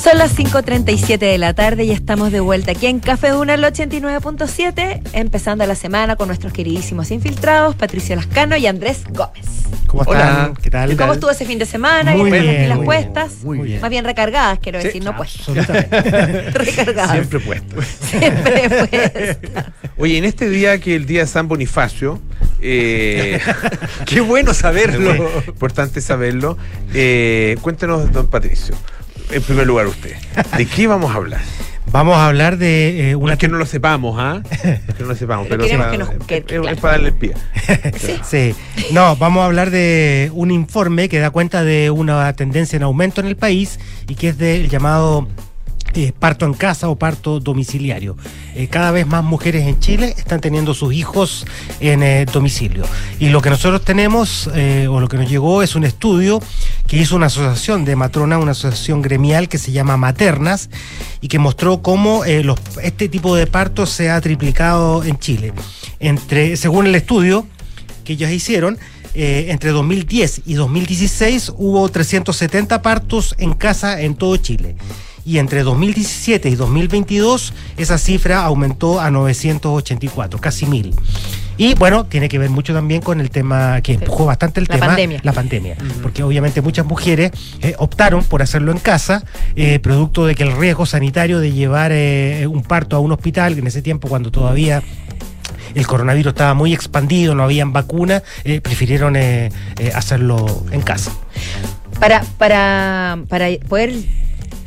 Son 0.00 0.16
las 0.16 0.38
5.37 0.38 1.18
de 1.18 1.36
la 1.36 1.52
tarde 1.52 1.82
y 1.82 1.90
estamos 1.90 2.30
de 2.30 2.38
vuelta 2.38 2.70
aquí 2.70 2.86
en 2.86 3.00
Café 3.00 3.30
Duna, 3.30 3.54
el 3.54 3.64
89.7, 3.64 5.00
empezando 5.14 5.66
la 5.66 5.74
semana 5.74 6.14
con 6.14 6.28
nuestros 6.28 6.52
queridísimos 6.52 7.10
infiltrados, 7.10 7.74
Patricio 7.74 8.14
Lascano 8.14 8.56
y 8.56 8.68
Andrés 8.68 9.02
Gómez. 9.10 9.46
¿Cómo 9.88 10.04
están? 10.04 10.54
¿Qué 10.54 10.70
tal? 10.70 10.92
¿Y 10.92 10.96
cómo 10.96 11.14
estuvo 11.14 11.32
ese 11.32 11.44
fin 11.44 11.58
de 11.58 11.66
semana? 11.66 12.12
Muy 12.14 12.28
¿Y 12.28 12.32
las 12.34 12.42
bien, 12.42 12.62
pilas 12.62 12.76
muy 12.76 12.86
puestas? 12.86 13.32
muy 13.42 13.58
bien. 13.58 13.80
Más 13.80 13.90
bien 13.90 14.04
recargadas, 14.04 14.60
quiero 14.60 14.80
Sí, 14.80 14.86
decir, 14.86 15.02
no 15.02 15.16
puestas. 15.16 15.48
Absolutamente. 15.48 16.50
recargadas. 16.52 17.10
Siempre 17.10 17.40
puesto. 17.40 17.82
Siempre 17.82 18.86
puestas. 18.86 19.64
Oye, 19.98 20.18
en 20.18 20.24
este 20.24 20.48
día 20.48 20.78
que 20.78 20.94
el 20.94 21.04
día 21.04 21.22
de 21.22 21.26
San 21.26 21.48
Bonifacio, 21.48 22.20
eh, 22.60 23.40
qué 24.06 24.20
bueno 24.20 24.54
saberlo, 24.54 25.14
importante 25.46 26.00
saberlo. 26.00 26.56
Eh, 26.94 27.56
cuéntenos, 27.60 28.10
don 28.12 28.26
Patricio, 28.28 28.74
en 29.30 29.42
primer 29.42 29.66
lugar 29.66 29.86
usted, 29.86 30.14
¿de 30.56 30.66
qué 30.66 30.86
vamos 30.86 31.10
a 31.12 31.14
hablar? 31.14 31.40
Vamos 31.90 32.16
a 32.16 32.26
hablar 32.26 32.58
de 32.58 33.08
eh, 33.08 33.12
No 33.12 33.20
una 33.20 33.32
es 33.32 33.38
que 33.38 33.48
no 33.48 33.56
lo 33.56 33.64
sepamos, 33.64 34.16
¿ah? 34.18 34.42
Es 34.52 34.94
que 34.94 35.02
no 35.02 35.08
lo 35.08 35.14
sepamos, 35.14 35.46
Pero 35.48 35.64
es 35.64 35.70
que 35.70 35.78
para- 35.78 35.96
nos- 35.96 36.10
que- 36.26 36.36
es- 36.36 36.42
es 36.52 36.60
claro. 36.60 36.76
para 36.76 36.92
darle 36.92 37.08
el 37.08 37.14
pie. 37.14 37.32
Sí, 38.24 38.54
no, 38.92 39.16
vamos 39.16 39.42
a 39.42 39.46
hablar 39.46 39.70
de 39.70 40.30
un 40.34 40.50
informe 40.50 41.08
que 41.08 41.18
da 41.18 41.30
cuenta 41.30 41.64
de 41.64 41.90
una 41.90 42.30
tendencia 42.34 42.76
en 42.76 42.82
aumento 42.82 43.20
en 43.22 43.26
el 43.26 43.36
país 43.36 43.78
y 44.06 44.14
que 44.16 44.28
es 44.30 44.38
del 44.38 44.68
llamado 44.68 45.28
eh, 45.94 46.12
parto 46.16 46.44
en 46.44 46.54
casa 46.54 46.88
o 46.88 46.96
parto 46.96 47.40
domiciliario. 47.40 48.16
Eh, 48.54 48.68
cada 48.68 48.90
vez 48.90 49.06
más 49.06 49.24
mujeres 49.24 49.66
en 49.66 49.80
Chile 49.80 50.14
están 50.16 50.40
teniendo 50.40 50.74
sus 50.74 50.92
hijos 50.92 51.46
en 51.80 52.02
eh, 52.02 52.26
domicilio. 52.30 52.84
Y 53.18 53.30
lo 53.30 53.40
que 53.40 53.50
nosotros 53.50 53.82
tenemos, 53.82 54.48
o 54.48 55.00
lo 55.00 55.08
que 55.08 55.16
nos 55.16 55.28
llegó, 55.28 55.62
es 55.62 55.74
un 55.74 55.84
estudio 55.84 56.40
que 56.86 56.98
hizo 56.98 57.16
una 57.16 57.26
asociación 57.26 57.84
de 57.84 57.96
matronas, 57.96 58.40
una 58.40 58.52
asociación 58.52 59.02
gremial 59.02 59.48
que 59.48 59.58
se 59.58 59.72
llama 59.72 59.96
Maternas, 59.96 60.70
y 61.20 61.28
que 61.28 61.38
mostró 61.38 61.82
cómo 61.82 62.24
este 62.24 63.08
tipo 63.08 63.34
de 63.34 63.46
partos 63.46 63.90
se 63.90 64.10
ha 64.10 64.20
triplicado 64.20 65.04
en 65.04 65.18
Chile. 65.18 65.52
Entre, 66.00 66.56
según 66.56 66.86
el 66.86 66.94
estudio, 66.94 67.46
que 68.04 68.12
ellos 68.12 68.30
hicieron, 68.30 68.78
entre 69.14 69.70
2010 69.70 70.42
y 70.46 70.54
2016 70.54 71.52
hubo 71.56 71.88
370 71.88 72.82
partos 72.82 73.34
en 73.38 73.54
casa 73.54 74.00
en 74.00 74.14
todo 74.14 74.36
Chile. 74.36 74.76
Y 75.28 75.38
entre 75.38 75.62
2017 75.62 76.48
y 76.48 76.54
2022 76.54 77.52
esa 77.76 77.98
cifra 77.98 78.44
aumentó 78.44 78.98
a 78.98 79.10
984, 79.10 80.40
casi 80.40 80.64
mil. 80.64 80.94
Y 81.58 81.74
bueno, 81.74 82.06
tiene 82.06 82.30
que 82.30 82.38
ver 82.38 82.48
mucho 82.48 82.72
también 82.72 83.02
con 83.02 83.20
el 83.20 83.28
tema 83.30 83.82
que 83.82 83.92
empujó 83.94 84.24
bastante 84.24 84.60
el 84.60 84.66
La 84.70 84.76
tema, 84.76 84.86
pandemia. 84.86 85.20
la 85.22 85.32
pandemia. 85.32 85.76
Porque 86.02 86.22
obviamente 86.22 86.62
muchas 86.62 86.86
mujeres 86.86 87.32
eh, 87.60 87.74
optaron 87.78 88.24
por 88.24 88.40
hacerlo 88.40 88.72
en 88.72 88.78
casa, 88.78 89.22
eh, 89.54 89.78
producto 89.80 90.24
de 90.24 90.34
que 90.34 90.44
el 90.44 90.56
riesgo 90.56 90.86
sanitario 90.86 91.40
de 91.40 91.52
llevar 91.52 91.90
eh, 91.92 92.46
un 92.46 92.62
parto 92.62 92.96
a 92.96 93.00
un 93.00 93.12
hospital, 93.12 93.58
en 93.58 93.66
ese 93.66 93.82
tiempo 93.82 94.08
cuando 94.08 94.30
todavía 94.30 94.82
el 95.74 95.86
coronavirus 95.86 96.32
estaba 96.32 96.54
muy 96.54 96.72
expandido, 96.72 97.34
no 97.34 97.42
habían 97.42 97.72
vacunas, 97.72 98.22
eh, 98.44 98.60
prefirieron 98.60 99.16
eh, 99.16 99.50
eh, 99.78 99.92
hacerlo 99.94 100.64
en 100.70 100.80
casa. 100.80 101.12
Para, 102.00 102.22
para, 102.38 103.18
para 103.28 103.48
poder 103.68 103.94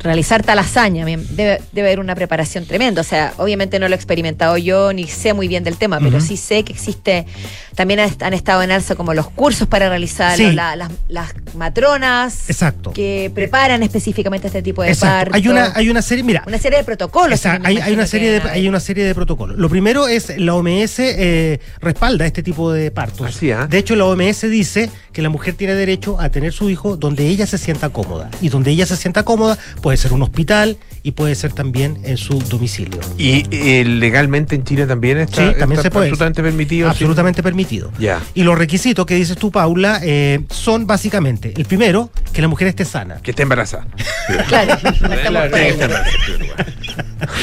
realizar 0.02 0.42
tal 0.42 0.58
hazaña, 0.58 1.04
debe, 1.04 1.60
debe 1.72 1.88
haber 1.88 2.00
una 2.00 2.14
preparación 2.14 2.66
tremenda. 2.66 3.00
O 3.00 3.04
sea, 3.04 3.34
obviamente 3.38 3.78
no 3.78 3.88
lo 3.88 3.94
he 3.94 3.96
experimentado 3.96 4.56
yo, 4.58 4.92
ni 4.92 5.06
sé 5.06 5.32
muy 5.34 5.48
bien 5.48 5.64
del 5.64 5.76
tema, 5.76 5.98
pero 6.00 6.20
sí 6.20 6.36
sé 6.36 6.64
que 6.64 6.72
existe, 6.72 7.26
también 7.74 8.00
han 8.00 8.34
estado 8.34 8.62
en 8.62 8.70
alza 8.70 8.94
como 8.94 9.14
los 9.14 9.30
cursos 9.30 9.68
para 9.68 9.92
Sí. 9.92 10.52
la- 10.52 10.76
las, 10.76 10.90
las 11.08 11.32
matronas 11.54 12.48
Exacto. 12.50 12.92
que 12.92 13.30
preparan 13.34 13.82
específicamente 13.82 14.46
este 14.46 14.62
tipo 14.62 14.82
de 14.82 14.88
Exacto. 14.90 15.30
partos. 15.30 15.34
Hay 15.36 15.48
una, 15.48 15.72
hay 15.74 15.88
una 15.90 16.02
serie, 16.02 16.24
mira, 16.24 16.42
Una 16.46 16.58
serie 16.58 16.78
de 16.78 16.84
protocolos. 16.84 17.44
Me 17.44 17.60
hay, 17.64 17.78
hay 17.78 17.92
una 17.94 18.06
serie 18.06 18.30
de, 18.40 18.50
hay 18.50 18.68
una 18.68 18.80
serie 18.80 19.04
de 19.04 19.14
protocolos. 19.14 19.56
Lo 19.58 19.68
primero 19.68 20.08
es 20.08 20.36
la 20.38 20.54
OMS 20.54 20.98
eh, 20.98 21.60
respalda 21.80 22.26
este 22.26 22.42
tipo 22.42 22.72
de 22.72 22.90
partos. 22.90 23.26
Así, 23.28 23.50
¿ah? 23.50 23.66
De 23.66 23.78
hecho, 23.78 23.96
la 23.96 24.04
OMS 24.04 24.42
dice 24.50 24.90
que 25.12 25.22
la 25.22 25.28
mujer 25.28 25.54
tiene 25.54 25.74
derecho 25.74 26.20
a 26.20 26.28
tener 26.30 26.52
su 26.52 26.70
hijo 26.70 26.96
donde 26.96 27.26
ella 27.26 27.46
se 27.46 27.58
sienta 27.58 27.88
cómoda. 27.90 28.30
Y 28.40 28.48
donde 28.48 28.70
ella 28.70 28.86
se 28.86 28.96
sienta 28.96 29.24
cómoda 29.24 29.58
puede 29.92 30.00
ser 30.00 30.12
un 30.14 30.22
hospital 30.22 30.78
y 31.02 31.10
puede 31.12 31.34
ser 31.34 31.52
también 31.52 31.98
en 32.04 32.16
su 32.16 32.38
domicilio. 32.38 32.98
Y 33.18 33.44
eh, 33.50 33.84
legalmente 33.84 34.54
en 34.54 34.64
Chile 34.64 34.86
también 34.86 35.18
está, 35.18 35.50
Sí, 35.50 35.54
también 35.58 35.80
está 35.80 35.82
se 35.82 35.90
puede. 35.90 36.06
absolutamente 36.06 36.42
permitido. 36.42 36.88
sí. 36.88 36.92
Absolutamente 36.92 37.42
permitido. 37.42 37.92
Ya. 37.98 38.22
Y 38.32 38.42
los 38.44 38.56
requisitos 38.56 39.04
que 39.04 39.16
dices 39.16 39.36
tú, 39.36 39.50
Paula, 39.50 40.00
eh, 40.02 40.40
son 40.48 40.86
básicamente, 40.86 41.52
el 41.58 41.66
primero, 41.66 42.08
que 42.32 42.40
la 42.40 42.48
mujer 42.48 42.68
esté 42.68 42.86
sana. 42.86 43.16
Que 43.22 43.32
esté 43.32 43.42
embarazada. 43.42 43.86
Claro, 44.48 44.78
Claro. 44.78 45.50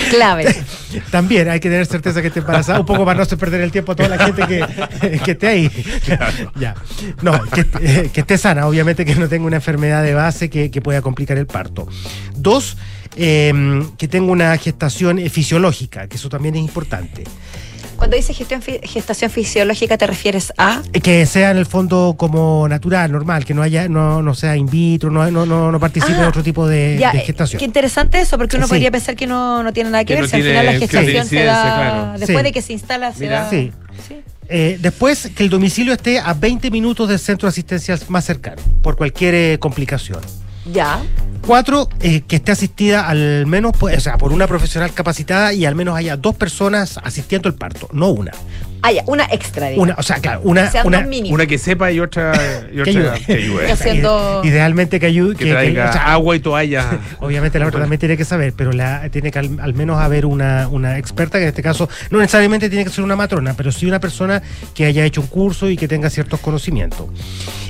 Clave. 0.10 0.56
También 1.12 1.50
hay 1.50 1.60
que 1.60 1.70
tener 1.70 1.86
certeza 1.86 2.22
que 2.22 2.28
esté 2.28 2.39
embarazada, 2.39 2.80
un 2.80 2.86
poco 2.86 3.06
para 3.06 3.18
no 3.18 3.24
hacer 3.24 3.38
perder 3.38 3.62
el 3.62 3.72
tiempo 3.72 3.91
a 3.91 3.95
toda 3.95 4.10
la 4.10 4.18
gente 4.18 4.43
que, 4.47 5.20
que 5.24 5.32
esté 5.32 5.47
ahí. 5.47 5.72
Ya. 6.60 6.76
No, 7.22 7.41
que, 7.45 7.66
eh, 7.82 8.10
que 8.12 8.22
esté 8.22 8.38
sana, 8.38 8.68
obviamente 8.68 9.06
que 9.06 9.16
no 9.16 9.28
tenga 9.30 9.45
una 9.45 9.58
enfermedad 9.58 10.04
de 10.04 10.14
base 10.14 10.50
que, 10.50 10.72
que 10.72 10.82
pueda 10.82 11.02
complicar 11.02 11.38
el 11.38 11.45
parto. 11.47 11.88
Dos, 12.42 12.78
eh, 13.16 13.84
que 13.98 14.08
tenga 14.08 14.32
una 14.32 14.58
gestación 14.58 15.20
eh, 15.20 15.30
fisiológica, 15.30 16.08
que 16.08 16.18
eso 16.18 16.30
también 16.30 16.56
es 16.56 16.62
importante. 16.62 17.24
Cuando 17.98 18.16
dices 18.16 18.38
gestión 18.38 18.62
gestación 18.62 19.30
fisiológica, 19.30 19.98
¿te 19.98 20.08
refieres 20.08 20.54
a? 20.58 20.82
Eh, 20.94 21.02
Que 21.02 21.26
sea 21.26 21.52
en 21.52 21.58
el 21.58 21.66
fondo 21.66 22.16
como 22.18 22.66
natural, 22.70 23.12
normal, 23.12 23.44
que 23.44 23.54
no 23.54 23.62
haya, 23.62 23.90
no, 23.90 24.22
no 24.22 24.34
sea 24.36 24.56
in 24.56 24.68
vitro, 24.68 25.12
no, 25.12 25.30
no, 25.30 25.46
no, 25.46 25.70
no 25.70 25.80
participe 25.82 26.14
Ah, 26.14 26.22
en 26.22 26.28
otro 26.30 26.42
tipo 26.42 26.66
de, 26.66 26.96
Ya, 26.98 27.12
de 27.12 27.18
eh, 27.18 27.22
gestación. 27.26 27.60
Qué 27.60 27.66
interesante 27.66 28.22
eso, 28.22 28.38
porque 28.38 28.56
uno 28.56 28.68
Sí. 28.68 28.70
podría 28.70 28.90
pensar 28.90 29.18
que 29.18 29.28
no, 29.28 29.64
no 29.64 29.74
tiene 29.74 29.90
nada 29.90 30.06
que, 30.06 30.14
Que 30.16 30.22
ver. 30.22 30.24
no 30.24 30.30
si 30.30 30.36
al 30.38 30.44
final 30.44 30.66
la 30.66 30.74
gestación 30.80 31.26
se 31.28 31.44
da. 31.44 31.62
claro. 31.62 32.12
Después 32.20 32.38
Sí. 32.38 32.44
de 32.44 32.52
que 32.54 32.62
se 32.62 32.72
instala, 32.74 33.14
se 33.14 33.20
Mira. 33.20 33.44
da. 33.44 33.50
Sí. 33.50 33.72
Sí. 34.08 34.16
Eh, 34.48 34.78
después, 34.82 35.30
que 35.36 35.44
el 35.44 35.50
domicilio 35.50 35.92
esté 35.92 36.20
a 36.20 36.34
20 36.34 36.72
minutos 36.72 37.10
del 37.10 37.20
centro 37.20 37.50
asistencial 37.50 38.00
más 38.08 38.24
cercano, 38.24 38.62
por 38.82 38.96
cualquier 38.96 39.36
eh, 39.36 39.58
complicación. 39.60 40.22
Ya. 40.72 41.01
Cuatro, 41.45 41.89
eh, 41.99 42.22
que 42.22 42.36
esté 42.36 42.51
asistida 42.51 43.07
al 43.07 43.45
menos, 43.47 43.72
pues, 43.80 43.97
o 43.97 44.01
sea, 44.01 44.17
por 44.17 44.32
una 44.34 44.47
profesional 44.47 44.93
capacitada 44.93 45.53
y 45.53 45.65
al 45.65 45.76
menos 45.76 45.95
haya 45.95 46.15
dos 46.17 46.36
personas 46.36 46.99
asistiendo 47.03 47.49
al 47.49 47.55
parto, 47.55 47.88
no 47.91 48.09
una. 48.09 48.32
Ah, 48.82 48.91
ya, 48.91 49.03
una 49.07 49.25
extra, 49.32 49.67
digamos. 49.67 49.84
Una, 49.89 49.95
o 49.99 50.03
sea, 50.03 50.17
claro, 50.17 50.41
una, 50.43 50.69
Sean 50.71 50.88
una 50.88 51.45
que 51.45 51.57
sepa 51.57 51.91
y 51.91 51.99
otra 51.99 52.32
y 52.71 52.75
que 52.84 52.89
ayude. 52.89 53.19
que 53.25 53.34
ayude. 53.34 53.65
Que 53.65 53.71
haciendo- 53.71 54.41
Idealmente 54.45 54.99
que 54.99 55.05
ayude. 55.05 55.36
Que 55.36 55.51
traiga 55.51 55.89
o 55.89 55.93
sea, 55.93 56.13
agua 56.13 56.36
y 56.36 56.39
toalla. 56.39 56.99
Obviamente 57.19 57.59
la 57.59 57.67
otra 57.67 57.82
también 57.82 57.99
tiene 57.99 58.15
que 58.17 58.25
saber, 58.25 58.53
pero 58.55 58.71
la, 58.71 59.09
tiene 59.09 59.32
que 59.32 59.39
al, 59.39 59.59
al 59.61 59.73
menos 59.73 59.99
haber 59.99 60.25
una, 60.25 60.67
una 60.69 60.97
experta, 60.97 61.38
que 61.38 61.43
en 61.43 61.49
este 61.49 61.61
caso 61.63 61.89
no 62.09 62.19
necesariamente 62.19 62.69
tiene 62.69 62.86
que 62.86 62.89
ser 62.91 63.03
una 63.03 63.15
matrona, 63.15 63.53
pero 63.55 63.71
sí 63.71 63.86
una 63.86 63.99
persona 63.99 64.41
que 64.73 64.86
haya 64.86 65.03
hecho 65.05 65.21
un 65.21 65.27
curso 65.27 65.69
y 65.69 65.75
que 65.77 65.88
tenga 65.88 66.09
ciertos 66.09 66.39
conocimientos. 66.39 67.07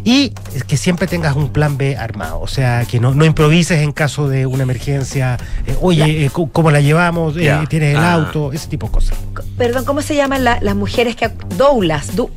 Y 0.04 0.34
es 0.56 0.64
que 0.64 0.78
siempre 0.78 1.08
tengas 1.08 1.36
un 1.36 1.50
plan 1.52 1.78
B 1.78 1.98
armado, 1.98 2.40
o 2.40 2.48
sea, 2.48 2.86
que 2.90 3.00
no, 3.00 3.14
no 3.14 3.26
improvises 3.26 3.80
en 3.82 3.92
caso 3.92 4.30
de 4.30 4.46
una 4.46 4.64
emergencia, 4.64 5.38
eh, 5.68 5.76
oye, 5.82 6.26
eh, 6.26 6.30
¿cómo- 6.32 6.52
¿cómo 6.52 6.72
la 6.72 6.82
llevamos? 6.82 7.36
Eh. 7.38 7.54
¿Tienes 7.68 7.96
el 7.96 7.98
Ah. 8.04 8.14
auto? 8.14 8.54
Ese 8.54 8.68
tipo 8.70 8.88
de 8.88 8.94
cosas. 8.94 9.18
Perdón, 9.60 9.86
¿cómo 9.86 10.02
se 10.02 10.16
llaman 10.16 10.44
la- 10.44 10.58
las 10.62 10.76
mujeres 10.76 11.16
que... 11.16 11.30
Doulas, 11.58 12.16
du- 12.16 12.32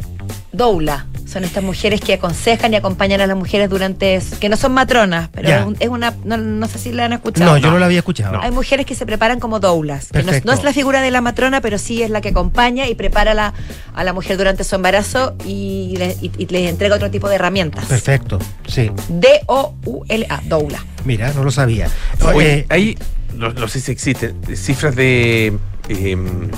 doula. 0.52 1.06
Son 1.24 1.44
estas 1.44 1.62
mujeres 1.64 2.02
que 2.02 2.12
aconsejan 2.12 2.74
y 2.74 2.76
acompañan 2.76 3.22
a 3.22 3.26
las 3.26 3.36
mujeres 3.36 3.70
durante... 3.70 4.20
que 4.38 4.48
no 4.50 4.56
son 4.58 4.72
matronas, 4.72 5.30
pero 5.32 5.48
Ya. 5.48 5.60
es, 5.60 5.66
un- 5.66 5.76
es 5.80 5.88
una... 5.88 6.12
No, 6.24 6.36
no 6.36 6.66
sé 6.68 6.78
si 6.78 6.92
la 6.92 7.06
han 7.06 7.14
escuchado. 7.14 7.52
No, 7.52 7.56
yo 7.56 7.70
no 7.70 7.78
lo 7.78 7.84
había 7.86 8.00
escuchado. 8.00 8.38
Hay 8.42 8.50
mujeres 8.50 8.84
que 8.84 8.94
se 8.94 9.06
preparan 9.06 9.40
como 9.40 9.58
doulas, 9.60 10.08
que 10.08 10.14
no 10.14 10.18
es, 10.18 10.24
Perfecto. 10.26 10.46
no 10.52 10.58
es 10.58 10.62
la 10.64 10.72
figura 10.74 11.00
de 11.00 11.10
la 11.10 11.20
matrona, 11.22 11.60
pero 11.62 11.78
sí 11.78 12.02
es 12.02 12.10
la 12.10 12.20
que 12.20 12.30
acompaña 12.30 12.86
y 12.88 12.94
prepara 12.96 13.30
a 13.30 13.34
la, 13.34 13.54
a 13.94 14.04
la 14.04 14.12
mujer 14.12 14.36
durante 14.36 14.62
su 14.64 14.74
embarazo 14.74 15.34
y 15.46 15.94
le, 15.96 16.16
y- 16.20 16.32
y 16.36 16.46
le 16.48 16.68
entrega 16.68 16.96
otro 16.96 17.10
tipo 17.10 17.28
de 17.30 17.36
herramientas. 17.36 17.86
Perfecto, 17.86 18.38
sí. 18.66 18.90
D-O-U-L-A, 19.08 20.42
doula. 20.46 20.84
Mira, 21.06 21.32
no 21.32 21.44
lo 21.44 21.50
sabía. 21.50 21.88
Oye, 22.34 22.52
Eh, 22.58 22.66
hay, 22.68 22.98
no, 23.36 23.50
no 23.52 23.68
sé 23.68 23.80
si 23.80 23.90
existen 23.92 24.38
cifras 24.54 24.94
de, 24.96 25.56
em, 25.88 26.50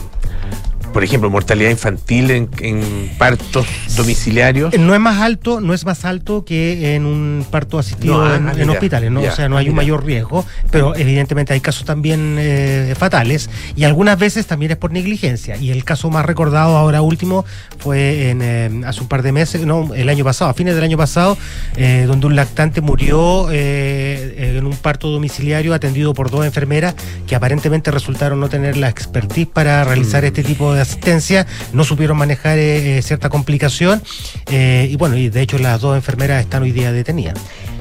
por 0.94 1.02
ejemplo, 1.02 1.28
mortalidad 1.28 1.70
infantil 1.70 2.30
en, 2.30 2.48
en 2.60 3.10
partos 3.18 3.66
domiciliarios. 3.96 4.78
No 4.78 4.94
es 4.94 5.00
más 5.00 5.20
alto, 5.20 5.60
no 5.60 5.74
es 5.74 5.84
más 5.84 6.04
alto 6.04 6.44
que 6.44 6.94
en 6.94 7.04
un 7.04 7.44
parto 7.50 7.78
asistido 7.80 8.24
No, 8.24 8.34
en, 8.34 8.48
ah, 8.48 8.52
en 8.56 8.70
hospitales, 8.70 9.10
¿no? 9.10 9.20
ya, 9.20 9.32
o 9.32 9.36
sea, 9.36 9.48
no 9.48 9.56
hay 9.56 9.68
un 9.68 9.74
mayor 9.74 10.06
riesgo, 10.06 10.46
pero 10.70 10.94
evidentemente 10.94 11.52
hay 11.52 11.60
casos 11.60 11.84
también 11.84 12.36
eh, 12.38 12.94
fatales 12.96 13.50
y 13.74 13.84
algunas 13.84 14.18
veces 14.18 14.46
también 14.46 14.70
es 14.70 14.78
por 14.78 14.92
negligencia. 14.92 15.56
Y 15.56 15.70
el 15.72 15.84
caso 15.84 16.10
más 16.10 16.24
recordado 16.24 16.76
ahora 16.76 17.02
último 17.02 17.44
fue 17.78 18.30
en, 18.30 18.40
eh, 18.40 18.82
hace 18.86 19.00
un 19.00 19.08
par 19.08 19.22
de 19.22 19.32
meses, 19.32 19.66
no, 19.66 19.92
el 19.94 20.08
año 20.08 20.24
pasado, 20.24 20.50
a 20.50 20.54
fines 20.54 20.76
del 20.76 20.84
año 20.84 20.96
pasado, 20.96 21.36
eh, 21.76 22.04
donde 22.06 22.28
un 22.28 22.36
lactante 22.36 22.80
murió 22.80 23.48
eh, 23.50 24.54
en 24.56 24.64
un 24.64 24.76
parto 24.76 25.10
domiciliario 25.10 25.74
atendido 25.74 26.14
por 26.14 26.30
dos 26.30 26.46
enfermeras 26.46 26.94
que 27.26 27.34
aparentemente 27.34 27.90
resultaron 27.90 28.38
no 28.38 28.48
tener 28.48 28.76
la 28.76 28.88
expertise 28.88 29.48
para 29.48 29.82
realizar 29.82 30.04
Mm. 30.22 30.26
este 30.26 30.44
tipo 30.44 30.72
de 30.72 30.80
asistencia, 30.84 31.46
no 31.72 31.84
supieron 31.84 32.16
manejar 32.16 32.58
eh, 32.58 32.98
eh, 32.98 33.02
cierta 33.02 33.28
complicación 33.28 34.02
eh, 34.50 34.88
y 34.90 34.96
bueno, 34.96 35.16
y 35.16 35.28
de 35.28 35.42
hecho 35.42 35.58
las 35.58 35.80
dos 35.80 35.96
enfermeras 35.96 36.40
están 36.40 36.62
hoy 36.62 36.72
día 36.72 36.92
detenidas. 36.92 37.38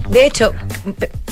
De 0.10 0.26
hecho, 0.26 0.54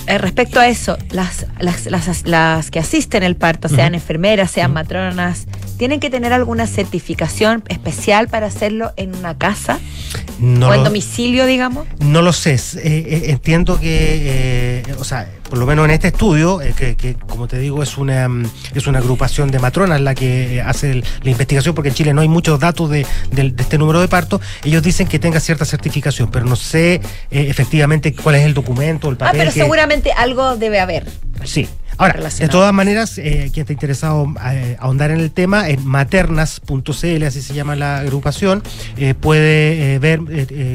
eh, 0.08 0.18
respecto 0.18 0.60
a 0.60 0.68
eso, 0.68 0.98
las, 1.10 1.46
las, 1.60 1.86
las, 1.88 2.26
las 2.26 2.72
que 2.72 2.80
asisten 2.80 3.24
el 3.24 3.36
parto, 3.36 3.68
sean 3.68 3.96
enfermeras, 3.96 4.52
sean 4.52 4.74
matronas, 4.74 5.46
¿tienen 5.82 6.00
que 6.00 6.12
tener 6.12 6.32
alguna 6.32 6.68
certificación 6.68 7.64
especial 7.68 8.28
para 8.28 8.46
hacerlo 8.46 8.92
en 8.98 9.16
una 9.16 9.36
casa 9.40 9.80
No 10.38 10.68
o 10.68 10.74
en 10.76 10.84
domicilio, 10.84 11.48
digamos? 11.48 11.88
No 11.98 12.22
lo 12.22 12.34
sé, 12.34 12.54
eh, 12.54 12.60
eh, 12.84 13.22
entiendo 13.30 13.80
que, 13.80 13.88
eh, 13.90 14.84
o 15.00 15.04
sea, 15.04 15.28
por 15.50 15.58
lo 15.58 15.66
menos 15.66 15.86
en 15.86 15.90
este 15.90 16.10
estudio, 16.10 16.62
eh, 16.62 16.76
que, 16.78 16.96
que, 16.96 17.16
como 17.16 17.48
te 17.48 17.58
digo 17.58 17.82
es 17.82 17.98
una 17.98 18.30
mm, 18.30 18.46
es 18.76 18.86
una 18.86 19.00
agrupación 19.00 19.50
de 19.50 19.58
matronas 19.58 20.00
la 20.02 20.14
que 20.14 20.62
hace 20.64 20.92
el- 20.92 21.04
la 21.24 21.32
investigación, 21.32 21.74
porque 21.74 21.90
en 21.90 21.96
Chile 21.96 22.14
no 22.14 22.22
hay 22.22 22.28
muchos 22.28 22.60
datos 22.60 22.88
de, 22.92 23.08
este 23.58 23.80
número 23.80 24.02
de 24.02 24.08
partos, 24.08 24.40
ellos 24.64 24.84
dicen 24.84 25.08
que 25.08 25.18
tenga 25.18 25.40
cierta 25.40 25.66
certificación, 25.66 26.30
pero 26.30 26.46
no 26.46 26.56
sé 26.58 27.02
efectivamente 27.32 28.14
cuál 28.14 28.36
es 28.36 28.46
el 28.46 28.54
documento, 28.54 29.10
el 29.10 29.16
Ah, 29.16 29.18
papel. 29.18 29.40
pero 29.40 29.52
que- 29.52 29.62
seguramente 29.62 30.12
algo 30.12 30.58
debe 30.58 30.80
haber. 30.80 31.08
Sí. 31.44 31.68
Ahora, 32.02 32.20
de 32.20 32.48
todas 32.48 32.74
maneras, 32.74 33.20
eh, 33.20 33.52
quien 33.54 33.62
está 33.62 33.74
interesado 33.74 34.26
eh, 34.52 34.76
ahondar 34.80 35.12
en 35.12 35.20
el 35.20 35.30
tema, 35.30 35.70
en 35.70 35.86
maternas.cl, 35.86 37.24
así 37.24 37.44
se 37.44 37.54
llama 37.54 37.76
la 37.76 38.00
agrupación, 38.00 38.64
eh, 38.98 39.14
puede 39.14 39.94
eh, 39.94 40.00
ver 40.00 40.20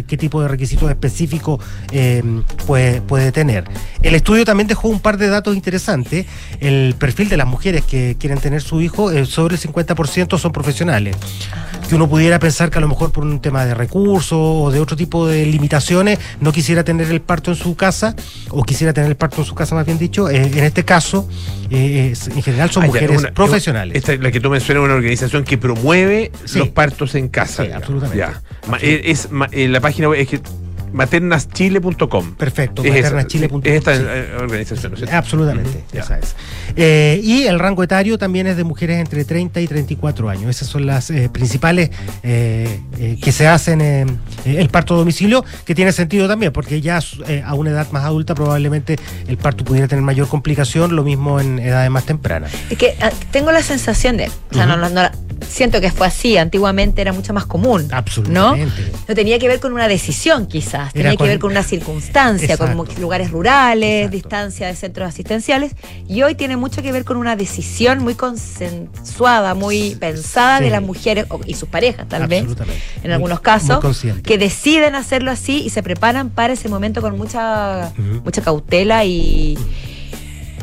qué 0.06 0.16
tipo 0.16 0.40
de 0.40 0.46
requisitos 0.46 0.88
específicos 0.88 1.58
puede, 2.64 3.00
puede 3.00 3.32
tener. 3.32 3.64
El 4.02 4.14
estudio 4.14 4.44
también 4.44 4.68
dejó 4.68 4.86
un 4.86 5.00
par 5.00 5.18
de 5.18 5.26
datos 5.26 5.56
interesantes. 5.56 6.26
El 6.60 6.94
perfil 6.96 7.28
de 7.28 7.36
las 7.36 7.48
mujeres 7.48 7.82
que 7.84 8.16
quieren 8.20 8.38
tener 8.38 8.62
su 8.62 8.80
hijo, 8.80 9.10
sobre 9.26 9.56
el 9.56 9.60
50% 9.60 10.38
son 10.38 10.52
profesionales. 10.52 11.16
Que 11.88 11.96
uno 11.96 12.08
pudiera 12.08 12.38
pensar 12.38 12.70
que 12.70 12.78
a 12.78 12.80
lo 12.80 12.88
mejor 12.88 13.10
por 13.12 13.24
un 13.24 13.40
tema 13.40 13.64
de 13.64 13.74
recursos 13.74 14.38
o 14.40 14.70
de 14.70 14.80
otro 14.80 14.96
tipo 14.96 15.26
de 15.26 15.46
limitaciones 15.46 16.18
no 16.40 16.52
quisiera 16.52 16.84
tener 16.84 17.10
el 17.10 17.20
parto 17.20 17.50
en 17.50 17.56
su 17.56 17.74
casa, 17.76 18.14
o 18.50 18.62
quisiera 18.62 18.92
tener 18.92 19.10
el 19.10 19.16
parto 19.16 19.40
en 19.40 19.44
su 19.44 19.54
casa, 19.54 19.74
más 19.74 19.86
bien 19.86 19.98
dicho. 19.98 20.28
En 20.28 20.58
este 20.58 20.84
caso, 20.84 21.15
eh, 21.70 22.10
es- 22.12 22.28
en 22.28 22.42
general 22.42 22.70
son 22.70 22.84
Ah, 22.84 22.86
mujeres 22.86 23.18
una- 23.20 23.32
profesionales. 23.32 23.96
Esta, 23.96 24.16
la 24.16 24.30
que 24.30 24.40
tú 24.40 24.50
mencionas, 24.50 24.84
una 24.84 24.94
organización 24.94 25.44
que 25.44 25.58
promueve 25.58 26.30
Sí. 26.44 26.58
los 26.58 26.68
partos 26.68 27.14
en 27.14 27.28
casa. 27.28 27.64
Sí, 27.64 27.70
absolutamente. 27.72 28.18
Ya. 28.18 28.42
Eh, 28.80 29.02
es, 29.06 29.28
eh, 29.52 29.68
la 29.68 29.80
página 29.80 30.08
web 30.08 30.20
es 30.20 30.28
que 30.28 30.40
maternaschile.com. 30.97 32.34
Perfecto, 32.34 32.82
Es 32.82 32.90
maternaschile.com, 32.92 33.61
Es 33.64 33.72
esta 33.74 33.97
sí. 33.97 34.03
eh, 34.07 34.30
organización, 34.38 34.92
¿no 34.92 34.94
es 34.97 35.01
cierto? 35.01 35.16
Absolutamente, 35.16 35.84
esa 35.92 36.18
es. 36.18 36.34
Eh, 36.74 37.20
y 37.22 37.44
el 37.44 37.59
rango 37.59 37.82
etario 37.82 38.18
también 38.18 38.47
es 38.47 38.57
de 38.57 38.64
mujeres 38.64 38.99
entre 38.99 39.24
30 39.24 39.61
y 39.61 39.66
34 39.66 40.28
años. 40.28 40.51
Esas 40.51 40.68
son 40.68 40.86
las 40.86 41.11
eh, 41.11 41.28
principales 41.28 41.90
eh, 42.22 42.80
eh, 42.99 43.18
que 43.22 43.32
se 43.32 43.47
hacen 43.47 43.80
en 43.80 44.20
el 44.44 44.68
parto 44.68 44.94
a 44.94 44.99
domicilio, 44.99 45.44
que 45.64 45.74
tiene 45.74 45.92
sentido 45.92 46.26
también, 46.28 46.53
porque 46.53 46.80
ya 46.80 47.01
eh, 47.28 47.42
a 47.44 47.55
una 47.55 47.70
edad 47.70 47.90
más 47.92 48.05
adulta 48.05 48.34
probablemente 48.34 48.97
el 49.28 49.36
parto 49.36 49.64
pudiera 49.64 49.88
tener 49.88 50.03
mayor 50.03 50.28
complicación, 50.28 50.97
lo 50.97 51.05
mismo 51.05 51.40
en 51.40 51.59
edades 51.59 51.90
más 51.90 52.05
tempranas. 52.05 52.51
Es 52.70 52.78
que 52.78 52.97
ah, 53.01 53.11
tengo 53.30 53.53
la 53.53 53.62
sensación 53.62 54.16
de. 54.16 54.28
O 54.51 54.55
sea, 54.55 54.66
no, 54.66 54.76
no, 54.76 54.88
no- 54.88 55.11
siento 55.49 55.80
que 55.80 55.91
fue 55.91 56.07
así. 56.07 56.37
Antiguamente 56.39 57.01
era 57.03 57.12
mucho 57.12 57.32
más 57.32 57.47
común. 57.47 57.89
¿No? 57.89 57.97
Absolutamente. 57.97 58.93
No 59.09 59.14
tenía 59.14 59.39
que 59.39 59.49
ver 59.49 59.61
con 59.61 59.72
una 59.72 59.89
decisión, 59.89 60.47
quizás. 60.47 60.95
Era 60.95 61.11
Tenía 61.11 61.16
que 61.16 61.24
ver 61.24 61.39
con 61.39 61.51
una 61.51 61.62
circunstancia, 61.62 62.57
con 62.57 62.68
Exacto. 62.70 62.93
mu- 62.95 63.01
lugares 63.01 63.30
rurales, 63.30 64.11
distancia 64.11 64.66
de 64.66 64.76
centros 64.76 65.09
asistenciales. 65.09 65.72
Y 66.09 66.22
hoy 66.22 66.34
tiene 66.34 66.57
mucho 66.57 66.82
que 66.82 66.93
ver 66.93 67.05
con 67.05 67.16
una 67.16 67.37
decisión 67.37 67.99
muy 68.03 68.14
consensuada, 68.14 69.55
muy 69.55 69.95
pensada 69.97 70.61
de 70.61 70.70
las 70.70 70.82
mujeres 70.82 71.26
y 71.47 71.55
sus 71.55 71.68
parejas, 71.68 72.09
tal 72.09 72.26
vez, 72.26 72.41
Absolutamente. 72.43 72.82
en 72.97 73.03
Muy- 73.05 73.12
algunos 73.14 73.39
muy 73.39 73.43
casos, 73.45 73.78
consciente. 73.80 74.22
que 74.22 74.39
deciden 74.39 74.95
hacerlo 74.95 75.30
así 75.30 75.62
y 75.64 75.70
se 75.70 75.82
preparan 75.82 76.30
para 76.30 76.53
ese 76.53 76.68
momento 76.68 77.01
con 77.01 77.16
mucha, 77.16 77.93
mucha 78.24 78.43
cautela 78.43 79.05
y. 79.05 79.59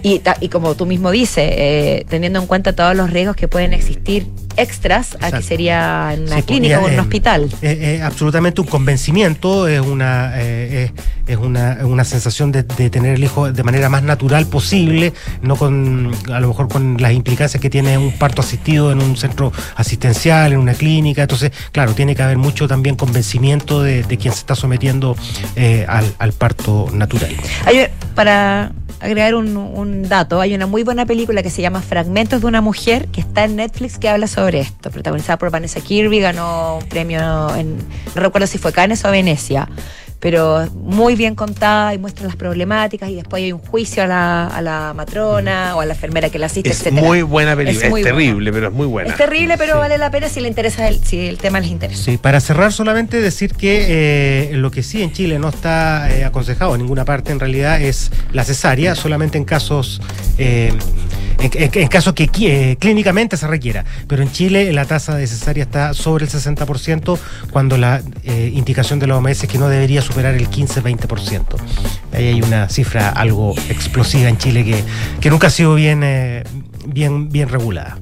y 0.04 0.49
como 0.49 0.76
tú 0.76 0.86
mismo 0.86 1.12
dices, 1.12 1.49
eh, 1.49 2.06
teniendo 2.10 2.39
en 2.39 2.45
cuenta 2.45 2.74
todos 2.74 2.95
los 2.95 3.10
riesgos 3.10 3.36
que 3.38 3.47
pueden 3.47 3.74
existir 3.74 4.28
extras 4.58 5.18
a 5.22 5.32
que 5.32 5.41
sería 5.41 6.12
en 6.14 6.24
una 6.24 6.36
Sí, 6.36 6.41
clínica 6.43 6.78
o 6.78 6.82
pues, 6.82 6.93
en 6.93 6.99
un 6.99 7.06
eh, 7.06 7.08
hospital. 7.08 7.49
Es, 7.62 7.78
es 7.80 8.01
absolutamente 8.01 8.62
un 8.62 8.68
convencimiento, 8.68 9.68
es 9.68 9.80
una, 9.82 10.34
eh, 10.36 10.91
es, 11.26 11.36
es 11.36 11.38
una, 11.38 11.80
una 11.86 12.04
sensación 12.04 12.51
de, 12.51 12.64
de 12.64 12.89
tener 12.89 13.16
el 13.16 13.24
hijo 13.24 13.51
de 13.51 13.64
manera 13.64 13.89
más 13.89 14.04
natural 14.04 14.45
posible, 14.45 15.14
no 15.41 15.56
con 15.56 16.12
a 16.32 16.39
lo 16.39 16.49
mejor 16.49 16.68
con 16.68 16.97
las 17.01 17.14
implicancias 17.14 17.60
que 17.62 17.70
tiene 17.70 17.97
un 17.97 18.12
parto 18.12 18.41
asistido 18.41 18.91
en 18.91 19.01
un 19.01 19.16
centro 19.18 19.51
asistencial, 19.76 20.51
en 20.54 20.60
una 20.60 20.74
clínica. 20.74 21.22
Entonces, 21.24 21.51
claro, 21.72 21.93
tiene 21.93 22.14
que 22.16 22.22
haber 22.24 22.38
mucho 22.38 22.68
también 22.68 22.95
convencimiento 22.95 23.82
de, 23.82 24.04
de 24.04 24.18
quien 24.18 24.34
se 24.34 24.41
está 24.41 24.54
sometiendo 24.56 25.16
eh, 25.56 25.86
al, 25.88 26.14
al 26.20 26.34
parto 26.34 26.89
natural. 26.93 27.32
Hay- 27.66 27.88
para 28.14 28.72
agregar 29.04 29.36
un, 29.36 29.58
un 29.58 30.08
dato, 30.08 30.39
hay 30.39 30.56
una 30.56 30.66
muy 30.66 30.84
buena 30.84 31.06
película 31.06 31.43
que 31.43 31.49
se 31.49 31.62
llama 31.62 31.82
Fragmentos 31.82 32.39
de 32.41 32.47
una 32.47 32.62
mujer 32.62 33.10
que 33.10 33.20
está 33.20 33.43
en 33.43 33.58
Netflix 33.58 33.97
que 33.97 34.08
habla 34.08 34.28
sobre 34.28 34.62
esto, 34.62 34.91
protagonizada 34.91 35.38
por 35.38 35.51
Vanessa 35.51 35.82
Kirby, 35.82 36.22
ganó 36.22 36.78
un 36.78 36.88
premio 36.88 37.54
en, 37.56 37.78
no 38.16 38.22
recuerdo 38.22 38.47
si 38.47 38.58
fue 38.58 38.72
Cannes 38.72 39.04
o 39.04 39.12
Venecia, 39.12 39.68
pero 40.24 40.66
muy 40.74 41.18
bien 41.18 41.36
contada 41.36 41.94
y 41.94 41.98
muestra 41.98 42.26
las 42.26 42.38
problemáticas 42.38 43.10
y 43.10 43.16
después 43.16 43.44
hay 43.44 43.52
un 43.52 43.60
juicio 43.60 44.04
a 44.04 44.08
la, 44.08 44.48
a 44.48 44.62
la 44.62 44.94
matrona 44.96 45.76
o 45.76 45.82
a 45.82 45.86
la 45.86 45.96
enfermera 45.96 46.30
que 46.30 46.40
la 46.40 46.46
asiste, 46.46 46.70
Es 46.70 46.80
etcétera. 46.80 47.06
muy 47.06 47.24
buena 47.24 47.58
película. 47.58 47.88
Es, 47.88 47.92
muy 47.92 48.04
terrible, 48.04 48.54
pero 48.54 48.68
es 48.70 48.74
muy 48.74 48.88
buena. 48.88 49.10
Es 49.10 49.18
terrible, 49.18 49.58
pero 49.58 49.80
vale 49.80 49.98
la 49.98 50.10
pena 50.12 50.30
si 50.30 50.40
le 50.40 50.48
interesa 50.48 50.88
el, 50.88 51.04
si 51.04 51.28
el 51.28 51.40
tema 51.40 51.60
les 51.60 51.72
interesa. 51.72 52.02
Sí, 52.02 52.16
para 52.16 52.40
cerrar 52.40 52.72
solamente 52.72 53.20
decir 53.20 53.54
que 53.54 53.86
eh, 53.90 54.56
lo 54.56 54.72
que 54.72 54.82
sí 54.82 55.02
en 55.02 55.12
Chile 55.12 55.40
no 55.40 55.50
está 55.50 56.10
eh, 56.10 56.24
aconsejado 56.24 56.74
en 56.76 56.84
ninguna 56.84 57.04
parte 57.04 57.34
en 57.34 57.42
realidad 57.42 57.82
es 57.82 58.10
la 58.32 58.46
cesárea, 58.46 58.96
solamente 58.96 59.38
en 59.38 59.44
casos 59.44 60.02
eh, 60.38 60.72
en, 61.40 61.52
en- 61.64 61.72
en 61.74 61.88
casos 61.88 62.14
que 62.14 62.30
eh, 62.42 62.76
clínicamente 62.80 63.38
se 63.38 63.48
requiera. 63.48 63.86
Pero 64.08 64.22
en 64.24 64.32
Chile 64.32 64.72
la 64.74 64.86
tasa 64.86 65.16
de 65.16 65.28
cesárea 65.28 65.64
está 65.64 65.94
sobre 65.94 66.26
el 66.26 66.32
60% 66.32 67.18
cuando 67.52 67.78
la 67.78 68.02
eh, 68.24 68.52
indicación 68.54 69.00
de 69.00 69.08
la 69.08 69.18
OMS 69.18 69.44
es 69.44 69.48
que 69.50 69.58
no 69.58 69.70
debería 69.70 70.02
superar 70.02 70.34
el 70.36 70.50
15-20%. 70.50 71.44
Ahí 72.14 72.28
hay 72.28 72.42
una 72.42 72.70
cifra 72.70 73.10
algo 73.10 73.56
explosiva 73.70 74.30
en 74.30 74.38
Chile 74.38 74.64
que, 74.64 74.84
que 75.20 75.30
nunca 75.30 75.48
ha 75.48 75.50
sido 75.52 75.76
bien, 75.76 76.02
eh, 76.04 76.44
bien, 76.86 77.30
bien 77.30 77.50
regulada. 77.50 77.98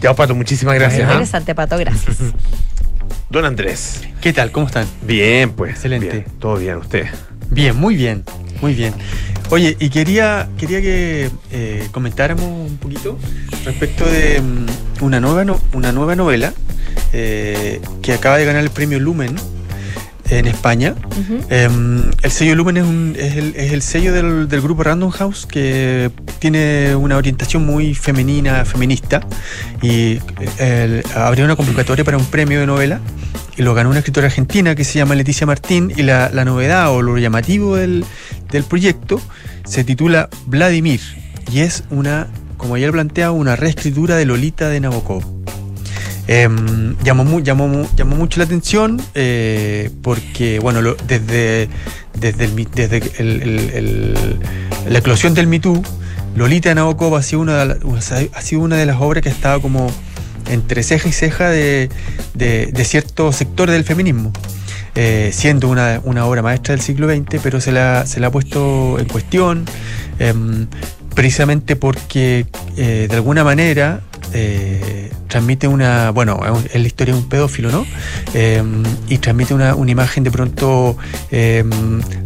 Ya, 0.00 0.14
Pato, 0.14 0.34
muchísimas 0.34 0.74
gracias. 0.76 1.02
¿ah? 1.08 1.12
Interesante, 1.12 1.54
Pato, 1.54 1.76
gracias. 1.76 2.16
Don 3.30 3.44
Andrés. 3.44 4.00
¿Qué 4.20 4.32
tal? 4.32 4.50
¿Cómo 4.50 4.66
están? 4.66 4.86
Bien, 5.02 5.50
pues. 5.50 5.72
Excelente. 5.72 6.10
bien, 6.10 6.24
todo 6.40 6.56
bien, 6.56 6.76
usted. 6.78 7.06
Bien, 7.50 7.76
muy 7.76 7.94
bien, 7.96 8.24
muy 8.60 8.74
bien. 8.74 8.92
Oye, 9.50 9.76
y 9.80 9.90
quería, 9.90 10.48
quería 10.56 10.80
que 10.80 11.28
eh, 11.50 11.88
comentáramos 11.90 12.44
un 12.44 12.76
poquito 12.78 13.18
respecto 13.64 14.04
de 14.04 14.40
mm, 14.40 15.04
una, 15.04 15.18
nueva 15.20 15.44
no- 15.44 15.60
una 15.72 15.90
nueva 15.90 16.14
novela 16.14 16.52
eh, 17.12 17.80
que 18.00 18.12
acaba 18.12 18.38
de 18.38 18.44
ganar 18.44 18.62
el 18.62 18.70
premio 18.70 19.00
Lumen 19.00 19.34
en 20.28 20.46
España. 20.46 20.94
Em, 21.50 22.02
el 22.22 22.30
sello 22.30 22.54
Lumen 22.54 22.76
es, 22.76 22.84
un- 22.84 23.16
es 23.18 23.36
el, 23.36 23.54
es 23.56 23.72
el 23.72 23.82
sello 23.82 24.12
del, 24.12 24.48
del 24.48 24.60
grupo 24.60 24.84
Random 24.84 25.10
House 25.10 25.46
que 25.46 26.12
tiene 26.38 26.94
una 26.94 27.16
orientación 27.16 27.66
muy 27.66 27.94
femenina, 27.96 28.64
feminista 28.64 29.20
y 29.82 30.20
eh, 30.60 31.02
el- 31.04 31.04
abrió 31.16 31.44
una 31.44 31.56
convocatoria 31.56 32.04
para 32.04 32.16
un 32.18 32.24
premio 32.26 32.60
de 32.60 32.66
novela 32.66 33.00
y 33.56 33.62
lo 33.62 33.74
ganó 33.74 33.90
una 33.90 33.98
escritora 33.98 34.28
argentina 34.28 34.76
que 34.76 34.84
se 34.84 35.00
llama 35.00 35.16
Leticia 35.16 35.44
Martín 35.46 35.92
y 35.96 36.02
la, 36.02 36.30
la 36.32 36.44
novedad 36.44 36.92
o 36.94 37.02
lo 37.02 37.18
llamativo 37.18 37.74
del, 37.76 38.04
del 38.50 38.64
proyecto 38.64 39.20
se 39.64 39.84
titula 39.84 40.28
Vladimir 40.46 41.00
y 41.52 41.60
es 41.60 41.84
una, 41.90 42.28
como 42.56 42.74
ayer 42.74 42.90
planteaba, 42.92 43.32
una 43.32 43.56
reescritura 43.56 44.16
de 44.16 44.24
Lolita 44.26 44.68
de 44.68 44.80
Nabokov. 44.80 45.22
Em, 46.26 46.94
llamó, 47.02 47.24
mu- 47.24 47.40
llamó, 47.40 47.66
mu- 47.66 47.88
llamó 47.96 48.14
mucho 48.16 48.38
la 48.38 48.44
atención 48.44 49.00
eh, 49.14 49.90
porque, 50.02 50.60
bueno, 50.60 50.80
desde, 51.08 51.68
desde, 52.14 52.48
la 54.88 54.98
eclosión 54.98 55.34
del 55.34 55.46
Me 55.48 55.58
Too, 55.58 55.82
Lolita 56.36 56.68
de 56.68 56.76
Nabokov 56.76 57.16
ha 57.16 57.22
sido, 57.22 57.40
una 57.42 57.62
ha 57.62 58.42
sido 58.42 58.60
una 58.62 58.76
de 58.76 58.86
las 58.86 59.00
obras 59.00 59.22
que 59.22 59.28
ha 59.28 59.32
estado 59.32 59.60
como 59.60 59.90
entre 60.48 60.82
ceja 60.84 61.08
y 61.08 61.12
ceja 61.12 61.48
de, 61.50 61.88
de- 62.34 62.66
de 62.66 62.84
cierto 62.84 63.32
del 63.70 63.84
feminismo. 63.84 64.32
Eh, 64.94 65.30
siendo 65.32 65.68
una, 65.68 66.00
una 66.04 66.26
obra 66.26 66.42
maestra 66.42 66.74
del 66.74 66.82
siglo 66.82 67.08
XX, 67.08 67.40
pero 67.42 67.60
se 67.60 67.72
la, 67.72 68.06
se 68.06 68.20
la 68.20 68.28
ha 68.28 68.30
puesto 68.30 68.98
en 68.98 69.06
cuestión 69.06 69.64
em, 70.18 70.66
precisamente 71.14 71.76
porque 71.76 72.46
eh, 72.76 73.06
de 73.08 73.14
alguna 73.16 73.44
manera 73.44 74.00
eh, 74.32 75.10
transmite 75.28 75.66
una, 75.68 76.10
bueno, 76.10 76.40
es 76.72 76.80
la 76.80 76.86
historia 76.86 77.14
de 77.14 77.20
un 77.20 77.28
pedófilo, 77.28 77.70
¿no? 77.72 77.84
Eh, 78.34 78.62
y 79.08 79.18
transmite 79.18 79.54
una, 79.54 79.74
una 79.74 79.90
imagen 79.90 80.22
de 80.24 80.30
pronto 80.30 80.96
eh, 81.30 81.64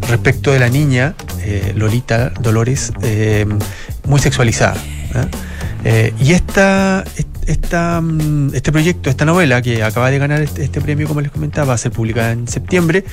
respecto 0.07 0.51
de 0.51 0.59
la 0.59 0.69
niña, 0.69 1.15
Lolita 1.75 2.29
Dolores, 2.41 2.91
muy 4.07 4.19
sexualizada. 4.19 4.75
y 6.19 6.31
esta, 6.33 7.03
est- 7.17 7.27
esta, 7.47 8.01
mm, 8.01 8.53
este 8.53 8.71
proyecto, 8.71 9.09
esta 9.09 9.25
novela 9.25 9.61
que 9.61 9.83
acaba 9.83 10.09
de 10.11 10.17
ganar 10.19 10.41
este, 10.41 10.63
este 10.63 10.81
premio, 10.81 11.07
como 11.07 11.21
les 11.21 11.31
comentaba, 11.31 11.67
va 11.69 11.73
a 11.73 11.77
ser 11.77 11.91
publicada 11.91 12.31
en 12.31 12.47
septiembre, 12.47 13.03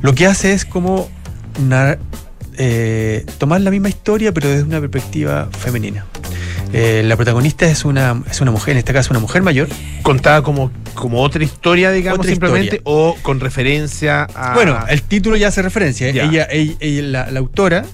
lo 0.00 0.14
que 0.14 0.26
hace 0.26 0.52
es 0.52 0.64
como 0.64 1.08
nar- 1.68 1.98
eh, 2.58 3.24
tomar 3.38 3.60
la 3.62 3.70
misma 3.70 3.88
historia, 3.88 4.32
pero 4.32 4.48
desde 4.48 4.64
una 4.64 4.80
perspectiva 4.80 5.48
femenina. 5.58 6.04
Eh, 6.72 7.02
la 7.04 7.16
protagonista 7.16 7.66
es 7.66 7.84
una, 7.84 8.22
es 8.30 8.40
una 8.40 8.50
mujer, 8.50 8.72
en 8.72 8.78
este 8.78 8.92
caso 8.92 9.10
una 9.10 9.20
mujer 9.20 9.42
mayor. 9.42 9.68
Contada 10.02 10.42
como, 10.42 10.70
como 10.94 11.20
otra 11.22 11.44
historia, 11.44 11.90
digamos, 11.90 12.20
Otra 12.20 12.30
simplemente, 12.30 12.76
historia. 12.76 12.82
o 12.84 13.16
con 13.22 13.40
referencia 13.40 14.24
a. 14.34 14.54
Bueno, 14.54 14.78
el 14.88 15.02
título 15.02 15.36
ya 15.36 15.48
hace 15.48 15.60
referencia. 15.62 16.10
Ya. 16.10 16.24
Ella, 16.24 16.48
ella- 16.50 16.74
ella- 16.80 17.02
la, 17.02 17.30
la 17.30 17.38
autora, 17.40 17.84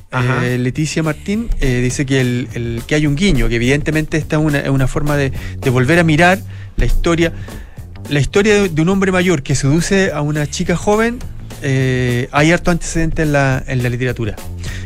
eh, 0.43 0.57
Leticia 0.59 1.03
Martín, 1.03 1.49
eh, 1.61 1.81
dice 1.83 2.07
que, 2.07 2.21
el, 2.21 2.49
el- 2.55 2.83
que 2.87 2.95
hay 2.95 3.07
un 3.07 3.17
guiño, 3.17 3.49
que 3.49 3.57
evidentemente 3.57 4.17
esta 4.17 4.37
es 4.37 4.43
una, 4.43 4.61
es 4.61 4.71
una 4.71 4.87
forma 4.87 5.17
de, 5.17 5.33
de 5.61 5.71
volver 5.71 5.99
a 5.99 6.05
mirar 6.05 6.39
la 6.77 6.85
historia. 6.87 7.33
La 8.09 8.21
historia 8.21 8.63
de 8.69 8.83
un 8.83 8.89
hombre 8.89 9.13
mayor 9.13 9.43
que 9.43 9.55
seduce 9.55 10.13
a 10.13 10.23
una 10.23 10.47
chica 10.49 10.77
joven, 10.77 11.19
eh, 11.63 12.29
hay 12.33 12.53
harto 12.53 12.71
antecedente 12.71 13.23
en 13.23 13.33
la, 13.33 13.63
en 13.67 13.83
la 13.83 13.89
literatura. 13.89 14.37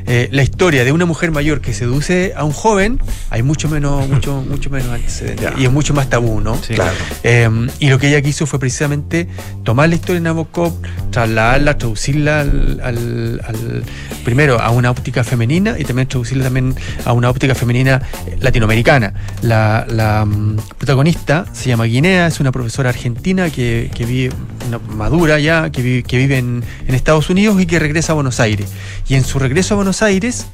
Eh, 0.04 0.28
la 0.32 0.42
historia 0.42 0.84
de 0.84 0.90
una 0.90 1.04
mujer 1.06 1.30
mayor 1.30 1.60
que 1.60 1.72
seduce 1.72 2.32
a 2.36 2.42
un 2.42 2.50
joven, 2.52 2.98
hay 3.30 3.42
mucho 3.44 3.68
menos, 3.68 4.08
mucho, 4.10 4.42
mucho 4.48 4.68
menos 4.68 4.88
antecedentes. 4.88 5.40
Ya. 5.52 5.54
Y 5.58 5.64
es 5.66 5.70
mucho 5.72 5.94
más 5.94 6.10
tabú, 6.10 6.40
¿no? 6.40 6.60
Claro. 6.60 6.92
Eh, 7.22 7.48
y 7.78 7.88
lo 7.88 7.98
que 7.98 8.08
ella 8.08 8.20
quiso 8.20 8.46
fue 8.46 8.58
precisamente 8.58 9.28
tomar 9.62 9.88
la 9.88 9.94
historia 9.94 10.16
de 10.16 10.20
Nabokov, 10.24 10.72
trasladarla, 11.12 11.78
traducirla 11.78 12.40
al, 12.40 12.80
al- 12.82 13.40
al- 13.46 13.84
primero 14.24 14.60
a 14.60 14.70
una 14.70 14.90
óptica 14.90 15.22
femenina 15.24 15.76
y 15.78 15.84
también 15.84 16.08
traducirla 16.08 16.44
también 16.44 16.74
a 17.04 17.12
una 17.12 17.30
óptica 17.30 17.54
femenina 17.54 18.02
latinoamericana. 18.40 19.14
La, 19.42 19.86
la, 19.88 20.24
mm, 20.24 20.56
protagonista 20.78 21.44
se 21.52 21.68
llama 21.68 21.84
Guinea, 21.84 22.26
es 22.26 22.40
una 22.40 22.50
profesora 22.52 22.88
argentina 22.90 23.50
que, 23.50 23.90
que 23.94 24.04
vive, 24.04 24.34
una 24.68 24.78
madura 24.78 25.38
ya, 25.38 25.70
que 25.70 25.80
vive, 25.82 26.02
que 26.02 26.16
vive 26.18 26.38
en, 26.38 26.61
en 26.86 26.94
Estados 26.94 27.30
Unidos 27.30 27.60
y 27.60 27.66
que 27.66 27.78
regresa 27.78 28.12
a 28.12 28.14
Buenos 28.14 28.40
Aires. 28.40 28.68
Y 29.08 29.14
en 29.14 29.24
su 29.24 29.38
regreso 29.38 29.74
a 29.74 29.76
Buenos 29.76 30.02
Aires, 30.02 30.46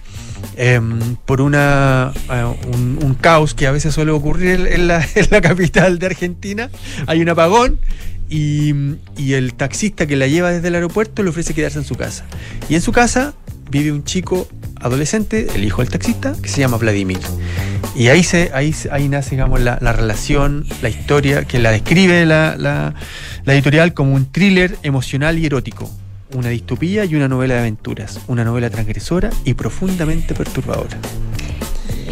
em, 0.56 0.98
por 1.26 1.40
una, 1.40 2.12
eh, 2.30 2.44
un, 3.02 3.14
caos 3.20 3.54
que 3.54 3.66
a 3.66 3.72
veces 3.72 3.94
suele 3.94 4.12
ocurrir 4.12 4.66
en, 4.70 4.88
la, 4.88 5.04
en 5.14 5.26
la 5.30 5.40
capital 5.40 5.98
de 5.98 6.06
Argentina. 6.06 6.70
Hay 7.06 7.20
un 7.20 7.28
apagón 7.28 7.78
y, 8.30 8.72
y 9.16 9.32
el 9.34 9.54
taxista 9.54 10.06
que 10.06 10.16
la 10.16 10.26
lleva 10.26 10.50
desde 10.50 10.68
el 10.68 10.74
aeropuerto 10.74 11.22
le 11.22 11.30
ofrece 11.30 11.54
quedarse 11.54 11.78
en 11.78 11.84
su 11.84 11.94
casa. 11.96 12.24
Y 12.68 12.74
en 12.74 12.82
su 12.82 12.92
casa 12.92 13.34
vive 13.70 13.92
un 13.92 14.04
chico 14.04 14.48
adolescente, 14.80 15.48
el 15.54 15.64
hijo 15.64 15.82
del 15.82 15.90
taxista, 15.90 16.34
que 16.40 16.48
se 16.48 16.60
llama 16.60 16.76
Vladimir. 16.76 17.18
Y 17.96 18.08
ahí, 18.08 18.22
se, 18.22 18.50
ahí, 18.54 18.74
ahí 18.92 19.08
nace 19.08 19.30
digamos, 19.30 19.60
la, 19.60 19.78
la 19.80 19.92
relación, 19.92 20.64
la 20.82 20.88
historia, 20.88 21.44
que 21.44 21.58
la 21.58 21.72
describe 21.72 22.24
la- 22.26 22.94
la 23.44 23.54
editorial 23.54 23.94
como 23.94 24.14
un 24.14 24.30
thriller 24.30 24.76
emocional 24.82 25.38
y 25.38 25.46
erótico. 25.46 25.90
Una 26.34 26.48
distopía 26.48 27.04
y 27.04 27.14
una 27.14 27.28
novela 27.28 27.54
de 27.54 27.60
aventuras. 27.60 28.20
Una 28.26 28.44
novela 28.44 28.68
transgresora 28.70 29.30
y 29.44 29.54
profundamente 29.54 30.34
perturbadora. 30.34 30.98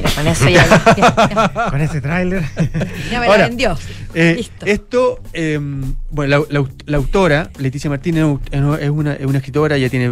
Con 0.15 0.27
eso 0.27 0.49
ya, 0.49 1.69
Con 1.71 1.81
ese 1.81 2.01
tráiler. 2.01 2.43
ya 3.11 3.21
me 3.21 3.27
Ahora, 3.27 3.39
la 3.43 3.49
vendió. 3.49 3.79
Eh, 4.15 4.35
Listo. 4.39 4.67
esto, 4.67 5.21
eh, 5.33 5.59
bueno, 6.11 6.39
la, 6.49 6.61
la- 6.61 6.69
la 6.87 6.97
autora, 6.97 7.51
Leticia 7.59 7.91
Martínez, 7.91 8.25
es 8.51 8.61
una, 8.91 9.15
es 9.15 9.27
una 9.27 9.39
escritora, 9.39 9.77
ya 9.77 9.89
tiene 9.91 10.09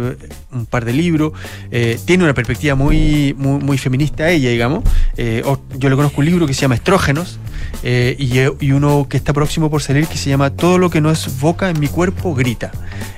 un 0.51 0.65
par 0.67 0.85
de 0.85 0.93
libros, 0.93 1.33
eh, 1.71 1.97
tiene 2.05 2.23
una 2.23 2.33
perspectiva 2.33 2.75
muy, 2.75 3.33
muy, 3.37 3.59
muy 3.63 3.77
feminista 3.77 4.29
ella, 4.29 4.49
digamos. 4.49 4.83
Eh, 5.17 5.43
yo 5.77 5.89
le 5.89 5.95
conozco 5.95 6.21
un 6.21 6.25
libro 6.25 6.45
que 6.45 6.53
se 6.53 6.61
llama 6.61 6.75
Estrógenos 6.75 7.39
eh, 7.83 8.15
y, 8.19 8.39
y 8.65 8.71
uno 8.71 9.07
que 9.09 9.17
está 9.17 9.33
próximo 9.33 9.69
por 9.71 9.81
salir 9.81 10.07
que 10.07 10.17
se 10.17 10.29
llama 10.29 10.49
Todo 10.51 10.77
lo 10.77 10.89
que 10.89 11.01
no 11.01 11.09
es 11.09 11.39
boca 11.39 11.69
en 11.69 11.79
mi 11.79 11.87
cuerpo 11.87 12.35
grita. 12.35 12.71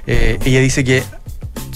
Eh, 0.06 0.38
ella 0.46 0.62
dice 0.62 0.84
que 0.84 1.04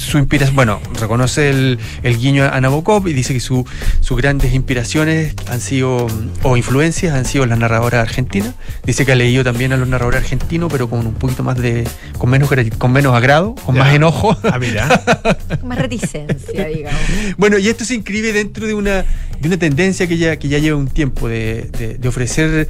su 0.01 0.17
inspiración, 0.17 0.55
bueno, 0.55 0.79
reconoce 0.99 1.49
el, 1.49 1.79
el 2.03 2.17
guiño 2.17 2.45
a 2.45 2.59
Nabokov 2.59 3.07
y 3.07 3.13
dice 3.13 3.33
que 3.33 3.39
su- 3.39 3.65
sus 4.01 4.17
grandes 4.17 4.53
inspiraciones 4.53 5.33
han 5.49 5.61
sido, 5.61 6.07
o 6.43 6.57
influencias, 6.57 7.13
han 7.15 7.25
sido 7.25 7.45
las 7.45 7.57
narradoras 7.59 8.01
argentinas. 8.01 8.53
Dice 8.83 9.05
que 9.05 9.11
ha 9.11 9.15
leído 9.15 9.43
también 9.43 9.73
a 9.73 9.77
los 9.77 9.87
narradores 9.87 10.21
argentinos, 10.21 10.71
pero 10.71 10.89
con 10.89 11.05
un 11.05 11.13
poquito 11.13 11.43
más 11.43 11.57
de, 11.57 11.87
con 12.17 12.29
menos, 12.29 12.49
con 12.77 12.91
menos 12.91 13.13
agrado, 13.15 13.55
con 13.65 13.75
Ya. 13.75 13.83
más 13.83 13.93
enojo. 13.93 14.37
Ah, 14.43 14.59
mira. 14.59 14.87
Más 15.63 15.77
reticencia, 15.77 16.65
digamos. 16.67 16.99
Bueno, 17.37 17.57
y 17.57 17.67
esto 17.69 17.85
se 17.85 17.95
inscribe 17.95 18.33
dentro 18.33 18.65
de 18.67 18.73
una, 18.73 19.05
de 19.39 19.47
una 19.47 19.57
tendencia 19.57 20.07
que 20.07 20.17
ya, 20.17 20.37
que 20.37 20.47
ya 20.47 20.57
lleva 20.59 20.77
un 20.77 20.87
tiempo 20.87 21.27
de, 21.27 21.69
de- 21.77 21.95
de 21.97 22.07
ofrecer 22.07 22.69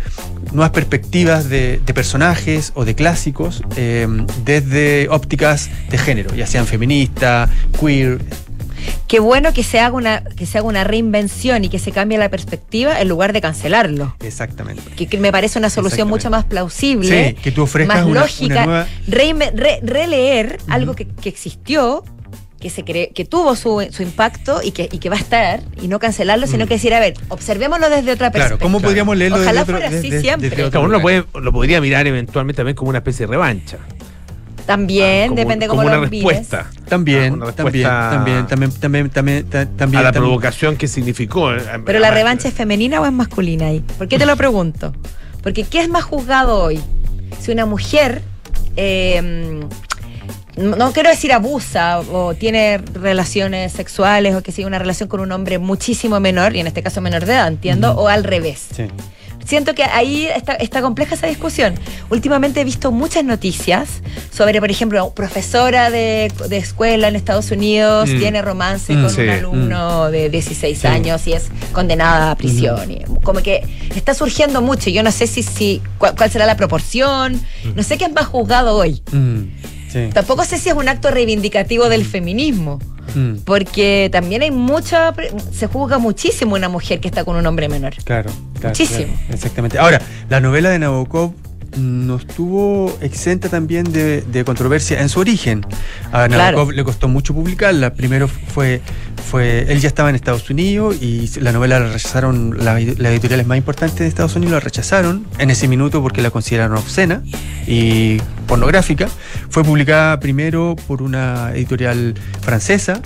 nuevas 0.51 0.71
perspectivas 0.71 1.47
de, 1.49 1.79
de 1.85 1.93
personajes 1.93 2.71
o 2.75 2.83
de 2.85 2.95
clásicos 2.95 3.61
eh, 3.77 4.07
desde 4.43 5.07
ópticas 5.09 5.69
de 5.89 5.97
género, 5.97 6.35
ya 6.35 6.45
sean 6.47 6.65
feministas, 6.67 7.20
queer. 7.79 8.19
Qué 9.07 9.19
bueno 9.19 9.53
que 9.53 9.61
se 9.63 9.79
haga 9.79 9.95
una 9.95 10.23
que 10.23 10.45
se 10.45 10.57
haga 10.57 10.67
una 10.67 10.83
reinvención 10.83 11.63
y 11.65 11.69
que 11.69 11.79
se 11.79 11.91
cambie 11.91 12.17
la 12.17 12.29
perspectiva 12.29 12.99
en 13.01 13.09
lugar 13.09 13.33
de 13.33 13.41
cancelarlo. 13.41 14.15
Exactamente. 14.21 14.83
Que, 14.95 15.05
que 15.07 15.17
me 15.17 15.31
parece 15.31 15.59
una 15.59 15.69
solución 15.69 16.07
mucho 16.07 16.29
más 16.29 16.45
plausible, 16.45 17.27
Sí, 17.29 17.33
que 17.35 17.51
tú 17.51 17.63
ofrezcas 17.63 17.97
más 17.97 18.05
una- 18.05 18.21
lógica, 18.21 18.53
una 18.55 18.65
nueva- 18.65 18.87
reime- 19.07 19.51
re- 19.53 19.79
releer 19.83 20.57
algo 20.69 20.95
que, 20.95 21.05
que 21.07 21.29
existió, 21.29 22.03
que 22.59 22.69
se 22.69 22.85
cre- 22.85 23.11
que 23.13 23.25
tuvo 23.25 23.55
su, 23.55 23.85
su 23.91 24.01
impacto 24.01 24.61
y 24.63 24.71
que, 24.71 24.87
y 24.91 24.99
que 24.99 25.09
va 25.09 25.17
a 25.17 25.19
estar, 25.19 25.61
y 25.81 25.87
no 25.87 25.99
cancelarlo, 25.99 26.47
sino 26.47 26.65
que 26.65 26.75
decir, 26.75 26.93
a 26.93 26.99
ver, 26.99 27.15
observémoslo 27.29 27.89
desde 27.89 28.11
otra 28.13 28.29
Mm. 28.29 28.31
Claro, 28.31 28.31
perspectiva. 28.31 28.59
¿cómo 28.65 28.79
podríamos 28.81 29.17
leerlo 29.17 29.37
Ojalá 29.37 29.51
desde 29.51 29.61
otro- 29.63 29.75
fuera 29.77 29.87
así 29.99 30.09
desde- 30.09 30.21
siempre. 30.21 30.49
desde 30.49 30.63
otro 30.63 30.71
Claro, 30.79 30.85
uno 30.85 30.97
lo, 30.97 31.01
puede, 31.01 31.25
lo 31.39 31.51
podría 31.51 31.81
mirar 31.81 32.07
eventualmente 32.07 32.57
también 32.57 32.75
como 32.75 32.89
una 32.89 32.99
especie 32.99 33.25
de 33.27 33.31
revancha. 33.31 33.77
También, 34.71 35.23
Ah, 35.23 35.27
como- 35.27 35.35
depende 35.39 35.67
como 35.67 35.81
cómo 35.81 35.87
una 35.93 35.97
lo 35.97 36.05
respuesta. 36.09 36.69
También, 36.87 37.33
Ah, 37.33 37.35
una 37.45 37.51
también, 37.51 37.83
respuesta 37.85 38.09
también, 38.11 38.47
también, 38.47 38.71
también, 38.71 39.09
también, 39.09 39.49
ta- 39.49 39.65
también, 39.65 39.99
a 39.99 40.03
la 40.03 40.11
también- 40.11 40.29
provocación 40.29 40.75
que 40.77 40.87
significó. 40.87 41.53
eh, 41.53 41.61
Pero 41.85 41.99
la 41.99 42.11
revancha 42.11 42.47
es 42.47 42.53
femenina 42.53 43.01
o 43.01 43.05
es 43.05 43.11
masculina 43.11 43.67
ahí. 43.67 43.79
¿Por 43.97 44.07
qué 44.07 44.17
te 44.17 44.25
lo 44.25 44.35
pregunto? 44.35 44.93
Porque 45.43 45.63
¿qué 45.63 45.79
es 45.81 45.89
más 45.89 46.03
juzgado 46.03 46.63
hoy? 46.63 46.79
Si 47.39 47.51
una 47.51 47.65
mujer, 47.65 48.21
eh, 48.77 49.61
no 50.57 50.75
no 50.75 50.91
quiero 50.91 51.09
decir 51.09 51.31
abusa 51.33 51.99
o 52.01 52.33
tiene 52.35 52.77
relaciones 52.93 53.71
sexuales 53.71 54.35
o 54.35 54.43
que 54.43 54.51
sigue 54.51 54.67
una 54.67 54.79
relación 54.79 55.07
con 55.09 55.19
un 55.21 55.31
hombre 55.31 55.59
muchísimo 55.59 56.19
menor, 56.19 56.55
y 56.55 56.59
en 56.59 56.67
este 56.67 56.83
caso 56.83 56.99
menor 57.01 57.25
de 57.25 57.33
edad, 57.33 57.47
entiendo, 57.47 57.93
o 57.93 58.07
al 58.07 58.23
revés. 58.23 58.67
Sí. 58.75 58.83
Siento 59.45 59.73
que 59.75 59.83
ahí 59.83 60.27
está, 60.27 60.53
está 60.53 60.81
compleja 60.81 61.15
esa 61.15 61.27
discusión. 61.27 61.75
Últimamente 62.09 62.61
he 62.61 62.63
visto 62.63 62.91
muchas 62.91 63.23
noticias 63.23 64.01
sobre, 64.33 64.59
por 64.59 64.69
ejemplo, 64.71 65.11
profesora 65.13 65.89
de, 65.89 66.31
de 66.49 66.57
escuela 66.57 67.07
en 67.07 67.15
Estados 67.15 67.51
Unidos 67.51 68.09
Mm. 68.09 68.19
tiene 68.19 68.41
romance 68.41 68.93
Mm, 68.93 69.01
con 69.01 69.09
sí. 69.09 69.21
un 69.21 69.29
alumno 69.29 70.11
de 70.11 70.29
16 70.29 70.79
Sí. 70.79 70.87
años 70.87 71.25
y 71.27 71.33
es 71.33 71.47
condenada 71.71 72.31
a 72.31 72.35
prisión. 72.35 72.91
Y 72.91 73.03
como 73.23 73.41
que 73.41 73.61
está 73.95 74.13
surgiendo 74.13 74.61
mucho. 74.61 74.89
Yo 74.89 75.03
no 75.03 75.11
sé 75.11 75.27
si, 75.27 75.43
si 75.43 75.81
cuál, 75.97 76.15
cuál 76.15 76.31
será 76.31 76.45
la 76.45 76.55
proporción. 76.57 77.39
No 77.75 77.83
sé 77.83 77.97
qué 77.97 78.05
es 78.05 78.11
más 78.13 78.25
juzgado 78.27 78.75
hoy. 78.75 79.01
Mm, 79.91 80.07
sí. 80.07 80.09
Tampoco 80.13 80.45
sé 80.45 80.57
si 80.57 80.69
es 80.69 80.75
un 80.75 80.87
acto 80.87 81.11
reivindicativo 81.11 81.89
del 81.89 82.05
feminismo. 82.05 82.79
Mm, 83.15 83.37
Porque 83.45 84.09
también 84.11 84.41
hay 84.41 84.51
mucha. 84.51 85.13
Se 85.51 85.67
juzga 85.67 85.97
muchísimo 85.97 86.55
una 86.55 86.69
mujer 86.69 86.99
que 86.99 87.07
está 87.07 87.23
con 87.25 87.35
un 87.35 87.45
hombre 87.45 87.67
menor. 87.67 87.93
Claro, 88.03 88.29
claro, 88.53 88.69
Muchísimo. 88.69 89.13
claro, 89.13 89.33
exactamente. 89.33 89.77
Ahora, 89.79 90.01
la 90.29 90.39
novela 90.39 90.69
de 90.69 90.79
Nabokov 90.79 91.33
no 91.77 92.17
estuvo 92.17 92.97
exenta 93.01 93.49
también 93.49 93.91
de, 93.91 94.21
de 94.21 94.43
controversia 94.45 95.01
en 95.01 95.09
su 95.09 95.19
origen. 95.19 95.65
A 96.11 96.27
Nabokov 96.27 96.67
Claro. 96.67 96.71
le 96.71 96.83
costó 96.83 97.07
mucho 97.07 97.33
publicarla. 97.33 97.93
Primero 97.93 98.27
fue, 98.27 98.81
fue, 99.29 99.65
él 99.71 99.79
ya 99.79 99.87
estaba 99.87 100.09
en 100.09 100.15
Estados 100.15 100.49
Unidos 100.49 100.97
y 101.01 101.29
la 101.39 101.51
novela 101.51 101.79
la 101.79 101.87
rechazaron, 101.93 102.57
la- 102.63 102.79
las 102.79 103.11
editoriales 103.11 103.47
más 103.47 103.57
importantes 103.57 103.99
de 103.99 104.07
Estados 104.07 104.35
Unidos 104.35 104.53
la 104.53 104.59
rechazaron 104.59 105.25
en 105.37 105.49
ese 105.51 105.67
minuto 105.67 106.01
porque 106.01 106.21
la 106.21 106.31
consideraron 106.31 106.77
obscena 106.77 107.21
y 107.67 108.17
pornográfica. 108.47 109.07
Fue 109.49 109.63
publicada 109.63 110.19
primero 110.19 110.75
por 110.87 111.01
una 111.01 111.51
editorial 111.53 112.15
francesa. 112.41 113.01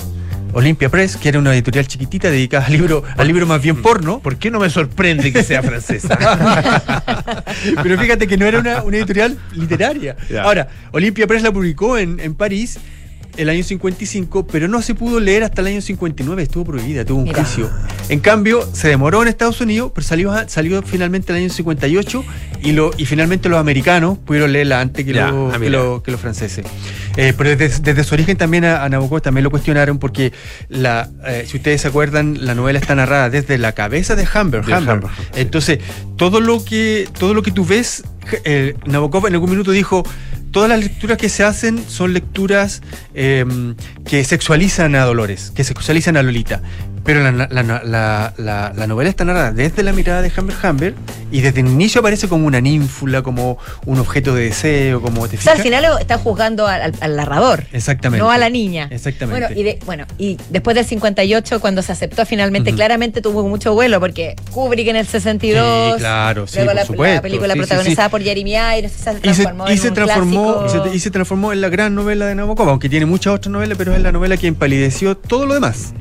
Olympia 0.56 0.88
Press, 0.88 1.18
que 1.18 1.28
era 1.28 1.38
una 1.38 1.54
editorial 1.54 1.86
chiquitita 1.86 2.32
dedicada 2.32 2.66
al 2.66 2.72
libro, 2.72 3.04
al 3.18 3.28
libro 3.28 3.46
más 3.46 3.62
bien 3.62 3.82
porno. 3.82 4.20
¿Por 4.20 4.38
qué 4.38 4.50
no 4.50 4.62
me 4.62 4.70
sorprende 4.70 5.34
que 5.34 5.44
sea 5.44 5.62
francesa? 5.62 6.18
Pero 7.84 8.00
fíjate 8.00 8.26
que 8.26 8.38
no 8.38 8.46
era 8.46 8.60
una, 8.60 8.82
una 8.84 8.96
editorial 8.96 9.38
literaria. 9.52 10.16
Ahora, 10.42 10.70
Olympia 10.94 11.28
Press 11.28 11.44
la 11.44 11.52
publicó 11.52 11.98
en, 11.98 12.22
en 12.22 12.36
París 12.36 12.80
el 13.38 13.50
año 13.50 13.64
55, 13.64 14.48
pero 14.48 14.68
no 14.68 14.82
se 14.82 14.96
pudo 14.96 15.20
leer 15.20 15.44
hasta 15.44 15.62
el 15.62 15.68
año 15.68 15.82
59, 15.82 16.44
estuvo 16.44 16.66
prohibida, 16.66 17.04
tuvo 17.06 17.20
un 17.20 17.24
Mira. 17.26 17.44
juicio. 17.44 17.70
En 18.10 18.20
cambio, 18.20 18.68
se 18.74 18.88
demoró 18.88 19.22
en 19.22 19.28
Estados 19.28 19.62
Unidos, 19.62 19.92
pero 19.94 20.06
salió, 20.06 20.34
salió 20.48 20.82
finalmente 20.84 21.32
el 21.34 21.40
año 21.40 21.50
58 21.50 22.24
y, 22.64 22.72
lo, 22.72 22.92
y 22.98 23.06
finalmente 23.06 23.50
los 23.50 23.60
americanos 23.60 24.18
pudieron 24.20 24.52
leerla 24.54 24.82
antes 24.82 25.06
que, 25.06 25.14
Ya, 25.14 25.32
lo- 25.32 25.50
ah, 25.50 25.54
que, 25.54 25.60
mira. 25.60 25.72
lo- 25.72 26.04
que 26.04 26.12
los 26.12 26.20
franceses. 26.22 26.66
Eh, 27.18 27.34
pero 27.38 27.56
desde, 27.56 27.80
desde 27.82 28.04
su 28.04 28.14
origen 28.14 28.38
también 28.38 28.66
a, 28.66 28.84
a 28.84 28.90
Nabokov 28.90 29.22
también 29.22 29.44
lo 29.44 29.50
cuestionaron 29.52 30.00
porque, 30.00 30.34
la, 30.70 31.10
eh, 31.26 31.46
si 31.48 31.58
ustedes 31.58 31.82
se 31.82 31.88
acuerdan, 31.88 32.46
la 32.46 32.56
novela 32.56 32.78
está 32.80 32.96
narrada 32.96 33.30
desde 33.30 33.58
la 33.58 33.72
cabeza 33.72 34.16
de 34.16 34.24
Humber. 34.24 34.66
De 34.66 34.74
Humber. 34.78 34.96
Humber, 34.96 35.10
sí. 35.34 35.40
Entonces, 35.42 35.80
todo 36.18 36.40
lo 36.42 36.64
que, 36.64 37.08
todo 37.18 37.34
lo 37.34 37.42
que 37.44 37.52
tú 37.52 37.66
ves, 37.66 38.04
eh, 38.44 38.76
Nabokov 38.86 39.28
en 39.28 39.34
algún 39.34 39.50
minuto 39.52 39.72
dijo, 39.72 40.04
todas 40.56 40.70
las 40.70 40.80
lecturas 40.80 41.18
que 41.18 41.28
se 41.28 41.44
hacen 41.44 41.84
son 41.90 42.14
lecturas 42.14 42.82
eh, 43.14 43.44
que 44.06 44.24
sexualizan 44.24 44.96
a 44.96 45.04
Dolores, 45.04 45.52
que 45.54 45.66
sexualizan 45.66 46.16
a 46.16 46.24
Lolita. 46.24 46.62
Pero 47.06 47.22
la, 47.24 47.32
la- 47.32 47.48
la- 47.64 48.34
la- 48.38 48.74
la 48.76 48.88
novela 48.88 49.10
está 49.10 49.24
narrada 49.26 49.52
desde 49.52 49.84
la 49.84 49.94
mirada 49.94 50.24
de 50.24 50.32
Humber 50.36 50.56
Humber 50.64 50.96
y 51.32 51.42
desde 51.42 51.62
el 51.62 51.68
inicio 51.68 52.00
aparece 52.00 52.28
como 52.28 52.48
una 52.48 52.60
ninfula, 52.62 53.22
como 53.22 53.60
un 53.86 54.00
objeto 54.00 54.34
de 54.34 54.46
deseo, 54.46 55.02
como 55.02 55.28
te 55.28 55.38
O 55.38 55.42
sea, 55.42 55.54
al 55.54 55.60
final 55.62 55.86
está 56.00 56.18
juzgando 56.18 56.66
al, 56.68 56.94
al- 57.00 57.16
narrador. 57.16 57.64
Exactamente. 57.72 58.24
No 58.24 58.32
a 58.32 58.38
la 58.40 58.50
niña. 58.50 58.88
Exactamente. 58.90 59.40
Bueno 59.48 59.60
y, 59.60 59.64
de- 59.64 59.80
bueno, 59.86 60.06
y 60.18 60.38
después 60.50 60.76
del 60.76 60.84
58, 60.86 61.60
cuando 61.62 61.82
se 61.84 61.92
aceptó 61.92 62.26
finalmente, 62.26 62.74
claramente 62.74 63.22
tuvo 63.22 63.48
mucho 63.48 63.74
vuelo, 63.74 64.00
porque 64.00 64.36
Kubrick 64.52 64.88
en 64.88 64.96
el 64.96 65.06
62. 65.06 65.94
Sí, 65.94 66.00
claro, 66.00 66.48
sí, 66.48 66.56
luego 66.58 66.72
por 66.88 66.98
la, 67.08 67.22
película 67.22 67.54
Sí, 67.54 67.60
sí, 67.60 67.66
protagonizada 67.68 68.10
por 68.10 68.22
Jeremy 68.24 68.52
Irons 68.80 68.94
se 68.94 69.12
y 69.12 69.14
se, 69.14 69.20
transformó 69.22 69.68
y 69.68 69.72
en 69.74 69.78
se 69.78 69.88
un 69.90 69.94
transformó 69.94 70.66
y 70.66 70.70
se, 70.90 70.96
y 70.96 71.00
se 71.00 71.12
transformó 71.12 71.54
en 71.54 71.62
la 71.62 71.70
gran 71.70 71.94
novela 71.94 72.26
de 72.26 72.34
Nabokov, 72.34 72.68
aunque 72.68 72.90
tiene 72.90 73.06
muchas 73.06 73.34
otras 73.36 73.52
novelas, 73.52 73.78
pero 73.78 73.94
es 73.96 74.02
la 74.02 74.12
novela 74.12 74.38
que 74.38 74.48
empalideció 74.48 75.16
todo 75.16 75.46
lo 75.46 75.54
demás. 75.54 75.94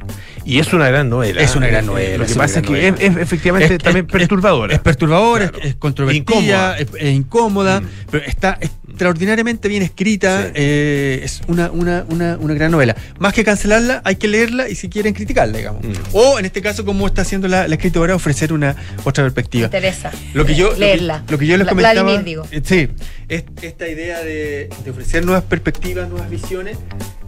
Y 0.45 0.59
es 0.59 0.72
una 0.72 0.88
gran 0.88 1.09
novela. 1.09 1.40
Es 1.40 1.57
una 1.57 1.66
gran 1.68 1.84
Eh, 1.84 1.86
novela, 1.86 2.16
Lo 2.18 2.26
que 2.26 2.34
pasa 2.34 2.61
es 2.61 2.66
que 2.66 2.88
es, 2.88 2.95
efectivamente 3.16 3.74
Es- 3.76 3.82
también 3.82 4.07
es- 4.07 4.12
perturbadora. 4.12 4.74
Es 4.74 4.80
perturbadora, 4.80 5.49
Claro. 5.49 5.64
es, 5.64 5.70
es 5.70 5.74
controvertida, 5.76 6.20
Incómoda. 6.36 6.78
es, 6.78 6.88
es 6.99 7.14
incómoda, 7.14 7.82
pero 8.11 8.24
está 8.26 8.59
extraordinariamente 8.61 9.68
bien 9.68 9.82
escrita. 9.82 10.42
Sí. 10.47 10.53
eh, 10.55 11.20
es 11.24 11.40
una, 11.49 11.70
una, 11.70 12.05
una, 12.09 12.36
una 12.38 12.55
gran 12.55 12.70
novela. 12.70 12.95
Más 13.18 13.32
que 13.32 13.42
cancelarla, 13.45 14.03
hay 14.05 14.16
que 14.16 14.28
leerla 14.28 14.68
y 14.68 14.74
si 14.74 14.88
quieren 14.88 15.14
criticarla, 15.14 15.57
digamos. 15.59 15.82
Mm. 15.82 15.92
O 16.12 16.38
en 16.38 16.45
este 16.45 16.61
caso, 16.62 16.84
como 16.84 17.07
está 17.07 17.22
haciendo 17.22 17.49
la, 17.49 17.66
la 17.66 17.74
escritora, 17.74 18.14
ofrecer 18.14 18.53
una 18.53 18.76
otra 19.05 19.24
Me 19.24 19.30
perspectiva. 19.30 19.64
interesa. 19.66 20.11
Lo 20.34 20.45
que 20.45 20.55
yo, 20.55 20.68
lo 20.68 20.74
que- 20.74 20.80
leerla. 20.80 21.24
Lo 21.28 21.38
que, 21.38 21.47
yo 21.47 21.57
les 21.57 21.66
La- 21.66 21.70
comentaba. 21.72 22.03
Vladimir, 22.03 22.24
digo. 22.24 22.47
eh, 22.51 22.61
Sí, 22.64 22.88
es- 23.28 23.45
esta 23.62 23.88
idea 23.88 24.20
de, 24.22 24.68
de 24.84 24.90
ofrecer 24.90 25.24
nuevas 25.24 25.45
perspectivas, 25.45 26.09
nuevas 26.09 26.28
visiones. 26.28 26.76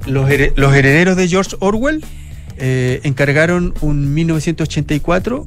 Los 0.07 0.31
herederos 0.31 1.17
de 1.17 1.27
George 1.29 1.57
Orwell 1.59 2.05
eh, 2.59 3.01
encargaron 3.05 3.75
un 3.81 4.13
1984 4.15 5.45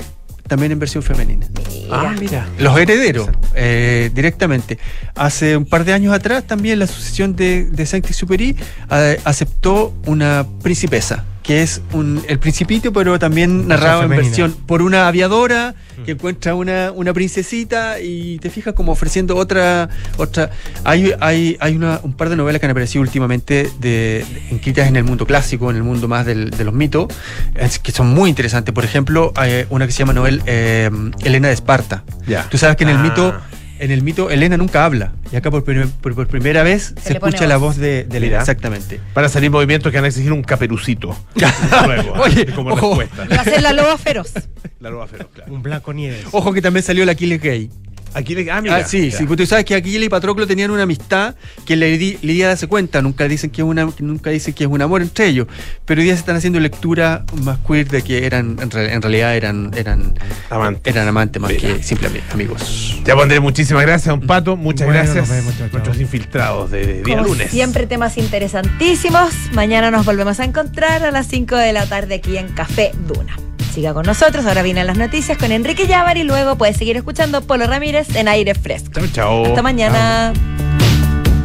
también 0.50 0.72
en 0.72 0.80
versión 0.80 1.04
femenina. 1.04 1.48
Ah, 1.92 2.14
mira. 2.20 2.48
Los 2.58 2.78
herederos, 2.78 3.30
eh, 3.54 4.10
directamente. 4.14 4.80
Hace 5.16 5.56
un 5.56 5.66
par 5.66 5.86
de 5.86 5.94
años 5.94 6.14
atrás 6.14 6.44
también 6.46 6.80
la 6.80 6.86
Asociación 6.86 7.36
de, 7.36 7.66
de 7.66 7.86
Saint-Exupéry 7.86 8.56
eh, 8.92 9.20
aceptó 9.24 9.94
una 10.08 10.46
principesa, 10.64 11.24
que 11.44 11.62
es 11.62 11.82
un, 11.94 12.24
el 12.28 12.40
principito, 12.40 12.92
pero 12.92 13.20
también 13.20 13.68
narrado 13.68 14.04
en 14.04 14.10
versión 14.10 14.54
por 14.66 14.82
una 14.82 15.08
aviadora 15.08 15.76
que 16.06 16.12
encuentra 16.12 16.56
una, 16.56 16.92
una 16.92 17.14
princesita 17.14 18.00
y 18.00 18.38
te 18.40 18.50
fijas 18.50 18.74
como 18.74 18.92
ofreciendo 18.92 19.36
otra... 19.36 19.90
otra 20.18 20.50
hay 20.84 21.14
hay, 21.20 21.58
hay 21.60 21.76
una, 21.76 22.00
un 22.04 22.14
par 22.14 22.30
de 22.30 22.36
novelas 22.36 22.60
que 22.60 22.66
han 22.66 22.72
aparecido 22.72 23.02
últimamente 23.02 23.70
de, 23.80 24.26
escritas 24.52 24.88
en 24.88 24.96
el 24.96 25.04
mundo 25.04 25.26
clásico, 25.26 25.70
en 25.70 25.76
el 25.78 25.84
mundo 25.84 26.08
más 26.08 26.26
del- 26.26 26.50
de 26.52 26.64
los 26.64 26.74
mitos, 26.74 27.08
es- 27.56 27.80
que 27.80 27.92
son 27.92 28.08
muy 28.08 28.30
interesantes. 28.30 28.74
Por 28.74 28.86
ejemplo, 28.86 29.32
hay 29.36 29.66
una 29.70 29.86
que 29.86 29.92
se 29.92 30.00
llama 30.00 30.14
novel 30.14 30.42
eh, 30.46 30.90
Elena 31.24 31.48
de 31.48 31.54
Esparta. 31.54 32.04
Ya. 32.28 32.48
Tú 32.50 32.58
sabes 32.58 32.76
que 32.76 32.84
en 32.84 32.90
el 32.92 32.98
Ah. 32.98 33.04
mito, 33.04 33.36
en 33.80 33.92
el 33.92 34.02
mito, 34.04 34.30
Elena 34.30 34.58
nunca 34.58 34.86
habla. 34.86 35.14
Y 35.32 35.36
acá 35.36 35.50
por, 35.52 35.64
primer- 35.64 35.88
por- 35.90 36.16
por 36.16 36.28
primera 36.28 36.64
vez 36.64 36.94
se, 37.02 37.14
escucha 37.14 37.48
la 37.48 37.58
voz. 37.58 37.78
de, 37.78 38.04
de 38.04 38.18
Elena. 38.18 38.40
Exactamente. 38.40 39.00
Van 39.14 39.26
a 39.26 39.30
salir 39.30 39.50
movimientos 39.52 39.92
que 39.92 39.98
van 39.98 40.06
a 40.06 40.08
exigir 40.10 40.32
un 40.34 40.44
caperucito. 40.44 41.16
Luego, 41.86 42.14
Oye, 42.22 42.46
como 42.48 42.72
ojo. 42.74 43.00
respuesta. 43.00 43.36
Va 43.36 43.42
a 43.42 43.44
ser 43.46 43.62
la 43.62 43.74
loba 43.74 43.98
feroz. 43.98 44.34
La 44.80 44.90
loba 44.90 45.08
feroz, 45.08 45.28
claro. 45.34 45.54
Un 45.54 45.62
blanco 45.64 45.94
nieves. 45.94 46.26
Ojo 46.32 46.54
que 46.54 46.62
también 46.62 46.84
salió 46.84 47.06
la 47.06 47.14
Aquiles 47.14 47.42
gay. 47.42 47.70
Aquí 48.14 48.36
le, 48.36 48.50
ah, 48.52 48.62
mira. 48.62 48.78
Ah, 48.78 48.84
sí, 48.84 49.12
sí, 49.12 49.26
porque 49.26 49.44
tú 49.44 49.48
sabes 49.48 49.66
que 49.66 49.76
Aquiles 49.76 50.08
y 50.08 50.10
Patroclo 50.10 50.48
tenían 50.48 50.72
una 50.72 50.84
amistad 50.84 51.36
que 51.66 51.76
Lidia 51.76 52.18
Lidia 52.22 52.48
darse 52.50 52.68
cuenta, 52.68 53.02
nunca 53.02 53.28
dicen 53.28 53.50
que 53.50 53.62
es 53.62 53.68
una, 53.68 53.88
nunca 54.00 54.30
dicen 54.32 54.54
que 54.54 54.64
es 54.64 54.70
un 54.70 54.82
amor 54.82 55.02
entre 55.02 55.28
ellos, 55.28 55.48
pero 55.86 56.00
hoy 56.00 56.06
día 56.06 56.14
se 56.16 56.20
están 56.22 56.36
haciendo 56.36 56.60
lectura 56.60 57.24
más 57.44 57.60
queer 57.68 57.88
de 57.88 58.02
que 58.02 58.26
eran, 58.26 58.58
en, 58.62 58.72
re- 58.72 58.94
en 58.94 59.02
realidad 59.02 59.36
eran, 59.36 59.72
eran 59.76 60.14
Amantes. 60.50 60.94
eran 60.94 61.08
amantes 61.08 61.42
más 61.42 61.52
Mira. 61.52 61.62
que 61.76 61.84
simplemente 61.84 62.26
amigos. 62.34 63.00
Ya 63.06 63.16
pondré 63.16 63.40
muchísimas 63.40 63.84
gracias, 63.84 64.08
don 64.08 64.26
Pato. 64.28 64.56
Muchas 64.58 64.88
Bueno, 64.88 65.04
gracias. 65.04 65.28
nos 65.28 65.38
vemos, 65.38 65.54
chao, 65.58 65.68
chao. 65.68 65.74
Nuestros 65.74 66.00
infiltrados 66.00 66.72
de, 66.72 66.86
de 66.86 67.04
día 67.04 67.16
Como 67.18 67.28
lunes. 67.30 67.52
siempre, 67.52 67.86
temas 67.88 68.18
interesantísimos. 68.18 69.32
Mañana 69.54 69.92
nos 69.92 70.06
volvemos 70.06 70.40
a 70.40 70.46
encontrar 70.46 71.04
a 71.04 71.12
las 71.12 71.28
5 71.28 71.56
de 71.56 71.74
la 71.74 71.86
tarde 71.86 72.16
aquí 72.16 72.38
en 72.38 72.48
Café 72.50 72.92
Duna. 73.08 73.36
Siga 73.74 73.94
con 73.94 74.06
nosotros, 74.06 74.46
ahora 74.46 74.62
vienen 74.62 74.88
las 74.88 74.98
noticias 74.98 75.38
con 75.38 75.52
Enrique 75.52 75.88
Llávar 75.88 76.18
y 76.18 76.24
luego 76.24 76.56
puedes 76.58 76.78
seguir 76.78 76.98
escuchando 76.98 77.42
Polo 77.42 77.68
Ramírez 77.68 78.16
en 78.16 78.28
aire 78.28 78.56
fresco. 78.56 79.00
Chao, 79.00 79.08
chao. 79.08 79.46
Hasta 79.46 79.62
mañana. 79.62 80.34